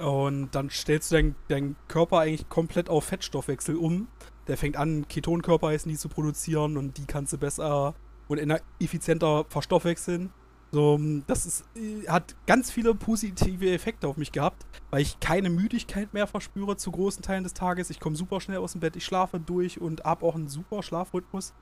und 0.00 0.50
dann 0.52 0.70
stellst 0.70 1.10
du 1.10 1.16
deinen 1.16 1.34
deinen 1.48 1.76
Körper 1.88 2.20
eigentlich 2.20 2.48
komplett 2.48 2.88
auf 2.88 3.04
Fettstoffwechsel 3.04 3.76
um. 3.76 4.08
Der 4.46 4.56
fängt 4.56 4.76
an, 4.76 5.06
Ketonkörper 5.08 5.68
heißen 5.68 5.90
die 5.90 5.98
zu 5.98 6.08
produzieren 6.08 6.76
und 6.76 6.98
die 6.98 7.06
kannst 7.06 7.32
du 7.32 7.38
besser 7.38 7.94
und 8.28 8.38
effizienter 8.80 9.44
verstoffwechseln. 9.48 10.32
So, 10.72 11.00
das 11.26 11.46
ist, 11.46 11.64
äh, 11.74 12.06
hat 12.08 12.36
ganz 12.46 12.70
viele 12.70 12.94
positive 12.94 13.72
Effekte 13.72 14.06
auf 14.06 14.16
mich 14.16 14.30
gehabt, 14.30 14.64
weil 14.90 15.02
ich 15.02 15.18
keine 15.18 15.50
Müdigkeit 15.50 16.14
mehr 16.14 16.28
verspüre 16.28 16.76
zu 16.76 16.92
großen 16.92 17.22
Teilen 17.22 17.42
des 17.42 17.54
Tages. 17.54 17.90
Ich 17.90 17.98
komme 17.98 18.14
super 18.14 18.40
schnell 18.40 18.58
aus 18.58 18.72
dem 18.72 18.80
Bett, 18.80 18.94
ich 18.94 19.04
schlafe 19.04 19.40
durch 19.40 19.80
und 19.80 20.04
habe 20.04 20.24
auch 20.24 20.36
einen 20.36 20.48
super 20.48 20.82
Schlafrhythmus. 20.82 21.52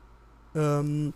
Ähm, 0.54 1.14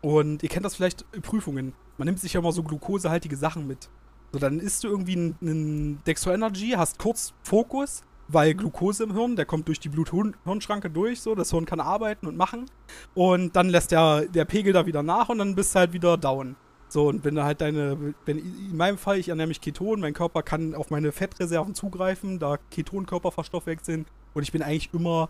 und 0.00 0.42
ihr 0.42 0.48
kennt 0.48 0.64
das 0.64 0.74
vielleicht, 0.74 1.10
Prüfungen. 1.22 1.74
Man 1.98 2.06
nimmt 2.06 2.20
sich 2.20 2.32
ja 2.32 2.40
immer 2.40 2.52
so 2.52 2.62
glukosehaltige 2.62 3.36
Sachen 3.36 3.66
mit. 3.66 3.90
So, 4.34 4.40
dann 4.40 4.58
isst 4.58 4.82
du 4.82 4.88
irgendwie 4.88 5.32
einen 5.40 6.02
Dextro 6.08 6.32
Energy, 6.32 6.70
hast 6.76 6.98
kurz 6.98 7.34
Fokus, 7.44 8.02
weil 8.26 8.54
Glukose 8.54 9.04
im 9.04 9.12
Hirn, 9.12 9.36
der 9.36 9.44
kommt 9.44 9.68
durch 9.68 9.78
die 9.78 9.88
Blut-Hirn-Schranke 9.88 10.90
durch, 10.90 11.20
so, 11.20 11.36
das 11.36 11.52
Hirn 11.52 11.66
kann 11.66 11.78
arbeiten 11.78 12.26
und 12.26 12.36
machen. 12.36 12.66
Und 13.14 13.54
dann 13.54 13.68
lässt 13.68 13.92
der, 13.92 14.22
der 14.22 14.44
Pegel 14.44 14.72
da 14.72 14.86
wieder 14.86 15.04
nach 15.04 15.28
und 15.28 15.38
dann 15.38 15.54
bist 15.54 15.72
du 15.72 15.78
halt 15.78 15.92
wieder 15.92 16.16
down. 16.16 16.56
So, 16.88 17.06
und 17.06 17.24
wenn 17.24 17.36
du 17.36 17.44
halt 17.44 17.60
deine, 17.60 18.12
wenn 18.24 18.38
in 18.38 18.76
meinem 18.76 18.98
Fall, 18.98 19.18
ich 19.18 19.28
ernähre 19.28 19.46
mich 19.46 19.60
Keton, 19.60 20.00
mein 20.00 20.14
Körper 20.14 20.42
kann 20.42 20.74
auf 20.74 20.90
meine 20.90 21.12
Fettreserven 21.12 21.76
zugreifen, 21.76 22.40
da 22.40 22.58
Ketonkörper 22.72 23.30
verstoffwechseln 23.30 23.98
sind 23.98 24.08
und 24.34 24.42
ich 24.42 24.50
bin 24.50 24.62
eigentlich 24.62 24.92
immer 24.92 25.28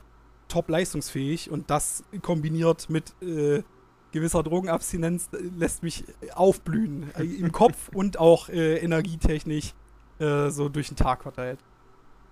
top 0.48 0.70
leistungsfähig 0.70 1.50
und 1.50 1.68
das 1.68 2.04
kombiniert 2.22 2.88
mit 2.88 3.12
äh, 3.22 3.64
gewisser 4.14 4.42
Drogenabstinenz 4.42 5.28
äh, 5.32 5.38
lässt 5.58 5.82
mich 5.82 6.04
aufblühen. 6.34 7.10
Äh, 7.18 7.24
Im 7.24 7.52
Kopf 7.52 7.88
und 7.94 8.18
auch 8.18 8.48
äh, 8.48 8.78
energietechnisch 8.78 9.74
äh, 10.18 10.48
so 10.48 10.70
durch 10.70 10.88
den 10.88 10.96
Tag 10.96 11.22
verteilt. 11.22 11.58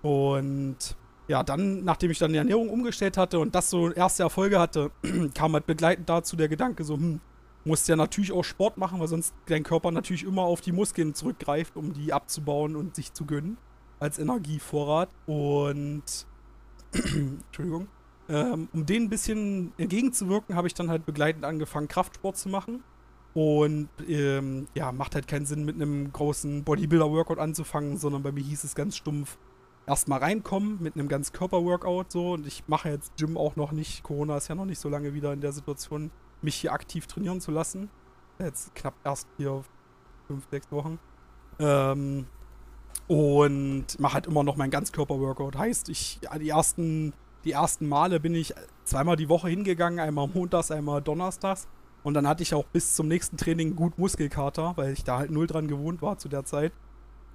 Und 0.01 0.77
ja, 1.27 1.43
dann, 1.43 1.83
nachdem 1.83 2.11
ich 2.11 2.19
dann 2.19 2.31
die 2.33 2.39
Ernährung 2.39 2.69
umgestellt 2.69 3.17
hatte 3.17 3.39
und 3.39 3.53
das 3.53 3.69
so 3.69 3.91
erste 3.91 4.23
Erfolge 4.23 4.59
hatte, 4.59 4.91
kam 5.35 5.53
halt 5.53 5.67
begleitend 5.67 6.09
dazu 6.09 6.35
der 6.35 6.49
Gedanke 6.49 6.83
so, 6.83 6.95
hm, 6.95 7.19
musst 7.65 7.87
ja 7.87 7.95
natürlich 7.95 8.31
auch 8.31 8.43
Sport 8.43 8.77
machen, 8.77 8.99
weil 8.99 9.07
sonst 9.07 9.33
dein 9.45 9.63
Körper 9.63 9.91
natürlich 9.91 10.23
immer 10.23 10.41
auf 10.41 10.61
die 10.61 10.71
Muskeln 10.71 11.13
zurückgreift, 11.13 11.77
um 11.77 11.93
die 11.93 12.11
abzubauen 12.11 12.75
und 12.75 12.95
sich 12.95 13.13
zu 13.13 13.25
gönnen 13.25 13.57
als 13.99 14.19
Energievorrat. 14.19 15.09
Und 15.25 16.03
Entschuldigung. 16.93 17.87
Ähm, 18.29 18.69
um 18.73 18.85
dem 18.85 19.03
ein 19.03 19.09
bisschen 19.09 19.73
entgegenzuwirken, 19.77 20.55
habe 20.55 20.67
ich 20.67 20.73
dann 20.73 20.89
halt 20.89 21.05
begleitend 21.05 21.45
angefangen, 21.45 21.87
Kraftsport 21.87 22.37
zu 22.37 22.49
machen. 22.49 22.83
Und 23.33 23.89
ähm, 24.07 24.67
ja, 24.75 24.91
macht 24.91 25.15
halt 25.15 25.27
keinen 25.27 25.45
Sinn, 25.45 25.65
mit 25.65 25.75
einem 25.75 26.11
großen 26.11 26.63
Bodybuilder-Workout 26.63 27.39
anzufangen, 27.39 27.97
sondern 27.97 28.21
bei 28.21 28.31
mir 28.31 28.43
hieß 28.43 28.63
es 28.63 28.75
ganz 28.75 28.95
stumpf, 28.95 29.37
erstmal 29.87 30.19
reinkommen 30.19 30.81
mit 30.81 30.95
einem 30.95 31.07
ganz 31.07 31.31
Körper-Workout 31.33 32.11
so. 32.11 32.33
Und 32.33 32.47
ich 32.47 32.63
mache 32.67 32.89
jetzt 32.89 33.17
Gym 33.17 33.37
auch 33.37 33.55
noch 33.55 33.71
nicht. 33.71 34.03
Corona 34.03 34.37
ist 34.37 34.47
ja 34.47 34.55
noch 34.55 34.65
nicht 34.65 34.79
so 34.79 34.89
lange 34.89 35.13
wieder 35.13 35.33
in 35.33 35.41
der 35.41 35.51
Situation, 35.51 36.11
mich 36.41 36.55
hier 36.55 36.73
aktiv 36.73 37.07
trainieren 37.07 37.41
zu 37.41 37.51
lassen. 37.51 37.89
Jetzt 38.39 38.73
knapp 38.75 38.95
erst 39.03 39.27
hier 39.37 39.63
fünf, 40.27 40.47
sechs 40.49 40.71
Wochen. 40.71 40.99
Ähm, 41.59 42.27
und 43.07 43.99
mache 43.99 44.13
halt 44.15 44.27
immer 44.27 44.43
noch 44.43 44.55
mein 44.55 44.69
Ganzkörper-Workout. 44.69 45.57
Heißt, 45.57 45.89
ich 45.89 46.19
die 46.39 46.49
ersten, 46.49 47.13
die 47.45 47.51
ersten 47.51 47.87
Male 47.87 48.19
bin 48.19 48.35
ich 48.35 48.53
zweimal 48.83 49.15
die 49.15 49.29
Woche 49.29 49.49
hingegangen, 49.49 49.99
einmal 49.99 50.27
montags, 50.27 50.71
einmal 50.71 51.01
donnerstags. 51.01 51.67
Und 52.03 52.15
dann 52.15 52.27
hatte 52.27 52.43
ich 52.43 52.53
auch 52.53 52.65
bis 52.65 52.95
zum 52.95 53.07
nächsten 53.07 53.37
Training 53.37 53.75
gut 53.75 53.97
Muskelkater, 53.97 54.73
weil 54.75 54.91
ich 54.91 55.03
da 55.03 55.19
halt 55.19 55.31
null 55.31 55.47
dran 55.47 55.67
gewohnt 55.67 56.01
war 56.01 56.17
zu 56.17 56.27
der 56.27 56.43
Zeit. 56.43 56.73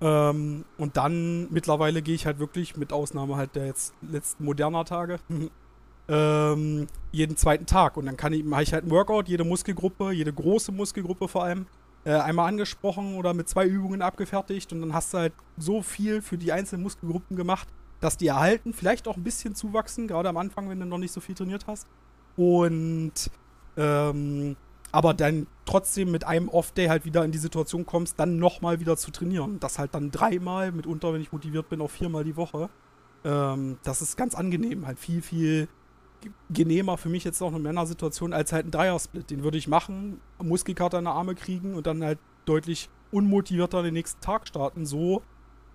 Ähm, 0.01 0.65
und 0.77 0.97
dann 0.97 1.51
mittlerweile 1.51 2.03
gehe 2.03 2.15
ich 2.15 2.27
halt 2.27 2.39
wirklich, 2.39 2.77
mit 2.77 2.93
Ausnahme 2.93 3.37
halt 3.37 3.57
der 3.57 3.67
jetzt 3.67 3.95
letzten 4.03 4.45
moderner 4.45 4.85
Tage, 4.85 5.19
ähm, 6.09 6.87
jeden 7.13 7.37
zweiten 7.37 7.67
Tag. 7.67 7.97
Und 7.97 8.07
dann 8.07 8.17
kann 8.17 8.33
ich, 8.33 8.45
mache 8.45 8.63
ich 8.63 8.73
halt 8.73 8.85
ein 8.85 8.91
Workout, 8.91 9.29
jede 9.29 9.45
Muskelgruppe, 9.45 10.13
jede 10.13 10.33
große 10.33 10.71
Muskelgruppe 10.71 11.29
vor 11.29 11.45
allem, 11.45 11.67
äh, 12.05 12.13
einmal 12.13 12.49
angesprochen 12.49 13.17
oder 13.17 13.35
mit 13.35 13.49
zwei 13.49 13.67
Übungen 13.67 14.03
abgefertigt. 14.03 14.73
Und 14.73 14.83
dann 14.83 14.93
hast 14.93 15.15
du 15.15 15.19
halt 15.19 15.33
so 15.57 15.83
viel 15.83 16.23
für 16.23 16.39
die 16.39 16.53
einzelnen 16.53 16.83
Muskelgruppen 16.83 17.37
gemacht, 17.37 17.69
dass 18.01 18.17
die 18.17 18.29
erhalten, 18.29 18.73
vielleicht 18.73 19.09
auch 19.09 19.17
ein 19.17 19.25
bisschen 19.25 19.55
zuwachsen, 19.55 20.07
gerade 20.07 20.29
am 20.29 20.37
Anfang, 20.37 20.69
wenn 20.69 20.81
du 20.81 20.87
noch 20.87 20.99
nicht 20.99 21.13
so 21.13 21.21
viel 21.21 21.35
trainiert 21.35 21.67
hast. 21.67 21.87
Und 22.37 23.31
ähm, 23.77 24.57
aber 24.91 25.13
dann 25.13 25.47
trotzdem 25.67 26.11
mit 26.11 26.25
einem 26.25 26.49
Off-Day 26.49 26.87
halt 26.87 27.05
wieder 27.05 27.25
in 27.25 27.33
die 27.33 27.39
Situation 27.39 27.85
kommst, 27.85 28.19
dann 28.19 28.39
nochmal 28.39 28.81
wieder 28.81 28.97
zu 28.97 29.11
trainieren. 29.11 29.61
Das 29.61 29.79
halt 29.79 29.95
dann 29.95 30.11
dreimal, 30.11 30.73
mitunter, 30.73 31.13
wenn 31.13 31.21
ich 31.21 31.33
motiviert 31.33 31.69
bin, 31.69 31.81
auch 31.81 31.91
viermal 31.91 32.25
die 32.25 32.37
Woche. 32.37 32.71
Ähm, 33.25 33.79
das 33.83 34.01
ist 34.01 34.17
ganz 34.17 34.35
angenehm, 34.35 34.87
halt 34.87 34.99
viel, 34.99 35.21
viel 35.21 35.69
genehmer 36.51 36.97
für 36.97 37.09
mich 37.09 37.25
jetzt 37.25 37.41
noch 37.41 37.49
eine 37.49 37.59
Männersituation 37.59 38.33
als 38.33 38.53
halt 38.53 38.67
ein 38.67 38.71
Dreiersplit. 38.71 39.31
Den 39.31 39.45
würde 39.45 39.59
ich 39.59 39.69
machen, 39.69 40.21
Muskelkater 40.43 40.99
in 40.99 41.05
der 41.05 41.15
Arme 41.15 41.35
kriegen 41.35 41.75
und 41.75 41.87
dann 41.87 42.03
halt 42.03 42.19
deutlich 42.45 42.89
unmotivierter 43.11 43.83
den 43.83 43.95
nächsten 43.95 44.21
Tag 44.21 44.49
starten. 44.49 44.87
So 44.87 45.23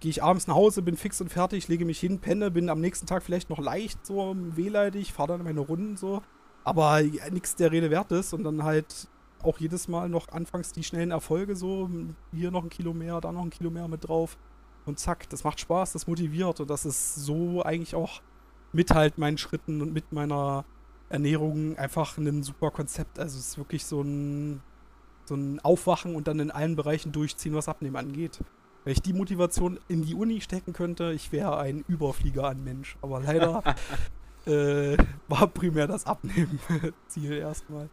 gehe 0.04 0.10
ich 0.10 0.22
abends 0.22 0.48
nach 0.48 0.56
Hause, 0.56 0.82
bin 0.82 0.98
fix 0.98 1.22
und 1.22 1.30
fertig, 1.30 1.70
lege 1.70 1.86
mich 1.86 1.98
hin, 1.98 2.20
penne, 2.20 2.52
bin 2.52 2.68
am 2.68 2.82
nächsten 2.82 3.08
Tag 3.08 3.24
vielleicht 3.24 3.50
noch 3.50 3.60
leicht 3.60 4.06
so 4.06 4.36
wehleidig, 4.38 5.14
fahre 5.14 5.30
dann 5.30 5.46
meine 5.46 5.62
Runden 5.62 5.96
so. 5.96 6.22
Aber 6.66 7.02
nichts 7.02 7.56
der 7.56 7.72
Rede 7.72 7.90
wert 7.90 8.12
ist 8.12 8.34
und 8.34 8.44
dann 8.44 8.66
halt 8.66 9.08
auch 9.44 9.60
jedes 9.60 9.88
Mal 9.88 10.10
noch 10.10 10.28
anfangs 10.28 10.74
die 10.74 10.84
schnellen 10.84 11.12
Erfolge 11.12 11.56
so, 11.56 11.90
hier 12.34 12.52
noch 12.52 12.64
ein 12.64 12.70
Kilo 12.70 12.94
mehr, 12.94 13.22
da 13.22 13.32
noch 13.32 13.44
ein 13.44 13.50
Kilo 13.50 13.70
mehr 13.70 13.88
mit 13.88 14.06
drauf. 14.06 14.38
Und 14.86 15.00
zack, 15.00 15.30
das 15.30 15.46
macht 15.46 15.62
Spaß, 15.62 15.94
das 15.94 16.06
motiviert 16.06 16.60
und 16.60 16.70
das 16.70 16.86
ist 16.86 17.16
so 17.16 17.64
eigentlich 17.64 17.96
auch 17.96 18.22
mit 18.74 18.92
halt 18.92 19.18
meinen 19.18 19.38
Schritten 19.38 19.82
und 19.82 19.94
mit 19.94 20.12
meiner 20.12 20.66
Ernährung 21.08 21.78
einfach 21.78 22.18
ein 22.18 22.44
super 22.44 22.72
Konzept. 22.72 23.20
Also 23.20 23.40
es 23.40 23.52
ist 23.52 23.58
wirklich 23.58 23.86
so 23.86 24.02
ein, 24.02 24.62
so 25.24 25.36
ein 25.36 25.62
Aufwachen 25.62 26.14
und 26.14 26.28
dann 26.28 26.42
in 26.42 26.52
allen 26.52 26.76
Bereichen 26.76 27.14
durchziehen, 27.14 27.56
was 27.56 27.70
Abnehmen 27.70 27.96
angeht. 27.96 28.42
Wenn 28.84 28.94
ich 28.94 29.02
die 29.02 29.14
Motivation 29.14 29.80
in 29.88 30.04
die 30.04 30.14
Uni 30.14 30.42
stecken 30.42 30.74
könnte, 30.74 31.14
ich 31.14 31.32
wäre 31.32 31.58
ein 31.58 31.86
Überflieger 31.88 32.46
an 32.46 32.64
Mensch. 32.64 32.98
Aber 33.02 33.22
leider 33.22 33.64
äh, 34.46 34.98
war 35.28 35.48
primär 35.48 35.88
das 35.88 36.06
Abnehmen-Ziel 36.06 37.34
erstmal. 37.38 37.90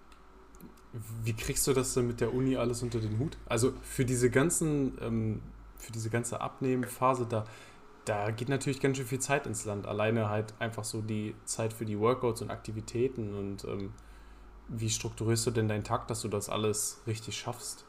Wie 1.22 1.35
kriegst 1.35 1.66
du 1.66 1.72
das 1.72 1.94
denn 1.94 2.09
mit 2.09 2.20
der 2.20 2.35
Uni 2.35 2.57
alles 2.57 2.83
unter 2.83 2.98
den 2.98 3.18
Hut? 3.20 3.38
Also 3.46 3.72
für 3.83 4.05
diese 4.05 4.31
ganzen, 4.31 4.98
ähm, 5.00 5.42
für 5.76 5.92
diese 5.92 6.11
ganze 6.11 6.40
Abnehmphase, 6.40 7.26
da, 7.26 7.44
da 8.05 8.33
geht 8.33 8.48
natürlich 8.48 8.81
ganz 8.81 8.96
schön 8.96 9.07
viel 9.07 9.20
Zeit 9.20 9.46
ins 9.46 9.64
Land. 9.64 9.87
Alleine 9.87 10.29
halt 10.29 10.55
einfach 10.59 10.83
so 10.83 11.00
die 11.00 11.37
Zeit 11.44 11.72
für 11.72 11.85
die 11.85 12.00
Workouts 12.00 12.42
und 12.42 12.50
Aktivitäten 12.50 13.35
und 13.35 13.64
ähm, 13.64 13.92
wie 14.66 14.90
strukturierst 14.90 15.46
du 15.46 15.50
denn 15.53 15.68
deinen 15.68 15.85
Tag, 15.85 16.09
dass 16.09 16.22
du 16.22 16.29
das 16.29 16.48
alles 16.48 17.00
richtig 17.07 17.37
schaffst? 17.37 17.85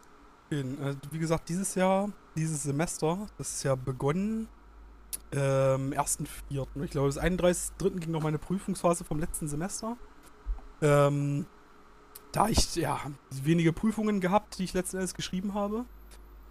Also 0.51 0.97
wie 1.11 1.19
gesagt, 1.19 1.47
dieses 1.47 1.75
Jahr, 1.75 2.09
dieses 2.35 2.63
Semester, 2.63 3.27
das 3.37 3.53
ist 3.53 3.63
ja 3.63 3.75
begonnen 3.75 4.49
ähm, 5.31 5.93
1.4. 5.93 6.67
Ich 6.83 6.91
glaube, 6.91 7.07
das 7.07 7.19
31.3. 7.19 7.99
ging 7.99 8.11
noch 8.11 8.21
meine 8.21 8.37
Prüfungsphase 8.37 9.03
vom 9.03 9.19
letzten 9.19 9.47
Semester. 9.47 9.97
Ähm, 10.81 11.45
da 12.31 12.47
ich 12.47 12.75
ja 12.75 12.99
wenige 13.29 13.73
Prüfungen 13.73 14.19
gehabt, 14.19 14.57
die 14.57 14.63
ich 14.63 14.73
letzten 14.73 14.97
Endes 14.97 15.13
geschrieben 15.13 15.53
habe. 15.53 15.85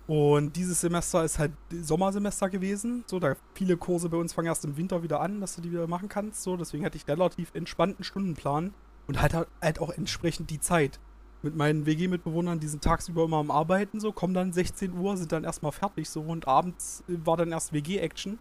Und 0.06 0.56
dieses 0.56 0.80
Semester 0.80 1.24
ist 1.24 1.38
halt 1.38 1.52
Sommersemester 1.70 2.50
gewesen. 2.50 3.04
So, 3.06 3.20
da 3.20 3.36
viele 3.54 3.76
Kurse 3.76 4.08
bei 4.08 4.16
uns 4.16 4.32
fangen 4.32 4.48
erst 4.48 4.64
im 4.64 4.76
Winter 4.76 5.02
wieder 5.02 5.20
an, 5.20 5.40
dass 5.40 5.56
du 5.56 5.62
die 5.62 5.70
wieder 5.70 5.86
machen 5.86 6.08
kannst. 6.08 6.42
So, 6.42 6.56
deswegen 6.56 6.84
hatte 6.84 6.96
ich 6.96 7.06
relativ 7.06 7.54
entspannten 7.54 8.04
Stundenplan 8.04 8.74
und 9.06 9.20
halt 9.22 9.34
halt 9.60 9.80
auch 9.80 9.90
entsprechend 9.90 10.50
die 10.50 10.60
Zeit. 10.60 10.98
Mit 11.42 11.56
meinen 11.56 11.86
WG-Mitbewohnern, 11.86 12.60
die 12.60 12.68
sind 12.68 12.84
tagsüber 12.84 13.24
immer 13.24 13.38
am 13.38 13.50
Arbeiten, 13.50 13.98
so, 13.98 14.12
kommen 14.12 14.34
dann 14.34 14.52
16 14.52 14.92
Uhr, 14.92 15.16
sind 15.16 15.32
dann 15.32 15.44
erstmal 15.44 15.72
fertig, 15.72 16.08
so, 16.08 16.20
und 16.20 16.46
abends 16.46 17.02
war 17.06 17.36
dann 17.36 17.52
erst 17.52 17.72
WG-Action. 17.72 18.38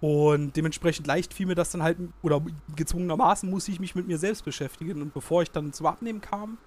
Und 0.00 0.54
dementsprechend 0.56 1.06
leicht 1.06 1.32
fiel 1.32 1.46
mir 1.46 1.54
das 1.54 1.70
dann 1.70 1.82
halt, 1.82 1.96
oder 2.22 2.42
gezwungenermaßen 2.74 3.48
musste 3.48 3.72
ich 3.72 3.80
mich 3.80 3.94
mit 3.94 4.06
mir 4.06 4.18
selbst 4.18 4.44
beschäftigen. 4.44 5.00
Und 5.00 5.14
bevor 5.14 5.42
ich 5.42 5.50
dann 5.50 5.72
zum 5.72 5.86
Abnehmen 5.86 6.20
kam, 6.20 6.58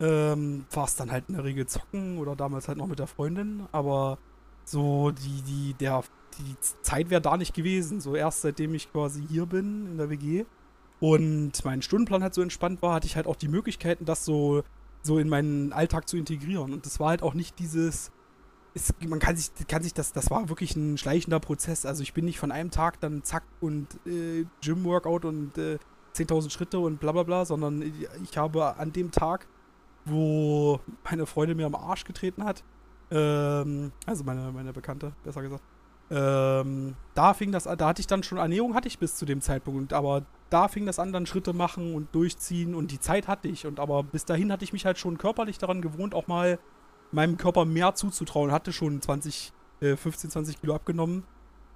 ähm, 0.00 0.66
war 0.72 0.84
es 0.84 0.96
dann 0.96 1.12
halt 1.12 1.26
in 1.28 1.36
der 1.36 1.44
Regel 1.44 1.66
zocken 1.66 2.18
oder 2.18 2.34
damals 2.34 2.66
halt 2.66 2.78
noch 2.78 2.88
mit 2.88 2.98
der 2.98 3.06
Freundin. 3.06 3.66
Aber 3.70 4.18
so 4.64 5.12
die, 5.12 5.42
die, 5.42 5.74
der, 5.74 6.02
die 6.38 6.56
Zeit 6.82 7.08
wäre 7.08 7.20
da 7.20 7.36
nicht 7.36 7.54
gewesen. 7.54 8.00
So 8.00 8.16
erst 8.16 8.40
seitdem 8.42 8.74
ich 8.74 8.90
quasi 8.90 9.24
hier 9.28 9.46
bin 9.46 9.86
in 9.86 9.98
der 9.98 10.10
WG 10.10 10.44
und 10.98 11.64
mein 11.64 11.82
Stundenplan 11.82 12.22
halt 12.22 12.34
so 12.34 12.42
entspannt 12.42 12.82
war, 12.82 12.94
hatte 12.94 13.06
ich 13.06 13.16
halt 13.16 13.26
auch 13.26 13.36
die 13.36 13.48
Möglichkeiten, 13.48 14.04
das 14.04 14.24
so, 14.24 14.62
so 15.06 15.18
in 15.18 15.28
meinen 15.28 15.72
Alltag 15.72 16.08
zu 16.08 16.16
integrieren. 16.16 16.72
Und 16.72 16.84
das 16.84 17.00
war 17.00 17.10
halt 17.10 17.22
auch 17.22 17.34
nicht 17.34 17.58
dieses, 17.58 18.10
ist, 18.74 18.94
man 19.08 19.18
kann 19.18 19.36
sich, 19.36 19.50
kann 19.68 19.82
sich 19.82 19.94
das, 19.94 20.12
das 20.12 20.30
war 20.30 20.48
wirklich 20.48 20.76
ein 20.76 20.98
schleichender 20.98 21.40
Prozess. 21.40 21.86
Also 21.86 22.02
ich 22.02 22.12
bin 22.12 22.24
nicht 22.24 22.38
von 22.38 22.52
einem 22.52 22.70
Tag 22.70 23.00
dann 23.00 23.24
zack 23.24 23.44
und 23.60 23.86
äh, 24.06 24.44
Gym-Workout 24.60 25.24
und 25.24 25.56
äh, 25.56 25.78
10.000 26.14 26.50
Schritte 26.50 26.78
und 26.78 27.00
bla 27.00 27.12
bla 27.12 27.22
bla, 27.22 27.44
sondern 27.44 27.82
ich 28.22 28.38
habe 28.38 28.76
an 28.76 28.92
dem 28.92 29.10
Tag, 29.10 29.46
wo 30.04 30.80
meine 31.04 31.26
Freundin 31.26 31.56
mir 31.56 31.66
am 31.66 31.74
Arsch 31.74 32.04
getreten 32.04 32.44
hat, 32.44 32.62
ähm, 33.10 33.92
also 34.06 34.24
meine, 34.24 34.50
meine 34.52 34.72
Bekannte, 34.72 35.12
besser 35.24 35.42
gesagt, 35.42 35.62
ähm, 36.10 36.94
da 37.14 37.34
fing 37.34 37.50
das 37.50 37.66
an, 37.66 37.78
da 37.78 37.88
hatte 37.88 38.00
ich 38.00 38.06
dann 38.06 38.22
schon 38.22 38.38
Ernährung 38.38 38.74
hatte 38.74 38.86
ich 38.86 38.98
bis 38.98 39.16
zu 39.16 39.24
dem 39.24 39.40
Zeitpunkt, 39.40 39.92
aber 39.92 40.24
da 40.50 40.68
fing 40.68 40.86
das 40.86 40.98
an, 40.98 41.12
dann 41.12 41.26
Schritte 41.26 41.52
machen 41.52 41.94
und 41.94 42.14
durchziehen 42.14 42.74
und 42.74 42.92
die 42.92 43.00
Zeit 43.00 43.26
hatte 43.26 43.48
ich 43.48 43.66
und 43.66 43.80
aber 43.80 44.04
bis 44.04 44.24
dahin 44.24 44.52
hatte 44.52 44.64
ich 44.64 44.72
mich 44.72 44.86
halt 44.86 44.98
schon 44.98 45.18
körperlich 45.18 45.58
daran 45.58 45.82
gewohnt, 45.82 46.14
auch 46.14 46.28
mal 46.28 46.58
meinem 47.10 47.36
Körper 47.36 47.64
mehr 47.64 47.94
zuzutrauen, 47.94 48.52
hatte 48.52 48.72
schon 48.72 49.00
20, 49.02 49.52
äh, 49.80 49.96
15, 49.96 50.30
20 50.30 50.60
Kilo 50.60 50.74
abgenommen 50.74 51.24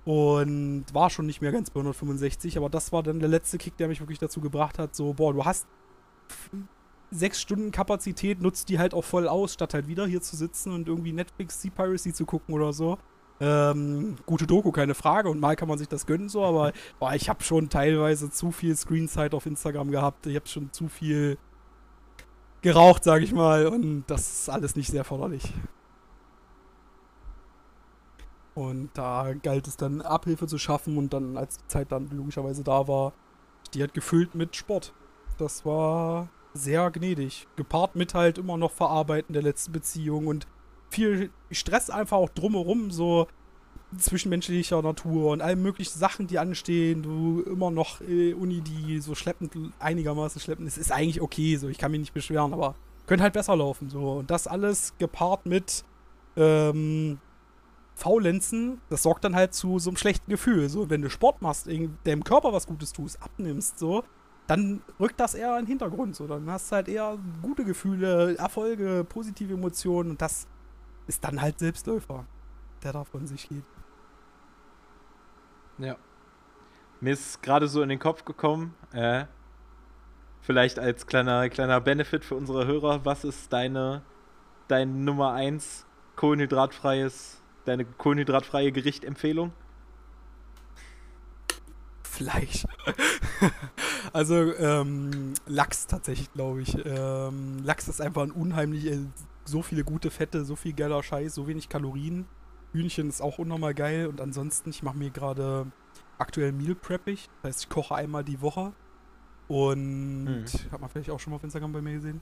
und 0.05 0.85
war 0.93 1.11
schon 1.11 1.27
nicht 1.27 1.41
mehr 1.41 1.53
ganz 1.53 1.71
bei 1.71 1.81
165, 1.81 2.57
aber 2.57 2.71
das 2.71 2.93
war 2.93 3.03
dann 3.03 3.19
der 3.19 3.29
letzte 3.29 3.59
Kick, 3.59 3.77
der 3.77 3.89
mich 3.89 4.01
wirklich 4.01 4.19
dazu 4.19 4.41
gebracht 4.41 4.79
hat, 4.79 4.95
so, 4.95 5.15
boah, 5.15 5.33
du 5.33 5.45
hast 5.45 5.67
sechs 7.11 7.41
Stunden 7.41 7.73
Kapazität, 7.73 8.41
nutzt 8.41 8.69
die 8.69 8.79
halt 8.79 8.95
auch 8.95 9.05
voll 9.05 9.27
aus, 9.27 9.55
statt 9.55 9.75
halt 9.75 9.89
wieder 9.89 10.07
hier 10.07 10.21
zu 10.21 10.37
sitzen 10.37 10.73
und 10.73 10.89
irgendwie 10.89 11.13
Netflix 11.13 11.61
Sea 11.61 11.73
Piracy 11.75 12.13
zu 12.13 12.25
gucken 12.25 12.55
oder 12.55 12.73
so. 12.73 12.99
Ähm, 13.41 14.17
gute 14.27 14.47
Doku, 14.47 14.71
keine 14.71 14.95
Frage. 14.95 15.31
Und 15.31 15.41
mal 15.41 15.57
kann 15.57 15.69
man 15.69 15.79
sich 15.79 15.89
das 15.89 16.07
gönnen 16.07 16.29
so, 16.29 16.45
aber 16.45 16.73
boah, 16.99 17.15
ich 17.15 17.29
habe 17.29 17.43
schon 17.43 17.71
teilweise 17.71 18.31
zu 18.31 18.53
viel 18.53 18.77
Screenzeit 18.77 19.35
auf 19.35 19.47
Instagram 19.47 19.91
gehabt. 19.91 20.27
Ich 20.27 20.37
habe 20.37 20.47
schon 20.47 20.73
zu 20.73 20.89
viel 20.89 21.39
geraucht, 22.61 23.05
sage 23.05 23.25
ich 23.25 23.33
mal. 23.33 23.67
Und 23.67 24.05
das 24.09 24.41
ist 24.41 24.51
alles 24.51 24.77
nicht 24.77 24.91
sehr 24.91 25.05
förderlich. 25.05 25.53
Und 28.55 28.91
da 28.95 29.33
galt 29.43 29.67
es 29.69 29.77
dann 29.77 30.03
Abhilfe 30.03 30.47
zu 30.47 30.59
schaffen 30.59 30.99
und 30.99 31.15
dann, 31.15 31.39
als 31.39 31.59
die 31.59 31.67
Zeit 31.69 31.93
dann 31.93 32.11
logischerweise 32.11 32.63
da 32.63 32.89
war, 32.89 33.15
die 33.73 33.83
hat 33.83 33.95
gefüllt 33.95 34.35
mit 34.35 34.55
Sport. 34.55 34.93
Das 35.39 35.65
war 35.65 36.29
sehr 36.53 36.91
gnädig. 36.91 37.47
Gepaart 37.57 37.97
mit 37.97 38.13
halt 38.13 38.37
immer 38.37 38.57
noch 38.59 38.73
Verarbeiten 38.73 39.33
der 39.33 39.43
letzten 39.43 39.73
Beziehung 39.73 40.27
und 40.27 40.47
viel 40.91 41.31
Stress 41.51 41.91
einfach 41.91 42.17
auch 42.17 42.29
drumherum, 42.31 42.91
so 42.91 43.27
zwischenmenschlicher 43.97 44.83
Natur 44.83 45.33
und 45.33 45.43
all 45.43 45.57
möglichen 45.57 45.99
Sachen, 45.99 46.27
die 46.27 46.39
anstehen. 46.39 47.03
Du 47.03 47.43
immer 47.43 47.71
noch 47.71 48.01
äh, 48.03 48.35
Uni, 48.35 48.61
die 48.61 49.01
so 49.01 49.15
schleppend, 49.15 49.53
einigermaßen 49.79 50.41
schleppend 50.41 50.69
ist, 50.69 50.79
ist 50.79 50.93
eigentlich 50.93 51.21
okay, 51.21 51.57
so 51.57 51.69
ich 51.69 51.79
kann 51.79 51.91
mich 51.91 52.01
nicht 52.01 52.15
beschweren, 52.15 52.53
aber 52.53 52.75
könnte 53.07 53.25
halt 53.25 53.33
besser 53.33 53.57
laufen. 53.57 53.91
So. 53.91 54.19
Und 54.19 54.31
das 54.31 54.47
alles 54.47 54.95
gepaart 54.99 55.47
mit 55.47 55.85
ähm, 56.37 57.19
Faulenzen, 57.97 58.81
das 58.89 59.03
sorgt 59.03 59.25
dann 59.25 59.35
halt 59.35 59.55
zu 59.55 59.79
so 59.79 59.91
einem 59.91 59.97
schlechten 59.97 60.31
Gefühl. 60.31 60.69
So, 60.69 60.89
wenn 60.89 61.03
du 61.03 61.11
Sport 61.11 61.43
machst, 61.43 61.67
deinem 61.67 62.25
Körper 62.25 62.53
was 62.53 62.67
Gutes 62.67 62.93
tust, 62.93 63.21
abnimmst, 63.23 63.79
so, 63.79 64.05
dann 64.47 64.83
rückt 64.99 65.21
das 65.21 65.35
eher 65.35 65.59
in 65.59 65.65
den 65.65 65.69
Hintergrund. 65.69 66.17
So, 66.17 66.27
dann 66.27 66.49
hast 66.51 66.71
du 66.71 66.77
halt 66.77 66.89
eher 66.89 67.19
gute 67.43 67.65
Gefühle, 67.65 68.37
Erfolge, 68.39 69.05
positive 69.09 69.55
Emotionen 69.55 70.11
und 70.11 70.23
das 70.23 70.47
ist 71.07 71.25
dann 71.25 71.41
halt 71.41 71.59
Selbstläufer, 71.59 72.27
der 72.83 72.93
da 72.93 73.05
von 73.05 73.27
sich 73.27 73.49
geht. 73.49 73.65
Ja. 75.79 75.97
Mir 77.01 77.15
ist 77.15 77.43
gerade 77.43 77.67
so 77.69 77.83
in 77.83 77.89
den 77.89 77.99
Kopf 77.99 78.25
gekommen, 78.25 78.75
äh, 78.93 79.25
vielleicht 80.43 80.79
als 80.79 81.07
kleiner, 81.07 81.49
kleiner 81.49 81.81
Benefit 81.81 82.25
für 82.25 82.35
unsere 82.35 82.67
Hörer, 82.67 83.05
was 83.05 83.25
ist 83.25 83.53
deine, 83.53 84.03
dein 84.69 85.05
Nummer 85.05 85.33
1 85.33 85.87
kohlenhydratfreies, 86.17 87.41
deine 87.65 87.87
kohlenhydratfreie 87.87 88.73
Gerichtempfehlung? 88.73 89.53
Fleisch. 92.03 92.67
also 94.13 94.55
ähm, 94.57 95.33
Lachs 95.47 95.87
tatsächlich, 95.87 96.31
glaube 96.35 96.61
ich. 96.61 96.77
Ähm, 96.85 97.63
Lachs 97.65 97.89
ist 97.89 98.03
einfach 98.03 98.23
ein 98.23 98.31
unheimlich, 98.33 98.85
so 99.51 99.63
viele 99.63 99.85
gute 99.85 100.11
Fette, 100.11 100.45
so 100.45 100.57
viel 100.57 100.73
geiler 100.73 101.03
Scheiß, 101.03 101.35
so 101.35 101.47
wenig 101.47 101.69
Kalorien. 101.69 102.27
Hühnchen 102.73 103.09
ist 103.09 103.21
auch 103.21 103.39
unnormal 103.39 103.75
geil 103.75 104.07
und 104.07 104.21
ansonsten, 104.21 104.71
ich 104.71 104.83
mache 104.83 104.97
mir 104.97 105.11
gerade 105.11 105.67
aktuell 106.19 106.53
Meal 106.53 106.75
Preppig. 106.75 107.29
Das 107.43 107.49
heißt, 107.49 107.63
ich 107.65 107.69
koche 107.69 107.95
einmal 107.95 108.25
die 108.25 108.41
Woche 108.41 108.73
und 109.49 110.27
hm. 110.27 110.73
hat 110.73 110.81
man 110.81 110.89
vielleicht 110.89 111.11
auch 111.11 111.19
schon 111.19 111.33
mal 111.33 111.37
auf 111.37 111.45
Instagram 111.45 111.73
bei 111.73 111.83
mir 111.83 111.95
gesehen. 111.95 112.21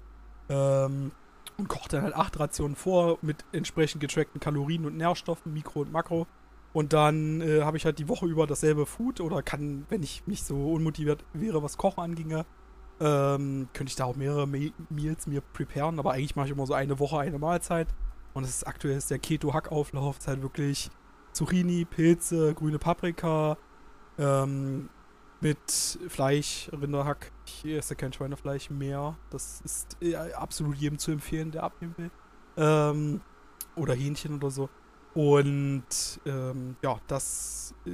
Ähm, 0.48 1.12
und 1.58 1.68
koche 1.68 1.88
dann 1.88 2.02
halt 2.02 2.14
acht 2.14 2.38
Rationen 2.38 2.76
vor 2.76 3.18
mit 3.20 3.44
entsprechend 3.52 4.00
getrackten 4.00 4.40
Kalorien 4.40 4.86
und 4.86 4.96
Nährstoffen, 4.96 5.52
Mikro 5.52 5.80
und 5.80 5.92
Makro. 5.92 6.26
Und 6.72 6.92
dann 6.92 7.40
äh, 7.40 7.62
habe 7.62 7.76
ich 7.76 7.84
halt 7.84 7.98
die 7.98 8.08
Woche 8.08 8.26
über 8.26 8.46
dasselbe 8.46 8.86
Food 8.86 9.20
oder 9.20 9.42
kann, 9.42 9.86
wenn 9.88 10.02
ich 10.02 10.26
nicht 10.26 10.44
so 10.44 10.72
unmotiviert 10.72 11.24
wäre, 11.32 11.62
was 11.62 11.76
Kochen 11.76 12.02
anginge, 12.02 12.46
ähm, 13.00 13.68
könnte 13.72 13.90
ich 13.90 13.96
da 13.96 14.04
auch 14.04 14.16
mehrere 14.16 14.46
Me 14.46 14.72
Meals 14.90 15.26
mir 15.26 15.40
preparen. 15.40 15.98
Aber 15.98 16.12
eigentlich 16.12 16.36
mache 16.36 16.46
ich 16.46 16.52
immer 16.52 16.66
so 16.66 16.74
eine 16.74 16.98
Woche 16.98 17.18
eine 17.18 17.38
Mahlzeit. 17.38 17.88
Und 18.34 18.44
das 18.44 18.50
ist 18.50 18.66
aktuell 18.66 18.96
ist 18.96 19.10
der 19.10 19.18
Keto-Hackauflauf. 19.18 20.18
ist 20.18 20.28
halt 20.28 20.42
wirklich 20.42 20.90
Zucchini, 21.32 21.84
Pilze, 21.84 22.54
grüne 22.54 22.78
Paprika, 22.78 23.56
ähm, 24.18 24.88
mit 25.40 25.98
Fleisch, 26.08 26.70
Rinderhack. 26.72 27.30
Ich 27.46 27.64
esse 27.64 27.94
kein 27.94 28.12
Schweinefleisch 28.12 28.70
mehr. 28.70 29.16
Das 29.30 29.60
ist 29.60 29.96
äh, 30.02 30.16
absolut 30.16 30.76
jedem 30.76 30.98
zu 30.98 31.12
empfehlen, 31.12 31.50
der 31.50 31.62
abnehmen 31.62 31.94
will. 31.96 32.10
Ähm, 32.56 33.20
oder 33.76 33.94
Hähnchen 33.94 34.36
oder 34.36 34.50
so. 34.50 34.68
Und 35.14 36.20
ähm, 36.26 36.76
ja, 36.82 36.98
das 37.06 37.74
äh, 37.86 37.90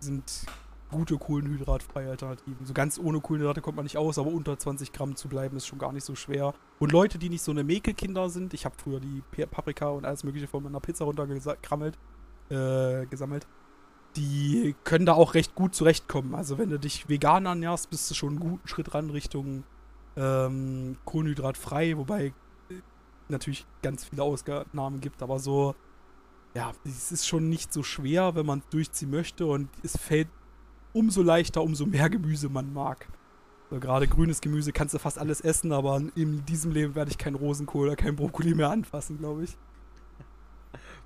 sind 0.00 0.46
gute 0.90 1.18
kohlenhydratfreie 1.18 2.10
Alternativen. 2.10 2.64
So 2.64 2.72
ganz 2.72 2.98
ohne 2.98 3.20
Kohlenhydrate 3.20 3.60
kommt 3.60 3.76
man 3.76 3.84
nicht 3.84 3.96
aus, 3.96 4.18
aber 4.18 4.30
unter 4.30 4.58
20 4.58 4.92
Gramm 4.92 5.16
zu 5.16 5.28
bleiben 5.28 5.56
ist 5.56 5.66
schon 5.66 5.78
gar 5.78 5.92
nicht 5.92 6.04
so 6.04 6.14
schwer. 6.14 6.54
Und 6.78 6.92
Leute, 6.92 7.18
die 7.18 7.28
nicht 7.28 7.42
so 7.42 7.50
eine 7.50 7.64
Mäkelkinder 7.64 8.30
sind, 8.30 8.54
ich 8.54 8.64
habe 8.64 8.74
früher 8.78 9.00
die 9.00 9.22
Paprika 9.46 9.88
und 9.88 10.04
alles 10.04 10.24
mögliche 10.24 10.48
von 10.48 10.62
meiner 10.62 10.80
Pizza 10.80 11.04
runtergekrammelt, 11.04 11.98
äh, 12.50 13.06
gesammelt, 13.06 13.46
die 14.16 14.74
können 14.84 15.06
da 15.06 15.14
auch 15.14 15.34
recht 15.34 15.54
gut 15.54 15.74
zurechtkommen. 15.74 16.34
Also 16.34 16.58
wenn 16.58 16.70
du 16.70 16.78
dich 16.78 17.08
vegan 17.08 17.46
ernährst, 17.46 17.90
bist 17.90 18.10
du 18.10 18.14
schon 18.14 18.30
einen 18.30 18.40
guten 18.40 18.66
Schritt 18.66 18.94
ran 18.94 19.10
Richtung 19.10 19.64
ähm, 20.16 20.96
kohlenhydratfrei, 21.04 21.96
wobei 21.96 22.26
äh, 22.26 22.32
natürlich 23.28 23.66
ganz 23.82 24.04
viele 24.04 24.22
Ausnahmen 24.22 25.00
gibt, 25.00 25.22
aber 25.22 25.38
so, 25.38 25.74
ja, 26.54 26.72
es 26.84 27.12
ist 27.12 27.28
schon 27.28 27.48
nicht 27.48 27.72
so 27.72 27.82
schwer, 27.82 28.34
wenn 28.34 28.46
man 28.46 28.62
durchziehen 28.70 29.10
möchte 29.10 29.46
und 29.46 29.68
es 29.82 29.96
fällt 29.96 30.28
umso 30.92 31.22
leichter, 31.22 31.62
umso 31.62 31.86
mehr 31.86 32.08
Gemüse 32.10 32.48
man 32.48 32.72
mag. 32.72 33.06
So, 33.70 33.78
gerade 33.78 34.08
grünes 34.08 34.40
Gemüse 34.40 34.72
kannst 34.72 34.94
du 34.94 34.98
fast 34.98 35.18
alles 35.18 35.40
essen, 35.40 35.72
aber 35.72 36.00
in 36.14 36.44
diesem 36.46 36.72
Leben 36.72 36.94
werde 36.94 37.10
ich 37.10 37.18
keinen 37.18 37.36
Rosenkohl 37.36 37.88
oder 37.88 37.96
kein 37.96 38.16
Brokkoli 38.16 38.54
mehr 38.54 38.70
anfassen, 38.70 39.18
glaube 39.18 39.44
ich. 39.44 39.56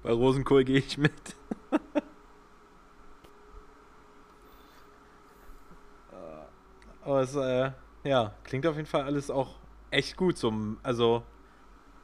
Bei 0.03 0.12
Rosenkohl 0.12 0.64
gehe 0.64 0.78
ich 0.78 0.99
mit. 0.99 1.12
Aber 7.05 7.20
es, 7.20 7.35
äh, 7.35 7.72
ja, 8.05 8.33
klingt 8.45 8.66
auf 8.66 8.76
jeden 8.76 8.87
Fall 8.87 9.03
alles 9.03 9.30
auch 9.30 9.57
echt 9.91 10.16
gut. 10.16 10.39
So, 10.39 10.53
also, 10.83 11.22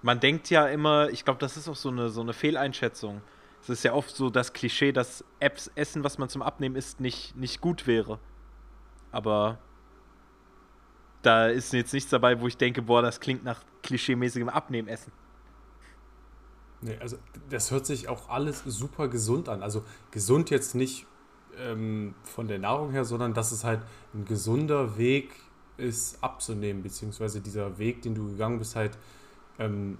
man 0.03 0.20
denkt 0.20 0.51
ja 0.51 0.66
immer, 0.66 1.09
ich 1.11 1.24
glaube, 1.24 1.41
das 1.41 1.57
ist 1.57 1.68
auch 1.68 1.76
so 1.76 1.89
eine, 1.89 2.11
so 2.11 2.20
eine 2.20 2.33
Fehleinschätzung. 2.33 3.22
Es 3.62 3.68
ist 3.68 3.82
ja 3.82 3.92
oft 3.92 4.14
so 4.14 4.30
das 4.30 4.52
Klischee, 4.52 4.92
dass 4.92 5.24
Apps 5.40 5.70
Essen, 5.74 6.04
was 6.04 6.18
man 6.18 6.28
zum 6.28 6.42
Abnehmen 6.42 6.76
isst, 6.76 7.00
nicht, 7.00 7.36
nicht 7.36 7.61
gut 7.61 7.86
wäre. 7.86 8.18
Aber 9.11 9.59
da 11.22 11.48
ist 11.48 11.72
jetzt 11.72 11.92
nichts 11.92 12.11
dabei, 12.11 12.40
wo 12.40 12.46
ich 12.46 12.56
denke, 12.56 12.82
boah, 12.82 13.02
das 13.02 13.20
klingt 13.20 13.44
nach 13.44 13.62
klischeemäßigem 13.82 14.48
Abnehmessen. 14.48 15.12
Nee, 16.80 16.96
also 17.00 17.18
das 17.50 17.70
hört 17.70 17.86
sich 17.86 18.09
auch 18.09 18.28
alles 18.28 18.62
super 18.64 19.09
gesund 19.09 19.48
an. 19.48 19.62
Also 19.62 19.84
gesund 20.11 20.50
jetzt 20.50 20.74
nicht 20.74 21.06
ähm, 21.59 22.14
von 22.22 22.46
der 22.46 22.59
Nahrung 22.59 22.92
her, 22.92 23.04
sondern 23.04 23.34
dass 23.34 23.50
es 23.50 23.64
halt 23.64 23.80
ein 24.14 24.24
gesunder 24.24 24.96
Weg 24.96 25.34
ist, 25.76 26.22
abzunehmen, 26.22 26.82
beziehungsweise 26.82 27.40
dieser 27.40 27.78
Weg, 27.78 28.02
den 28.02 28.14
du 28.14 28.30
gegangen 28.30 28.59
bist, 28.59 28.76
halt 28.76 28.96
ähm, 29.59 29.98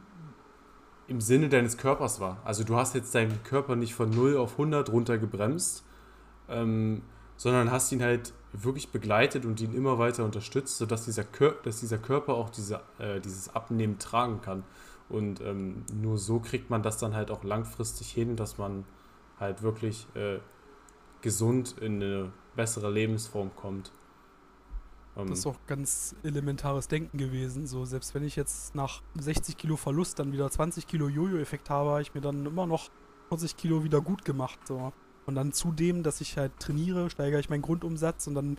im 1.09 1.21
Sinne 1.21 1.49
deines 1.49 1.79
Körpers 1.79 2.21
war. 2.21 2.39
Also 2.45 2.65
du 2.65 2.77
hast 2.77 2.95
jetzt 2.95 3.15
deinen 3.15 3.43
Körper 3.43 3.77
nicht 3.77 3.95
von 3.95 4.11
0 4.11 4.37
auf 4.37 4.53
100 4.53 4.93
runtergebremst, 4.93 5.83
ähm, 6.49 7.03
sondern 7.37 7.71
hast 7.71 7.91
ihn 7.93 8.03
halt 8.03 8.33
wirklich 8.53 8.91
begleitet 8.91 9.45
und 9.45 9.61
ihn 9.61 9.75
immer 9.75 9.99
weiter 9.99 10.25
unterstützt, 10.25 10.77
sodass 10.77 11.07
dieser, 11.07 11.25
Kör 11.25 11.55
dass 11.63 11.81
dieser 11.81 11.99
Körper 11.99 12.35
auch 12.35 12.51
diese, 12.51 12.81
äh, 12.99 13.21
dieses 13.21 13.55
Abnehmen 13.55 13.99
tragen 13.99 14.41
kann. 14.43 14.65
Und 15.09 15.41
ähm, 15.41 15.85
nur 15.95 16.19
so 16.19 16.41
kriegt 16.41 16.69
man 16.69 16.83
das 16.83 16.99
dann 16.99 17.15
halt 17.15 17.31
auch 17.31 17.43
langfristig 17.43 18.11
hin, 18.11 18.37
dass 18.37 18.59
man 18.59 18.85
halt 19.41 19.63
wirklich 19.63 20.07
äh, 20.15 20.39
gesund 21.23 21.77
in 21.81 22.03
eine 22.03 22.33
bessere 22.55 22.91
Lebensform 22.91 23.51
kommt. 23.57 23.91
Ähm, 25.19 25.29
das 25.29 25.41
ist 25.41 25.47
auch 25.47 25.59
ganz 25.67 26.15
elementares 26.23 26.89
Denken 26.89 27.19
gewesen. 27.19 27.67
So, 27.67 27.85
selbst 27.85 28.15
wenn 28.15 28.25
ich 28.25 28.37
jetzt 28.37 28.75
nach 28.75 29.03
60 29.19 29.57
Kilo 29.57 29.77
Verlust 29.77 30.19
dann 30.19 30.33
wieder 30.33 30.51
20 30.51 30.87
Kilo 30.87 31.09
Jojo-Effekt 31.09 31.69
habe, 31.71 31.91
habe 31.91 32.03
ich 32.03 32.15
mir 32.15 32.21
dann 32.21 32.47
immer 32.47 32.67
noch 32.67 32.89
40 33.29 33.57
Kilo 33.57 33.85
wieder 33.85 34.01
gut 34.01 34.25
gemacht. 34.25 34.59
So. 34.67 34.93
Und 35.27 35.35
dann 35.35 35.53
zudem, 35.53 36.03
dass 36.03 36.21
ich 36.21 36.39
halt 36.39 36.59
trainiere, 36.59 37.11
steigere 37.11 37.41
ich 37.41 37.51
meinen 37.51 37.63
Grundumsatz 37.63 38.27
und 38.29 38.35
dann, 38.35 38.59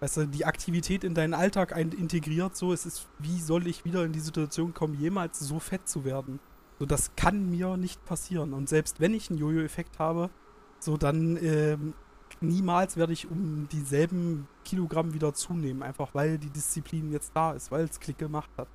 weißt 0.00 0.16
du, 0.18 0.26
die 0.28 0.46
Aktivität 0.46 1.04
in 1.04 1.14
deinen 1.14 1.34
Alltag 1.34 1.76
integriert. 1.76 2.56
So, 2.56 2.72
es 2.72 2.86
ist, 2.86 3.06
wie 3.18 3.40
soll 3.40 3.66
ich 3.66 3.84
wieder 3.84 4.04
in 4.04 4.12
die 4.12 4.20
Situation 4.20 4.72
kommen, 4.72 4.94
jemals 4.94 5.38
so 5.40 5.58
fett 5.58 5.88
zu 5.88 6.04
werden? 6.04 6.38
So, 6.78 6.86
das 6.86 7.16
kann 7.16 7.50
mir 7.50 7.76
nicht 7.76 8.04
passieren. 8.04 8.52
Und 8.52 8.68
selbst 8.68 9.00
wenn 9.00 9.14
ich 9.14 9.30
einen 9.30 9.38
Jojo-Effekt 9.38 9.98
habe, 9.98 10.30
so 10.78 10.96
dann 10.96 11.38
ähm, 11.42 11.94
niemals 12.40 12.96
werde 12.96 13.12
ich 13.12 13.30
um 13.30 13.68
dieselben 13.70 14.46
Kilogramm 14.64 15.14
wieder 15.14 15.34
zunehmen, 15.34 15.82
einfach 15.82 16.14
weil 16.14 16.38
die 16.38 16.50
Disziplin 16.50 17.10
jetzt 17.12 17.32
da 17.34 17.52
ist, 17.52 17.70
weil 17.70 17.84
es 17.84 18.00
Klick 18.00 18.18
gemacht 18.18 18.50
hat. 18.56 18.68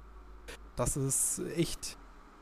Das 0.76 0.97
ist 0.97 1.41
echt 1.55 1.97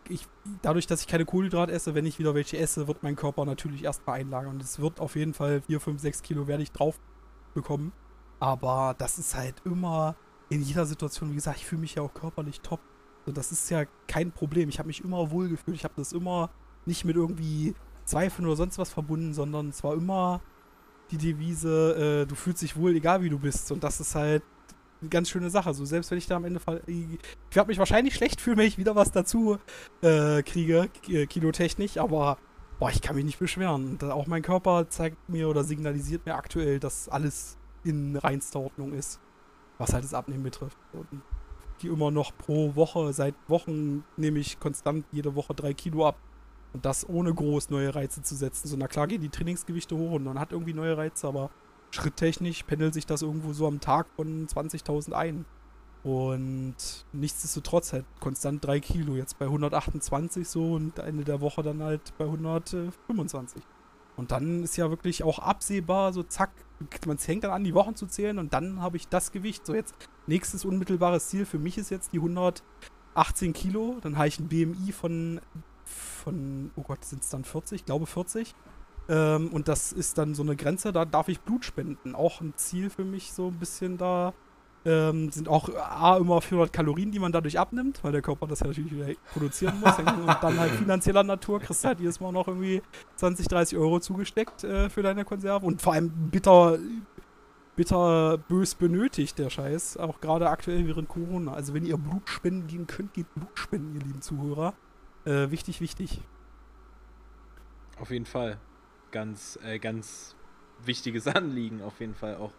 ich, 0.09 0.27
dadurch, 0.61 0.87
dass 0.87 1.01
ich 1.01 1.07
keine 1.07 1.25
Kohlenhydrate 1.25 1.71
esse, 1.71 1.95
wenn 1.95 2.05
ich 2.05 2.19
wieder 2.19 2.35
welche 2.35 2.57
esse, 2.57 2.87
wird 2.87 3.03
mein 3.03 3.15
Körper 3.15 3.45
natürlich 3.45 3.83
erstmal 3.83 4.19
einlagern. 4.19 4.55
Und 4.55 4.63
es 4.63 4.79
wird 4.79 4.99
auf 4.99 5.15
jeden 5.15 5.33
Fall 5.33 5.61
4, 5.61 5.79
5, 5.79 6.01
6 6.01 6.21
Kilo 6.23 6.47
werde 6.47 6.63
ich 6.63 6.71
drauf 6.71 6.99
bekommen. 7.53 7.91
Aber 8.39 8.95
das 8.97 9.19
ist 9.19 9.35
halt 9.35 9.55
immer 9.65 10.15
in 10.49 10.61
jeder 10.61 10.85
Situation, 10.85 11.31
wie 11.31 11.35
gesagt, 11.35 11.57
ich 11.57 11.65
fühle 11.65 11.81
mich 11.81 11.95
ja 11.95 12.01
auch 12.01 12.13
körperlich 12.13 12.61
top. 12.61 12.79
So, 13.25 13.31
das 13.31 13.51
ist 13.51 13.69
ja 13.69 13.85
kein 14.07 14.31
Problem. 14.31 14.69
Ich 14.69 14.79
habe 14.79 14.87
mich 14.87 15.03
immer 15.03 15.31
wohl 15.31 15.49
gefühlt. 15.49 15.77
Ich 15.77 15.83
habe 15.83 15.93
das 15.95 16.11
immer 16.13 16.49
nicht 16.85 17.05
mit 17.05 17.15
irgendwie 17.15 17.75
Zweifeln 18.05 18.47
oder 18.47 18.55
sonst 18.55 18.79
was 18.79 18.89
verbunden, 18.89 19.33
sondern 19.33 19.69
es 19.69 19.83
war 19.83 19.93
immer 19.93 20.41
die 21.11 21.17
Devise, 21.17 22.23
äh, 22.23 22.25
du 22.25 22.35
fühlst 22.35 22.61
dich 22.61 22.75
wohl, 22.75 22.95
egal 22.95 23.21
wie 23.21 23.29
du 23.29 23.39
bist. 23.39 23.71
Und 23.71 23.83
das 23.83 23.99
ist 23.99 24.15
halt 24.15 24.43
eine 25.01 25.09
ganz 25.09 25.29
schöne 25.29 25.49
Sache. 25.49 25.73
So, 25.73 25.85
selbst 25.85 26.11
wenn 26.11 26.17
ich 26.17 26.27
da 26.27 26.35
am 26.35 26.45
Ende 26.45 26.59
ich 26.87 27.55
werde 27.55 27.67
mich 27.67 27.77
wahrscheinlich 27.77 28.15
schlecht 28.15 28.41
fühlen, 28.41 28.57
wenn 28.57 28.67
ich 28.67 28.77
wieder 28.77 28.95
was 28.95 29.11
dazu 29.11 29.57
äh, 30.01 30.43
kriege, 30.43 30.89
äh, 31.07 31.25
kinotechnisch, 31.25 31.97
aber 31.97 32.37
boah, 32.79 32.89
ich 32.89 33.01
kann 33.01 33.15
mich 33.15 33.25
nicht 33.25 33.39
beschweren. 33.39 33.91
Und 33.91 34.03
auch 34.03 34.27
mein 34.27 34.41
Körper 34.41 34.89
zeigt 34.89 35.29
mir 35.29 35.49
oder 35.49 35.63
signalisiert 35.63 36.25
mir 36.25 36.35
aktuell, 36.35 36.79
dass 36.79 37.09
alles 37.09 37.57
in 37.83 38.15
reinster 38.15 38.59
Ordnung 38.59 38.93
ist, 38.93 39.19
was 39.77 39.93
halt 39.93 40.03
das 40.03 40.13
Abnehmen 40.13 40.43
betrifft. 40.43 40.77
Und 40.93 41.21
die 41.81 41.87
immer 41.87 42.11
noch 42.11 42.35
pro 42.37 42.75
Woche, 42.75 43.13
seit 43.13 43.35
Wochen 43.47 44.03
nehme 44.17 44.39
ich 44.39 44.59
konstant 44.59 45.05
jede 45.11 45.35
Woche 45.35 45.53
drei 45.53 45.73
Kilo 45.73 46.07
ab. 46.07 46.17
Und 46.73 46.85
das 46.85 47.07
ohne 47.07 47.33
groß 47.33 47.69
neue 47.69 47.95
Reize 47.95 48.21
zu 48.21 48.35
setzen. 48.35 48.67
So, 48.67 48.77
na 48.77 48.87
klar 48.87 49.07
gehen 49.07 49.21
die 49.21 49.29
Trainingsgewichte 49.29 49.97
hoch 49.97 50.11
und 50.11 50.23
man 50.23 50.39
hat 50.39 50.51
irgendwie 50.51 50.73
neue 50.73 50.95
Reize, 50.97 51.27
aber 51.27 51.49
schritttechnisch 51.91 52.63
pendelt 52.63 52.93
sich 52.93 53.05
das 53.05 53.23
irgendwo 53.23 53.53
so 53.53 53.67
am 53.67 53.79
Tag 53.79 54.07
von 54.15 54.47
20.000 54.47 55.13
ein. 55.13 55.45
Und 56.03 56.75
nichtsdestotrotz 57.11 57.91
halt 57.91 58.05
konstant 58.19 58.63
3 58.63 58.79
Kilo, 58.79 59.15
jetzt 59.15 59.37
bei 59.37 59.45
128 59.45 60.47
so 60.47 60.73
und 60.73 60.97
Ende 60.99 61.23
der 61.23 61.41
Woche 61.41 61.61
dann 61.61 61.83
halt 61.83 62.17
bei 62.17 62.25
125. 62.25 63.61
Und 64.15 64.31
dann 64.31 64.63
ist 64.63 64.77
ja 64.77 64.89
wirklich 64.89 65.23
auch 65.23 65.39
absehbar, 65.39 66.13
so 66.13 66.23
zack, 66.23 66.51
man 67.05 67.17
hängt 67.17 67.43
dann 67.43 67.51
an, 67.51 67.63
die 67.63 67.73
Wochen 67.73 67.95
zu 67.95 68.05
zählen 68.05 68.37
und 68.37 68.53
dann 68.53 68.81
habe 68.81 68.97
ich 68.97 69.07
das 69.07 69.31
Gewicht. 69.31 69.65
So 69.65 69.73
jetzt, 69.73 69.95
nächstes 70.27 70.65
unmittelbares 70.65 71.29
Ziel 71.29 71.45
für 71.45 71.59
mich 71.59 71.77
ist 71.77 71.89
jetzt 71.89 72.13
die 72.13 72.19
118 72.19 73.53
Kilo. 73.53 73.97
Dann 74.01 74.17
habe 74.17 74.27
ich 74.27 74.39
ein 74.39 74.47
BMI 74.47 74.91
von, 74.91 75.41
von 75.89 76.71
oh 76.75 76.83
Gott, 76.83 77.03
sind 77.03 77.23
es 77.23 77.29
dann 77.29 77.43
40? 77.43 77.81
Ich 77.81 77.85
glaube 77.85 78.05
40. 78.05 78.55
Ähm, 79.09 79.49
und 79.51 79.67
das 79.67 79.91
ist 79.91 80.17
dann 80.19 80.35
so 80.35 80.43
eine 80.43 80.55
Grenze, 80.55 80.91
da 80.91 81.03
darf 81.03 81.29
ich 81.29 81.41
Blut 81.41 81.65
spenden. 81.65 82.15
Auch 82.15 82.41
ein 82.41 82.53
Ziel 82.55 82.89
für 82.89 83.03
mich, 83.03 83.33
so 83.33 83.47
ein 83.47 83.57
bisschen 83.59 83.97
da. 83.97 84.33
Ähm, 84.85 85.29
sind 85.29 85.49
auch 85.49 85.69
A, 85.75 86.17
immer 86.17 86.39
400 86.39 86.71
Kalorien, 86.71 87.11
die 87.11 87.19
man 87.19 87.33
dadurch 87.33 87.59
abnimmt, 87.59 88.01
weil 88.01 88.13
der 88.13 88.21
Körper 88.21 88.47
das 88.47 88.61
ja 88.61 88.67
natürlich 88.67 88.93
wieder 88.93 89.07
produzieren 89.33 89.79
muss. 89.81 89.97
und 89.97 90.37
dann 90.41 90.57
halt 90.57 90.71
finanzieller 90.71 91.23
Natur 91.23 91.59
kriegst 91.59 91.83
du 91.83 91.89
halt 91.89 91.99
jedes 91.99 92.21
Mal 92.21 92.31
noch 92.31 92.47
irgendwie 92.47 92.81
20, 93.15 93.47
30 93.47 93.77
Euro 93.77 93.99
zugesteckt 93.99 94.63
äh, 94.63 94.89
für 94.89 95.01
deine 95.01 95.25
Konserve. 95.25 95.65
Und 95.65 95.81
vor 95.81 95.93
allem 95.93 96.09
bitter, 96.29 96.77
bitter 97.75 98.37
bös 98.37 98.75
benötigt, 98.75 99.37
der 99.37 99.49
Scheiß. 99.49 99.97
Auch 99.97 100.21
gerade 100.21 100.49
aktuell 100.49 100.87
während 100.87 101.09
Corona. 101.09 101.53
Also 101.53 101.73
wenn 101.73 101.85
ihr 101.85 101.97
Blut 101.97 102.29
spenden 102.29 102.67
gehen 102.67 102.87
könnt, 102.87 103.13
geht 103.13 103.33
Blut 103.33 103.57
spenden, 103.57 103.95
ihr 103.95 104.01
lieben 104.01 104.21
Zuhörer. 104.21 104.75
Äh, 105.25 105.51
wichtig, 105.51 105.81
wichtig. 105.81 106.21
Auf 107.99 108.11
jeden 108.11 108.25
Fall 108.25 108.57
ganz, 109.11 109.59
äh, 109.63 109.79
ganz 109.79 110.35
wichtiges 110.83 111.27
Anliegen 111.35 111.81
auf 111.81 111.99
jeden 111.99 112.15
Fall 112.15 112.35
auch. 112.37 112.53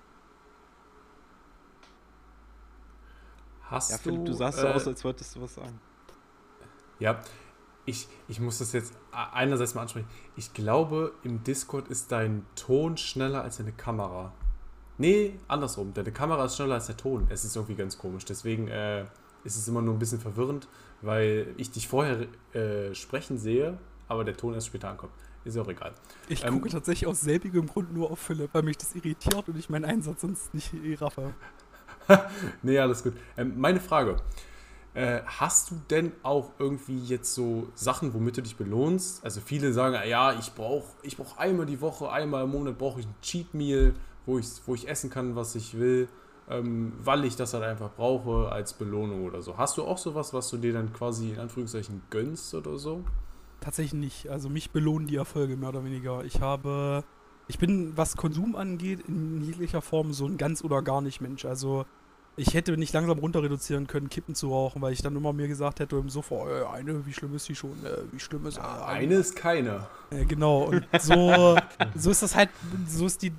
Hast 3.62 3.92
ja, 3.92 3.98
Philipp, 3.98 4.24
du, 4.24 4.32
du 4.32 4.36
sahst 4.36 4.58
äh, 4.58 4.62
so 4.62 4.68
aus, 4.68 4.86
als 4.86 5.04
wolltest 5.04 5.36
du 5.36 5.42
was 5.42 5.54
sagen. 5.54 5.80
Ja, 6.98 7.22
ich, 7.86 8.08
ich 8.28 8.40
muss 8.40 8.58
das 8.58 8.72
jetzt 8.72 8.92
einerseits 9.10 9.74
mal 9.74 9.82
ansprechen. 9.82 10.08
Ich 10.36 10.52
glaube, 10.52 11.12
im 11.22 11.42
Discord 11.44 11.88
ist 11.88 12.12
dein 12.12 12.44
Ton 12.56 12.96
schneller 12.96 13.42
als 13.42 13.56
deine 13.56 13.72
Kamera. 13.72 14.32
Nee, 14.98 15.38
andersrum. 15.48 15.94
Deine 15.94 16.12
Kamera 16.12 16.44
ist 16.44 16.56
schneller 16.56 16.74
als 16.74 16.86
der 16.86 16.96
Ton. 16.96 17.26
Es 17.30 17.44
ist 17.44 17.56
irgendwie 17.56 17.74
ganz 17.74 17.96
komisch. 17.96 18.24
Deswegen 18.26 18.68
äh, 18.68 19.06
ist 19.44 19.56
es 19.56 19.66
immer 19.68 19.82
nur 19.82 19.94
ein 19.94 19.98
bisschen 19.98 20.20
verwirrend, 20.20 20.68
weil 21.02 21.54
ich 21.56 21.70
dich 21.70 21.88
vorher 21.88 22.26
äh, 22.52 22.94
sprechen 22.94 23.38
sehe, 23.38 23.78
aber 24.08 24.24
der 24.24 24.36
Ton 24.36 24.54
erst 24.54 24.68
später 24.68 24.88
ankommt. 24.90 25.12
Ist 25.44 25.56
auch 25.56 25.68
egal. 25.68 25.92
Ich 26.28 26.44
ähm, 26.44 26.54
gucke 26.54 26.68
tatsächlich 26.68 27.08
aus 27.08 27.22
selbigem 27.22 27.66
Grund 27.66 27.94
nur 27.94 28.10
auf 28.10 28.18
Philipp, 28.18 28.50
weil 28.52 28.62
mich 28.62 28.76
das 28.76 28.94
irritiert 28.94 29.48
und 29.48 29.56
ich 29.56 29.70
meinen 29.70 29.86
Einsatz 29.86 30.20
sonst 30.20 30.52
nicht 30.52 30.72
raffe. 31.00 31.32
nee, 32.62 32.78
alles 32.78 33.02
gut. 33.02 33.14
Ähm, 33.36 33.54
meine 33.58 33.80
Frage. 33.80 34.16
Äh, 34.92 35.20
hast 35.24 35.70
du 35.70 35.80
denn 35.88 36.12
auch 36.24 36.50
irgendwie 36.58 36.98
jetzt 36.98 37.32
so 37.32 37.68
Sachen, 37.76 38.12
womit 38.12 38.38
du 38.38 38.42
dich 38.42 38.56
belohnst? 38.56 39.24
Also 39.24 39.40
viele 39.40 39.72
sagen, 39.72 39.96
ja, 40.08 40.36
ich 40.36 40.52
brauche 40.52 40.88
ich 41.02 41.16
brauch 41.16 41.38
einmal 41.38 41.64
die 41.64 41.80
Woche, 41.80 42.10
einmal 42.10 42.42
im 42.42 42.50
Monat 42.50 42.76
brauche 42.76 42.98
ich 42.98 43.06
ein 43.06 43.14
Cheat 43.22 43.54
Meal, 43.54 43.94
wo 44.26 44.40
ich, 44.40 44.48
wo 44.66 44.74
ich 44.74 44.88
essen 44.88 45.08
kann, 45.08 45.36
was 45.36 45.54
ich 45.54 45.78
will, 45.78 46.08
ähm, 46.50 46.92
weil 47.02 47.24
ich 47.24 47.36
das 47.36 47.54
halt 47.54 47.62
einfach 47.62 47.90
brauche 47.94 48.50
als 48.50 48.74
Belohnung 48.74 49.24
oder 49.24 49.40
so. 49.40 49.56
Hast 49.56 49.78
du 49.78 49.84
auch 49.84 49.98
sowas, 49.98 50.34
was 50.34 50.50
du 50.50 50.56
dir 50.56 50.72
dann 50.72 50.92
quasi 50.92 51.30
in 51.30 51.38
Anführungszeichen 51.38 52.02
gönnst 52.10 52.54
oder 52.54 52.76
so? 52.76 53.04
Tatsächlich 53.60 54.00
nicht. 54.00 54.28
Also 54.28 54.48
mich 54.48 54.70
belohnen 54.70 55.06
die 55.06 55.16
Erfolge 55.16 55.56
mehr 55.56 55.68
oder 55.68 55.84
weniger. 55.84 56.24
Ich 56.24 56.40
habe, 56.40 57.04
ich 57.46 57.58
bin, 57.58 57.96
was 57.96 58.16
Konsum 58.16 58.56
angeht, 58.56 59.00
in 59.06 59.42
jeglicher 59.42 59.80
Form 59.80 60.12
so 60.12 60.26
ein 60.26 60.38
ganz 60.38 60.64
oder 60.64 60.82
gar 60.82 61.00
nicht 61.00 61.20
Mensch. 61.20 61.44
Also 61.44 61.84
ich 62.40 62.54
hätte 62.54 62.76
nicht 62.76 62.94
langsam 62.94 63.18
runter 63.18 63.42
reduzieren 63.42 63.86
können, 63.86 64.08
Kippen 64.08 64.34
zu 64.34 64.48
rauchen, 64.48 64.80
weil 64.80 64.94
ich 64.94 65.02
dann 65.02 65.14
immer 65.14 65.32
mir 65.32 65.46
gesagt 65.46 65.78
hätte 65.78 65.96
im 65.96 66.08
Sofa, 66.08 66.34
äh, 66.48 66.64
eine, 66.74 67.04
wie 67.04 67.12
schlimm 67.12 67.34
ist 67.34 67.46
die 67.48 67.54
schon? 67.54 67.72
Äh, 67.84 67.98
wie 68.12 68.18
schlimm 68.18 68.46
ist 68.46 68.56
äh, 68.56 68.62
eine? 68.62 68.82
eine 68.84 69.14
ist 69.16 69.36
keine. 69.36 69.86
Genau. 70.26 70.64
Und 70.64 70.86
so, 71.00 71.56
so 71.94 72.10
ist 72.10 72.22
das 72.22 72.34
halt, 72.34 72.48
so 72.88 73.06
ist 73.06 73.22
die, 73.22 73.32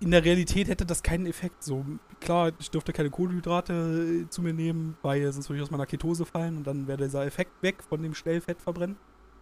in 0.00 0.10
der 0.10 0.24
Realität 0.24 0.68
hätte 0.68 0.84
das 0.84 1.02
keinen 1.02 1.26
Effekt. 1.26 1.64
So, 1.64 1.84
klar, 2.20 2.52
ich 2.58 2.70
dürfte 2.70 2.92
keine 2.92 3.10
Kohlenhydrate 3.10 3.72
äh, 3.72 4.28
zu 4.28 4.42
mir 4.42 4.52
nehmen, 4.52 4.96
weil 5.02 5.32
sonst 5.32 5.48
würde 5.48 5.58
ich 5.58 5.62
aus 5.62 5.70
meiner 5.70 5.86
Ketose 5.86 6.26
fallen 6.26 6.58
und 6.58 6.66
dann 6.66 6.86
wäre 6.86 7.02
dieser 7.02 7.24
Effekt 7.24 7.62
weg 7.62 7.82
von 7.88 8.02
dem 8.02 8.14
Schnellfettverbrennen. 8.14 8.96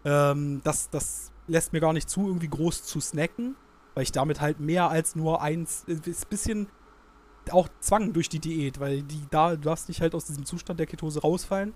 Ähm, 0.04 0.60
das, 0.62 0.88
das 0.88 1.32
lässt 1.48 1.72
mir 1.72 1.80
gar 1.80 1.92
nicht 1.92 2.08
zu, 2.08 2.28
irgendwie 2.28 2.48
groß 2.48 2.84
zu 2.84 3.00
snacken, 3.00 3.56
weil 3.94 4.04
ich 4.04 4.12
damit 4.12 4.40
halt 4.40 4.60
mehr 4.60 4.88
als 4.88 5.16
nur 5.16 5.42
eins, 5.42 5.82
ist 5.86 6.06
ein 6.06 6.30
bisschen 6.30 6.68
auch 7.50 7.68
Zwang 7.80 8.12
durch 8.12 8.28
die 8.28 8.38
Diät, 8.38 8.80
weil 8.80 9.02
die 9.02 9.22
da, 9.30 9.56
du 9.56 9.62
darfst 9.62 9.88
nicht 9.88 10.00
halt 10.00 10.14
aus 10.14 10.26
diesem 10.26 10.44
Zustand 10.44 10.78
der 10.78 10.86
Ketose 10.86 11.20
rausfallen. 11.20 11.74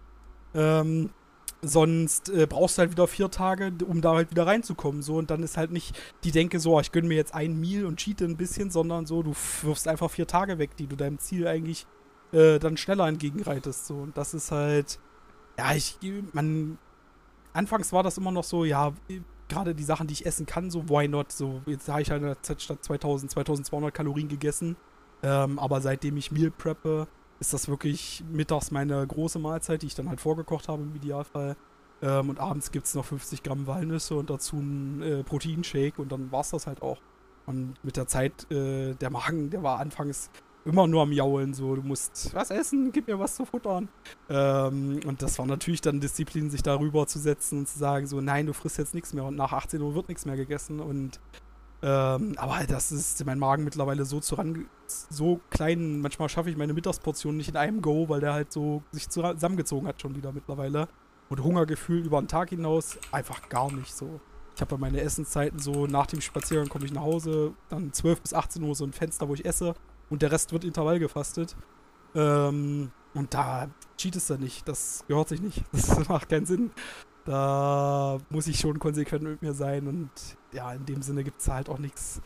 Ähm, 0.54 1.10
sonst 1.62 2.28
äh, 2.28 2.46
brauchst 2.46 2.76
du 2.76 2.80
halt 2.80 2.90
wieder 2.92 3.06
vier 3.06 3.30
Tage, 3.30 3.72
um 3.86 4.00
da 4.00 4.14
halt 4.14 4.30
wieder 4.30 4.46
reinzukommen. 4.46 5.02
So, 5.02 5.16
und 5.16 5.30
dann 5.30 5.42
ist 5.42 5.56
halt 5.56 5.72
nicht 5.72 5.98
die 6.22 6.30
Denke 6.30 6.60
so, 6.60 6.78
ich 6.80 6.92
gönne 6.92 7.08
mir 7.08 7.16
jetzt 7.16 7.34
ein 7.34 7.58
Meal 7.58 7.86
und 7.86 7.96
cheate 7.98 8.24
ein 8.24 8.36
bisschen, 8.36 8.70
sondern 8.70 9.06
so, 9.06 9.22
du 9.22 9.32
wirfst 9.62 9.88
einfach 9.88 10.10
vier 10.10 10.26
Tage 10.26 10.58
weg, 10.58 10.76
die 10.76 10.86
du 10.86 10.96
deinem 10.96 11.18
Ziel 11.18 11.46
eigentlich 11.46 11.86
äh, 12.32 12.58
dann 12.58 12.76
schneller 12.76 13.08
entgegenreitest. 13.08 13.86
So, 13.86 13.94
und 13.96 14.16
das 14.16 14.34
ist 14.34 14.50
halt, 14.50 14.98
ja, 15.58 15.74
ich, 15.74 15.98
man 16.32 16.78
anfangs 17.52 17.92
war 17.92 18.02
das 18.02 18.18
immer 18.18 18.32
noch 18.32 18.44
so, 18.44 18.64
ja, 18.64 18.92
gerade 19.48 19.74
die 19.74 19.84
Sachen, 19.84 20.06
die 20.06 20.14
ich 20.14 20.26
essen 20.26 20.46
kann, 20.46 20.70
so 20.70 20.88
why 20.88 21.08
not? 21.08 21.32
So, 21.32 21.62
jetzt 21.66 21.88
habe 21.88 22.02
ich 22.02 22.10
halt 22.10 22.38
statt 22.58 22.84
2000, 22.84 23.30
2200 23.30 23.94
Kalorien 23.94 24.28
gegessen. 24.28 24.76
Ähm, 25.24 25.58
aber 25.58 25.80
seitdem 25.80 26.16
ich 26.18 26.30
Meal 26.30 26.50
preppe, 26.50 27.08
ist 27.40 27.52
das 27.52 27.68
wirklich 27.68 28.22
mittags 28.30 28.70
meine 28.70 29.04
große 29.06 29.38
Mahlzeit, 29.38 29.82
die 29.82 29.86
ich 29.86 29.94
dann 29.94 30.08
halt 30.08 30.20
vorgekocht 30.20 30.68
habe 30.68 30.82
im 30.82 30.94
Idealfall. 30.94 31.56
Ähm, 32.02 32.28
und 32.28 32.38
abends 32.38 32.70
gibt 32.70 32.86
es 32.86 32.94
noch 32.94 33.06
50 33.06 33.42
Gramm 33.42 33.66
Walnüsse 33.66 34.14
und 34.14 34.28
dazu 34.30 34.56
einen 34.56 35.02
äh, 35.02 35.24
Proteinshake 35.24 35.98
und 35.98 36.12
dann 36.12 36.30
war 36.30 36.42
es 36.42 36.50
das 36.50 36.66
halt 36.66 36.82
auch. 36.82 36.98
Und 37.46 37.74
mit 37.82 37.96
der 37.96 38.06
Zeit, 38.06 38.50
äh, 38.50 38.94
der 38.94 39.10
Magen, 39.10 39.50
der 39.50 39.62
war 39.62 39.80
anfangs 39.80 40.30
immer 40.64 40.86
nur 40.86 41.02
am 41.02 41.12
Jaulen, 41.12 41.52
so, 41.52 41.74
du 41.74 41.82
musst 41.82 42.34
was 42.34 42.50
essen, 42.50 42.90
gib 42.92 43.06
mir 43.06 43.18
was 43.18 43.36
zu 43.36 43.44
futtern. 43.44 43.88
Ähm, 44.28 45.00
und 45.06 45.22
das 45.22 45.38
war 45.38 45.46
natürlich 45.46 45.80
dann 45.80 46.00
Disziplin, 46.00 46.50
sich 46.50 46.62
darüber 46.62 47.06
zu 47.06 47.18
setzen 47.18 47.60
und 47.60 47.68
zu 47.68 47.78
sagen, 47.78 48.06
so, 48.06 48.20
nein, 48.20 48.46
du 48.46 48.52
frisst 48.52 48.78
jetzt 48.78 48.94
nichts 48.94 49.12
mehr 49.12 49.24
und 49.24 49.36
nach 49.36 49.52
18 49.52 49.80
Uhr 49.80 49.94
wird 49.94 50.08
nichts 50.08 50.24
mehr 50.24 50.36
gegessen 50.36 50.80
und 50.80 51.20
ähm, 51.82 52.34
aber 52.36 52.64
das 52.66 52.92
ist 52.92 53.24
mein 53.26 53.38
Magen 53.38 53.64
mittlerweile 53.64 54.04
so 54.04 54.20
zu 54.20 54.36
so 54.86 55.40
klein, 55.50 56.00
manchmal 56.00 56.28
schaffe 56.28 56.50
ich 56.50 56.56
meine 56.56 56.74
Mittagsportion 56.74 57.36
nicht 57.36 57.48
in 57.48 57.56
einem 57.56 57.82
Go, 57.82 58.08
weil 58.08 58.20
der 58.20 58.32
halt 58.32 58.52
so 58.52 58.82
sich 58.92 59.08
zusammengezogen 59.08 59.86
hat 59.88 60.00
schon 60.00 60.16
wieder 60.16 60.32
mittlerweile. 60.32 60.88
Und 61.30 61.42
Hungergefühl 61.42 62.04
über 62.04 62.20
den 62.20 62.28
Tag 62.28 62.50
hinaus 62.50 62.98
einfach 63.10 63.48
gar 63.48 63.72
nicht 63.72 63.94
so. 63.94 64.20
Ich 64.54 64.60
habe 64.60 64.78
meine 64.78 65.00
Essenszeiten 65.00 65.58
so, 65.58 65.86
nach 65.86 66.06
dem 66.06 66.20
Spaziergang 66.20 66.68
komme 66.68 66.84
ich 66.84 66.92
nach 66.92 67.02
Hause, 67.02 67.54
dann 67.70 67.92
12 67.92 68.20
bis 68.20 68.34
18 68.34 68.62
Uhr 68.62 68.74
so 68.74 68.84
ein 68.84 68.92
Fenster, 68.92 69.28
wo 69.28 69.34
ich 69.34 69.44
esse 69.44 69.74
und 70.10 70.22
der 70.22 70.30
Rest 70.30 70.52
wird 70.52 70.64
Intervall 70.64 70.98
gefastet. 70.98 71.56
Ähm, 72.14 72.92
und 73.14 73.34
da 73.34 73.68
cheatest 73.96 74.30
du 74.30 74.36
nicht. 74.36 74.68
Das 74.68 75.04
gehört 75.08 75.28
sich 75.28 75.40
nicht. 75.40 75.64
Das 75.72 76.08
macht 76.08 76.28
keinen 76.28 76.46
Sinn. 76.46 76.70
Da 77.24 78.18
muss 78.28 78.46
ich 78.46 78.60
schon 78.60 78.78
konsequent 78.78 79.22
mit 79.22 79.42
mir 79.42 79.54
sein. 79.54 79.86
Und 79.88 80.10
ja, 80.54 80.72
in 80.72 80.86
dem 80.86 81.02
Sinne 81.02 81.24
gibt 81.24 81.40
es 81.40 81.48
halt 81.48 81.68
auch 81.68 81.78
nichts, 81.78 82.22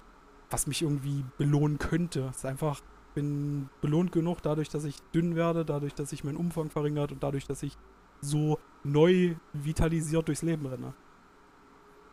was 0.50 0.66
mich 0.66 0.82
irgendwie 0.82 1.24
belohnen 1.36 1.78
könnte. 1.78 2.28
Es 2.30 2.38
ist 2.38 2.46
einfach, 2.46 2.80
bin 3.14 3.68
belohnt 3.80 4.12
genug 4.12 4.42
dadurch, 4.42 4.68
dass 4.68 4.84
ich 4.84 5.00
dünn 5.14 5.34
werde, 5.34 5.64
dadurch, 5.64 5.94
dass 5.94 6.10
sich 6.10 6.24
mein 6.24 6.36
Umfang 6.36 6.70
verringert 6.70 7.10
und 7.10 7.22
dadurch, 7.22 7.46
dass 7.46 7.62
ich 7.62 7.76
so 8.20 8.58
neu 8.84 9.34
vitalisiert 9.52 10.28
durchs 10.28 10.42
Leben 10.42 10.66
renne. 10.66 10.94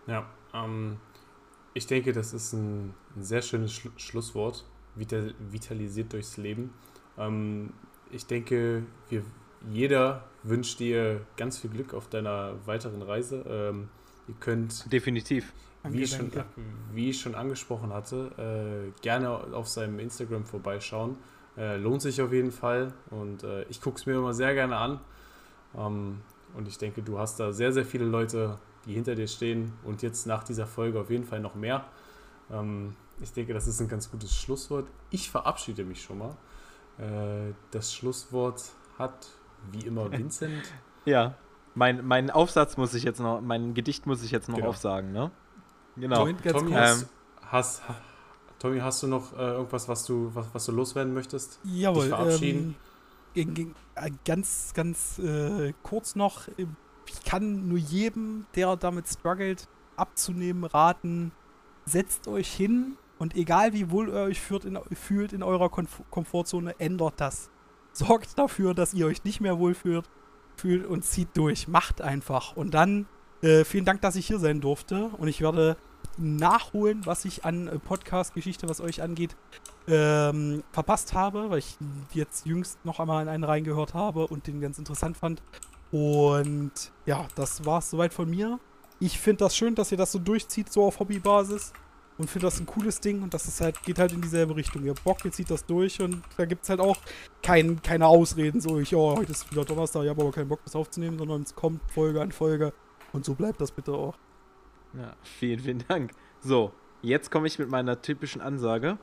Ja, 0.07 0.25
ähm, 0.53 0.97
ich 1.73 1.87
denke, 1.87 2.13
das 2.13 2.33
ist 2.33 2.53
ein, 2.53 2.93
ein 3.15 3.23
sehr 3.23 3.41
schönes 3.41 3.73
Schlu 3.73 3.91
Schlusswort. 3.97 4.65
Vital 4.95 5.33
vitalisiert 5.51 6.13
durchs 6.13 6.37
Leben. 6.37 6.73
Ähm, 7.17 7.73
ich 8.11 8.25
denke, 8.25 8.83
wir, 9.09 9.23
jeder 9.69 10.23
wünscht 10.43 10.79
dir 10.79 11.25
ganz 11.35 11.57
viel 11.57 11.69
Glück 11.69 11.93
auf 11.93 12.07
deiner 12.07 12.65
weiteren 12.65 13.01
Reise. 13.01 13.43
Ähm, 13.47 13.89
ihr 14.27 14.35
könnt. 14.39 14.91
Definitiv. 14.91 15.53
Wie 15.89 16.03
ich, 16.03 16.15
schon, 16.15 16.31
wie 16.93 17.09
ich 17.09 17.19
schon 17.19 17.35
angesprochen 17.35 17.93
hatte, 17.93 18.91
äh, 18.95 19.01
gerne 19.01 19.29
auf 19.29 19.67
seinem 19.67 19.99
Instagram 19.99 20.45
vorbeischauen. 20.45 21.17
Äh, 21.57 21.77
lohnt 21.77 22.01
sich 22.01 22.21
auf 22.21 22.33
jeden 22.33 22.51
Fall 22.51 22.93
und 23.11 23.43
äh, 23.43 23.63
ich 23.63 23.79
gucke 23.79 23.97
es 23.97 24.05
mir 24.05 24.13
immer 24.13 24.33
sehr 24.33 24.53
gerne 24.53 24.75
an. 24.75 24.99
Ähm, 25.77 26.21
und 26.55 26.67
ich 26.67 26.77
denke, 26.77 27.01
du 27.01 27.17
hast 27.19 27.39
da 27.39 27.51
sehr, 27.51 27.71
sehr 27.71 27.85
viele 27.85 28.05
Leute, 28.05 28.57
die 28.85 28.93
hinter 28.93 29.15
dir 29.15 29.27
stehen 29.27 29.73
und 29.83 30.01
jetzt 30.01 30.27
nach 30.27 30.43
dieser 30.43 30.67
Folge 30.67 30.99
auf 30.99 31.09
jeden 31.09 31.25
Fall 31.25 31.39
noch 31.39 31.55
mehr. 31.55 31.85
Ähm, 32.51 32.95
ich 33.21 33.31
denke, 33.31 33.53
das 33.53 33.67
ist 33.67 33.79
ein 33.79 33.87
ganz 33.87 34.11
gutes 34.11 34.35
Schlusswort. 34.35 34.87
Ich 35.09 35.29
verabschiede 35.29 35.83
mich 35.83 36.01
schon 36.01 36.17
mal. 36.17 36.35
Äh, 36.97 37.53
das 37.71 37.93
Schlusswort 37.93 38.63
hat 38.97 39.27
wie 39.71 39.85
immer 39.85 40.11
Vincent. 40.17 40.73
Ja, 41.05 41.35
mein, 41.73 42.05
mein 42.05 42.29
Aufsatz 42.29 42.77
muss 42.77 42.93
ich 42.93 43.03
jetzt 43.03 43.19
noch, 43.19 43.41
mein 43.41 43.73
Gedicht 43.73 44.05
muss 44.05 44.23
ich 44.23 44.31
jetzt 44.31 44.49
noch 44.49 44.57
genau. 44.57 44.69
aufsagen, 44.69 45.11
ne? 45.11 45.31
Genau. 45.97 46.27
Tommy, 46.27 46.71
hast, 46.71 47.01
ähm, 47.01 47.09
hast, 47.43 47.81
Tommy, 48.59 48.79
hast 48.79 49.03
du 49.03 49.07
noch 49.07 49.33
äh, 49.33 49.51
irgendwas, 49.51 49.87
was 49.87 50.05
du, 50.05 50.31
was, 50.33 50.47
was 50.53 50.65
du 50.65 50.71
loswerden 50.71 51.13
möchtest? 51.13 51.59
Jawohl. 51.63 52.05
Dich 52.05 52.09
verabschieden? 52.09 52.75
Ähm, 53.35 53.75
äh, 53.95 54.11
ganz, 54.25 54.73
ganz 54.73 55.19
äh, 55.19 55.73
kurz 55.83 56.15
noch. 56.15 56.47
Ich 57.07 57.23
kann 57.23 57.67
nur 57.67 57.77
jedem, 57.77 58.45
der 58.55 58.75
damit 58.75 59.07
struggelt, 59.07 59.67
abzunehmen, 59.95 60.63
raten. 60.63 61.31
Setzt 61.85 62.27
euch 62.27 62.51
hin 62.51 62.97
und 63.19 63.35
egal 63.35 63.73
wie 63.73 63.91
wohl 63.91 64.09
ihr 64.09 64.15
euch 64.15 64.41
fühlt 64.41 64.65
in, 64.65 64.79
fühlt 64.93 65.33
in 65.33 65.43
eurer 65.43 65.69
Komf 65.69 66.01
Komfortzone, 66.09 66.79
ändert 66.79 67.15
das. 67.17 67.49
Sorgt 67.93 68.37
dafür, 68.37 68.73
dass 68.73 68.93
ihr 68.93 69.05
euch 69.05 69.23
nicht 69.23 69.39
mehr 69.39 69.59
wohlfühlt 69.59 70.09
fühlt 70.57 70.85
und 70.85 71.03
zieht 71.03 71.29
durch. 71.35 71.67
Macht 71.67 72.01
einfach. 72.01 72.55
Und 72.55 72.73
dann 72.73 73.07
äh, 73.41 73.63
vielen 73.63 73.85
Dank, 73.85 74.01
dass 74.01 74.15
ich 74.15 74.27
hier 74.27 74.39
sein 74.39 74.61
durfte. 74.61 75.09
Und 75.17 75.27
ich 75.27 75.41
werde 75.41 75.77
nachholen, 76.17 77.05
was 77.05 77.25
ich 77.25 77.45
an 77.45 77.67
äh, 77.67 77.79
Podcast-Geschichte, 77.79 78.69
was 78.69 78.81
euch 78.81 79.01
angeht, 79.01 79.35
ähm, 79.87 80.63
verpasst 80.71 81.13
habe, 81.13 81.49
weil 81.49 81.59
ich 81.59 81.77
jetzt 82.13 82.45
jüngst 82.45 82.83
noch 82.85 82.99
einmal 82.99 83.21
in 83.21 83.29
einen 83.29 83.43
reingehört 83.43 83.93
habe 83.93 84.27
und 84.27 84.47
den 84.47 84.61
ganz 84.61 84.79
interessant 84.79 85.17
fand. 85.17 85.41
Und 85.91 86.71
ja, 87.05 87.27
das 87.35 87.65
war 87.65 87.79
es 87.79 87.89
soweit 87.89 88.13
von 88.13 88.29
mir. 88.29 88.59
Ich 88.99 89.19
finde 89.19 89.45
das 89.45 89.55
schön, 89.55 89.75
dass 89.75 89.91
ihr 89.91 89.97
das 89.97 90.11
so 90.11 90.19
durchzieht, 90.19 90.71
so 90.71 90.85
auf 90.85 90.99
Hobbybasis 90.99 91.73
und 92.17 92.29
finde 92.29 92.47
das 92.47 92.59
ein 92.59 92.65
cooles 92.65 93.01
Ding 93.01 93.21
und 93.21 93.33
das 93.33 93.45
ist 93.45 93.59
halt, 93.59 93.81
geht 93.83 93.99
halt 93.99 94.13
in 94.13 94.21
dieselbe 94.21 94.55
Richtung. 94.55 94.83
Ihr 94.85 94.93
Bock, 94.93 95.23
ihr 95.25 95.31
zieht 95.31 95.51
das 95.51 95.65
durch 95.65 96.01
und 96.01 96.23
da 96.37 96.45
gibt 96.45 96.63
es 96.63 96.69
halt 96.69 96.79
auch 96.79 96.97
kein, 97.43 97.81
keine 97.81 98.07
Ausreden, 98.07 98.61
so 98.61 98.79
ich, 98.79 98.95
oh, 98.95 99.17
heute 99.17 99.33
ist 99.33 99.51
wieder 99.51 99.65
Donnerstag, 99.65 100.03
ich 100.03 100.09
habe 100.09 100.21
aber 100.21 100.31
keinen 100.31 100.47
Bock, 100.47 100.61
das 100.63 100.75
aufzunehmen, 100.75 101.17
sondern 101.17 101.41
es 101.41 101.53
kommt 101.53 101.81
Folge 101.91 102.21
an 102.21 102.31
Folge 102.31 102.73
und 103.15 103.23
so 103.23 103.33
bleibt 103.33 103.61
das 103.61 103.71
bitte 103.71 103.93
auch. 103.93 104.17
Ja, 104.93 105.15
vielen, 105.23 105.59
vielen 105.59 105.83
Dank. 105.87 106.11
So, 106.41 106.73
jetzt 107.01 107.31
komme 107.31 107.47
ich 107.47 107.57
mit 107.57 107.69
meiner 107.69 108.01
typischen 108.01 108.41
Ansage. 108.41 108.97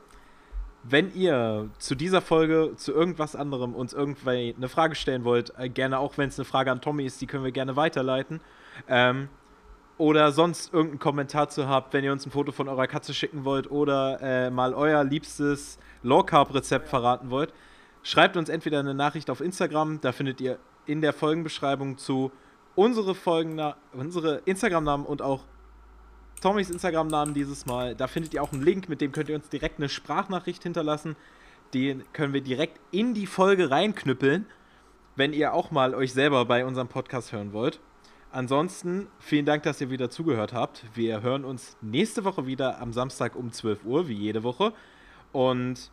Wenn 0.83 1.13
ihr 1.15 1.69
zu 1.79 1.95
dieser 1.95 2.21
Folge, 2.21 2.73
zu 2.75 2.91
irgendwas 2.91 3.35
anderem 3.35 3.73
uns 3.73 3.91
irgendwie 3.93 4.53
eine 4.55 4.69
Frage 4.69 4.95
stellen 4.95 5.23
wollt, 5.23 5.53
äh, 5.57 5.67
gerne 5.67 5.97
auch 5.97 6.17
wenn 6.17 6.29
es 6.29 6.37
eine 6.37 6.45
Frage 6.45 6.71
an 6.71 6.81
Tommy 6.81 7.05
ist, 7.05 7.21
die 7.21 7.27
können 7.27 7.43
wir 7.43 7.51
gerne 7.51 7.75
weiterleiten. 7.75 8.39
Ähm, 8.87 9.29
oder 9.97 10.31
sonst 10.31 10.73
irgendeinen 10.73 10.99
Kommentar 10.99 11.49
zu 11.49 11.67
habt, 11.67 11.93
wenn 11.93 12.03
ihr 12.03 12.11
uns 12.11 12.25
ein 12.25 12.31
Foto 12.31 12.51
von 12.51 12.67
eurer 12.67 12.87
Katze 12.87 13.13
schicken 13.13 13.45
wollt 13.45 13.71
oder 13.71 14.19
äh, 14.21 14.51
mal 14.51 14.73
euer 14.73 15.03
liebstes 15.03 15.79
Low 16.03 16.23
Carb 16.23 16.53
Rezept 16.53 16.87
verraten 16.87 17.31
wollt, 17.31 17.53
schreibt 18.03 18.37
uns 18.37 18.49
entweder 18.49 18.79
eine 18.79 18.93
Nachricht 18.93 19.29
auf 19.29 19.41
Instagram, 19.41 20.01
da 20.01 20.11
findet 20.11 20.39
ihr 20.41 20.59
in 20.85 21.01
der 21.01 21.13
Folgenbeschreibung 21.13 21.97
zu 21.97 22.31
unsere 22.75 23.15
Folgen, 23.15 23.59
unsere 23.93 24.41
Instagram-Namen 24.45 25.05
und 25.05 25.21
auch 25.21 25.45
Tommys 26.41 26.69
Instagram-Namen 26.69 27.33
dieses 27.33 27.65
Mal. 27.65 27.95
Da 27.95 28.07
findet 28.07 28.33
ihr 28.33 28.43
auch 28.43 28.51
einen 28.51 28.63
Link, 28.63 28.89
mit 28.89 28.99
dem 29.01 29.11
könnt 29.11 29.29
ihr 29.29 29.35
uns 29.35 29.49
direkt 29.49 29.77
eine 29.79 29.89
Sprachnachricht 29.89 30.63
hinterlassen. 30.63 31.15
Den 31.73 32.03
können 32.13 32.33
wir 32.33 32.41
direkt 32.41 32.79
in 32.91 33.13
die 33.13 33.27
Folge 33.27 33.71
reinknüppeln, 33.71 34.45
wenn 35.15 35.33
ihr 35.33 35.53
auch 35.53 35.71
mal 35.71 35.95
euch 35.95 36.13
selber 36.13 36.45
bei 36.45 36.65
unserem 36.65 36.87
Podcast 36.87 37.31
hören 37.31 37.53
wollt. 37.53 37.79
Ansonsten 38.31 39.07
vielen 39.19 39.45
Dank, 39.45 39.63
dass 39.63 39.79
ihr 39.79 39.89
wieder 39.89 40.09
zugehört 40.09 40.53
habt. 40.53 40.83
Wir 40.95 41.21
hören 41.21 41.45
uns 41.45 41.77
nächste 41.81 42.25
Woche 42.25 42.47
wieder 42.47 42.81
am 42.81 42.91
Samstag 42.91 43.35
um 43.35 43.51
12 43.51 43.85
Uhr, 43.85 44.07
wie 44.07 44.15
jede 44.15 44.43
Woche. 44.43 44.73
Und 45.31 45.91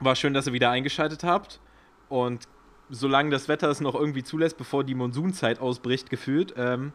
war 0.00 0.16
schön, 0.16 0.34
dass 0.34 0.46
ihr 0.46 0.52
wieder 0.52 0.70
eingeschaltet 0.70 1.22
habt. 1.22 1.60
Und 2.08 2.48
solange 2.90 3.30
das 3.30 3.48
Wetter 3.48 3.68
es 3.68 3.80
noch 3.80 3.94
irgendwie 3.94 4.22
zulässt, 4.22 4.56
bevor 4.56 4.84
die 4.84 4.94
Monsunzeit 4.94 5.60
ausbricht, 5.60 6.10
gefühlt, 6.10 6.54
ähm, 6.56 6.92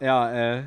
ja, 0.00 0.32
äh, 0.32 0.64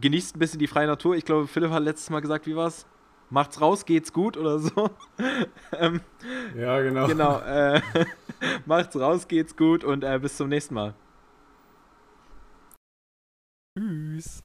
genießt 0.00 0.36
ein 0.36 0.38
bisschen 0.38 0.58
die 0.58 0.66
freie 0.66 0.86
Natur. 0.86 1.16
Ich 1.16 1.24
glaube, 1.24 1.46
Philipp 1.46 1.70
hat 1.70 1.82
letztes 1.82 2.10
Mal 2.10 2.20
gesagt, 2.20 2.46
wie 2.46 2.56
war's? 2.56 2.86
Macht's 3.30 3.60
raus, 3.60 3.84
geht's 3.86 4.12
gut 4.12 4.36
oder 4.36 4.58
so. 4.58 4.90
ähm, 5.72 6.00
ja, 6.56 6.80
genau. 6.80 7.06
Genau. 7.06 7.38
Äh, 7.40 7.80
macht's 8.66 8.94
raus, 8.96 9.26
geht's 9.26 9.56
gut 9.56 9.84
und 9.84 10.04
äh, 10.04 10.18
bis 10.18 10.36
zum 10.36 10.48
nächsten 10.48 10.74
Mal. 10.74 10.94
Tschüss. 13.78 14.42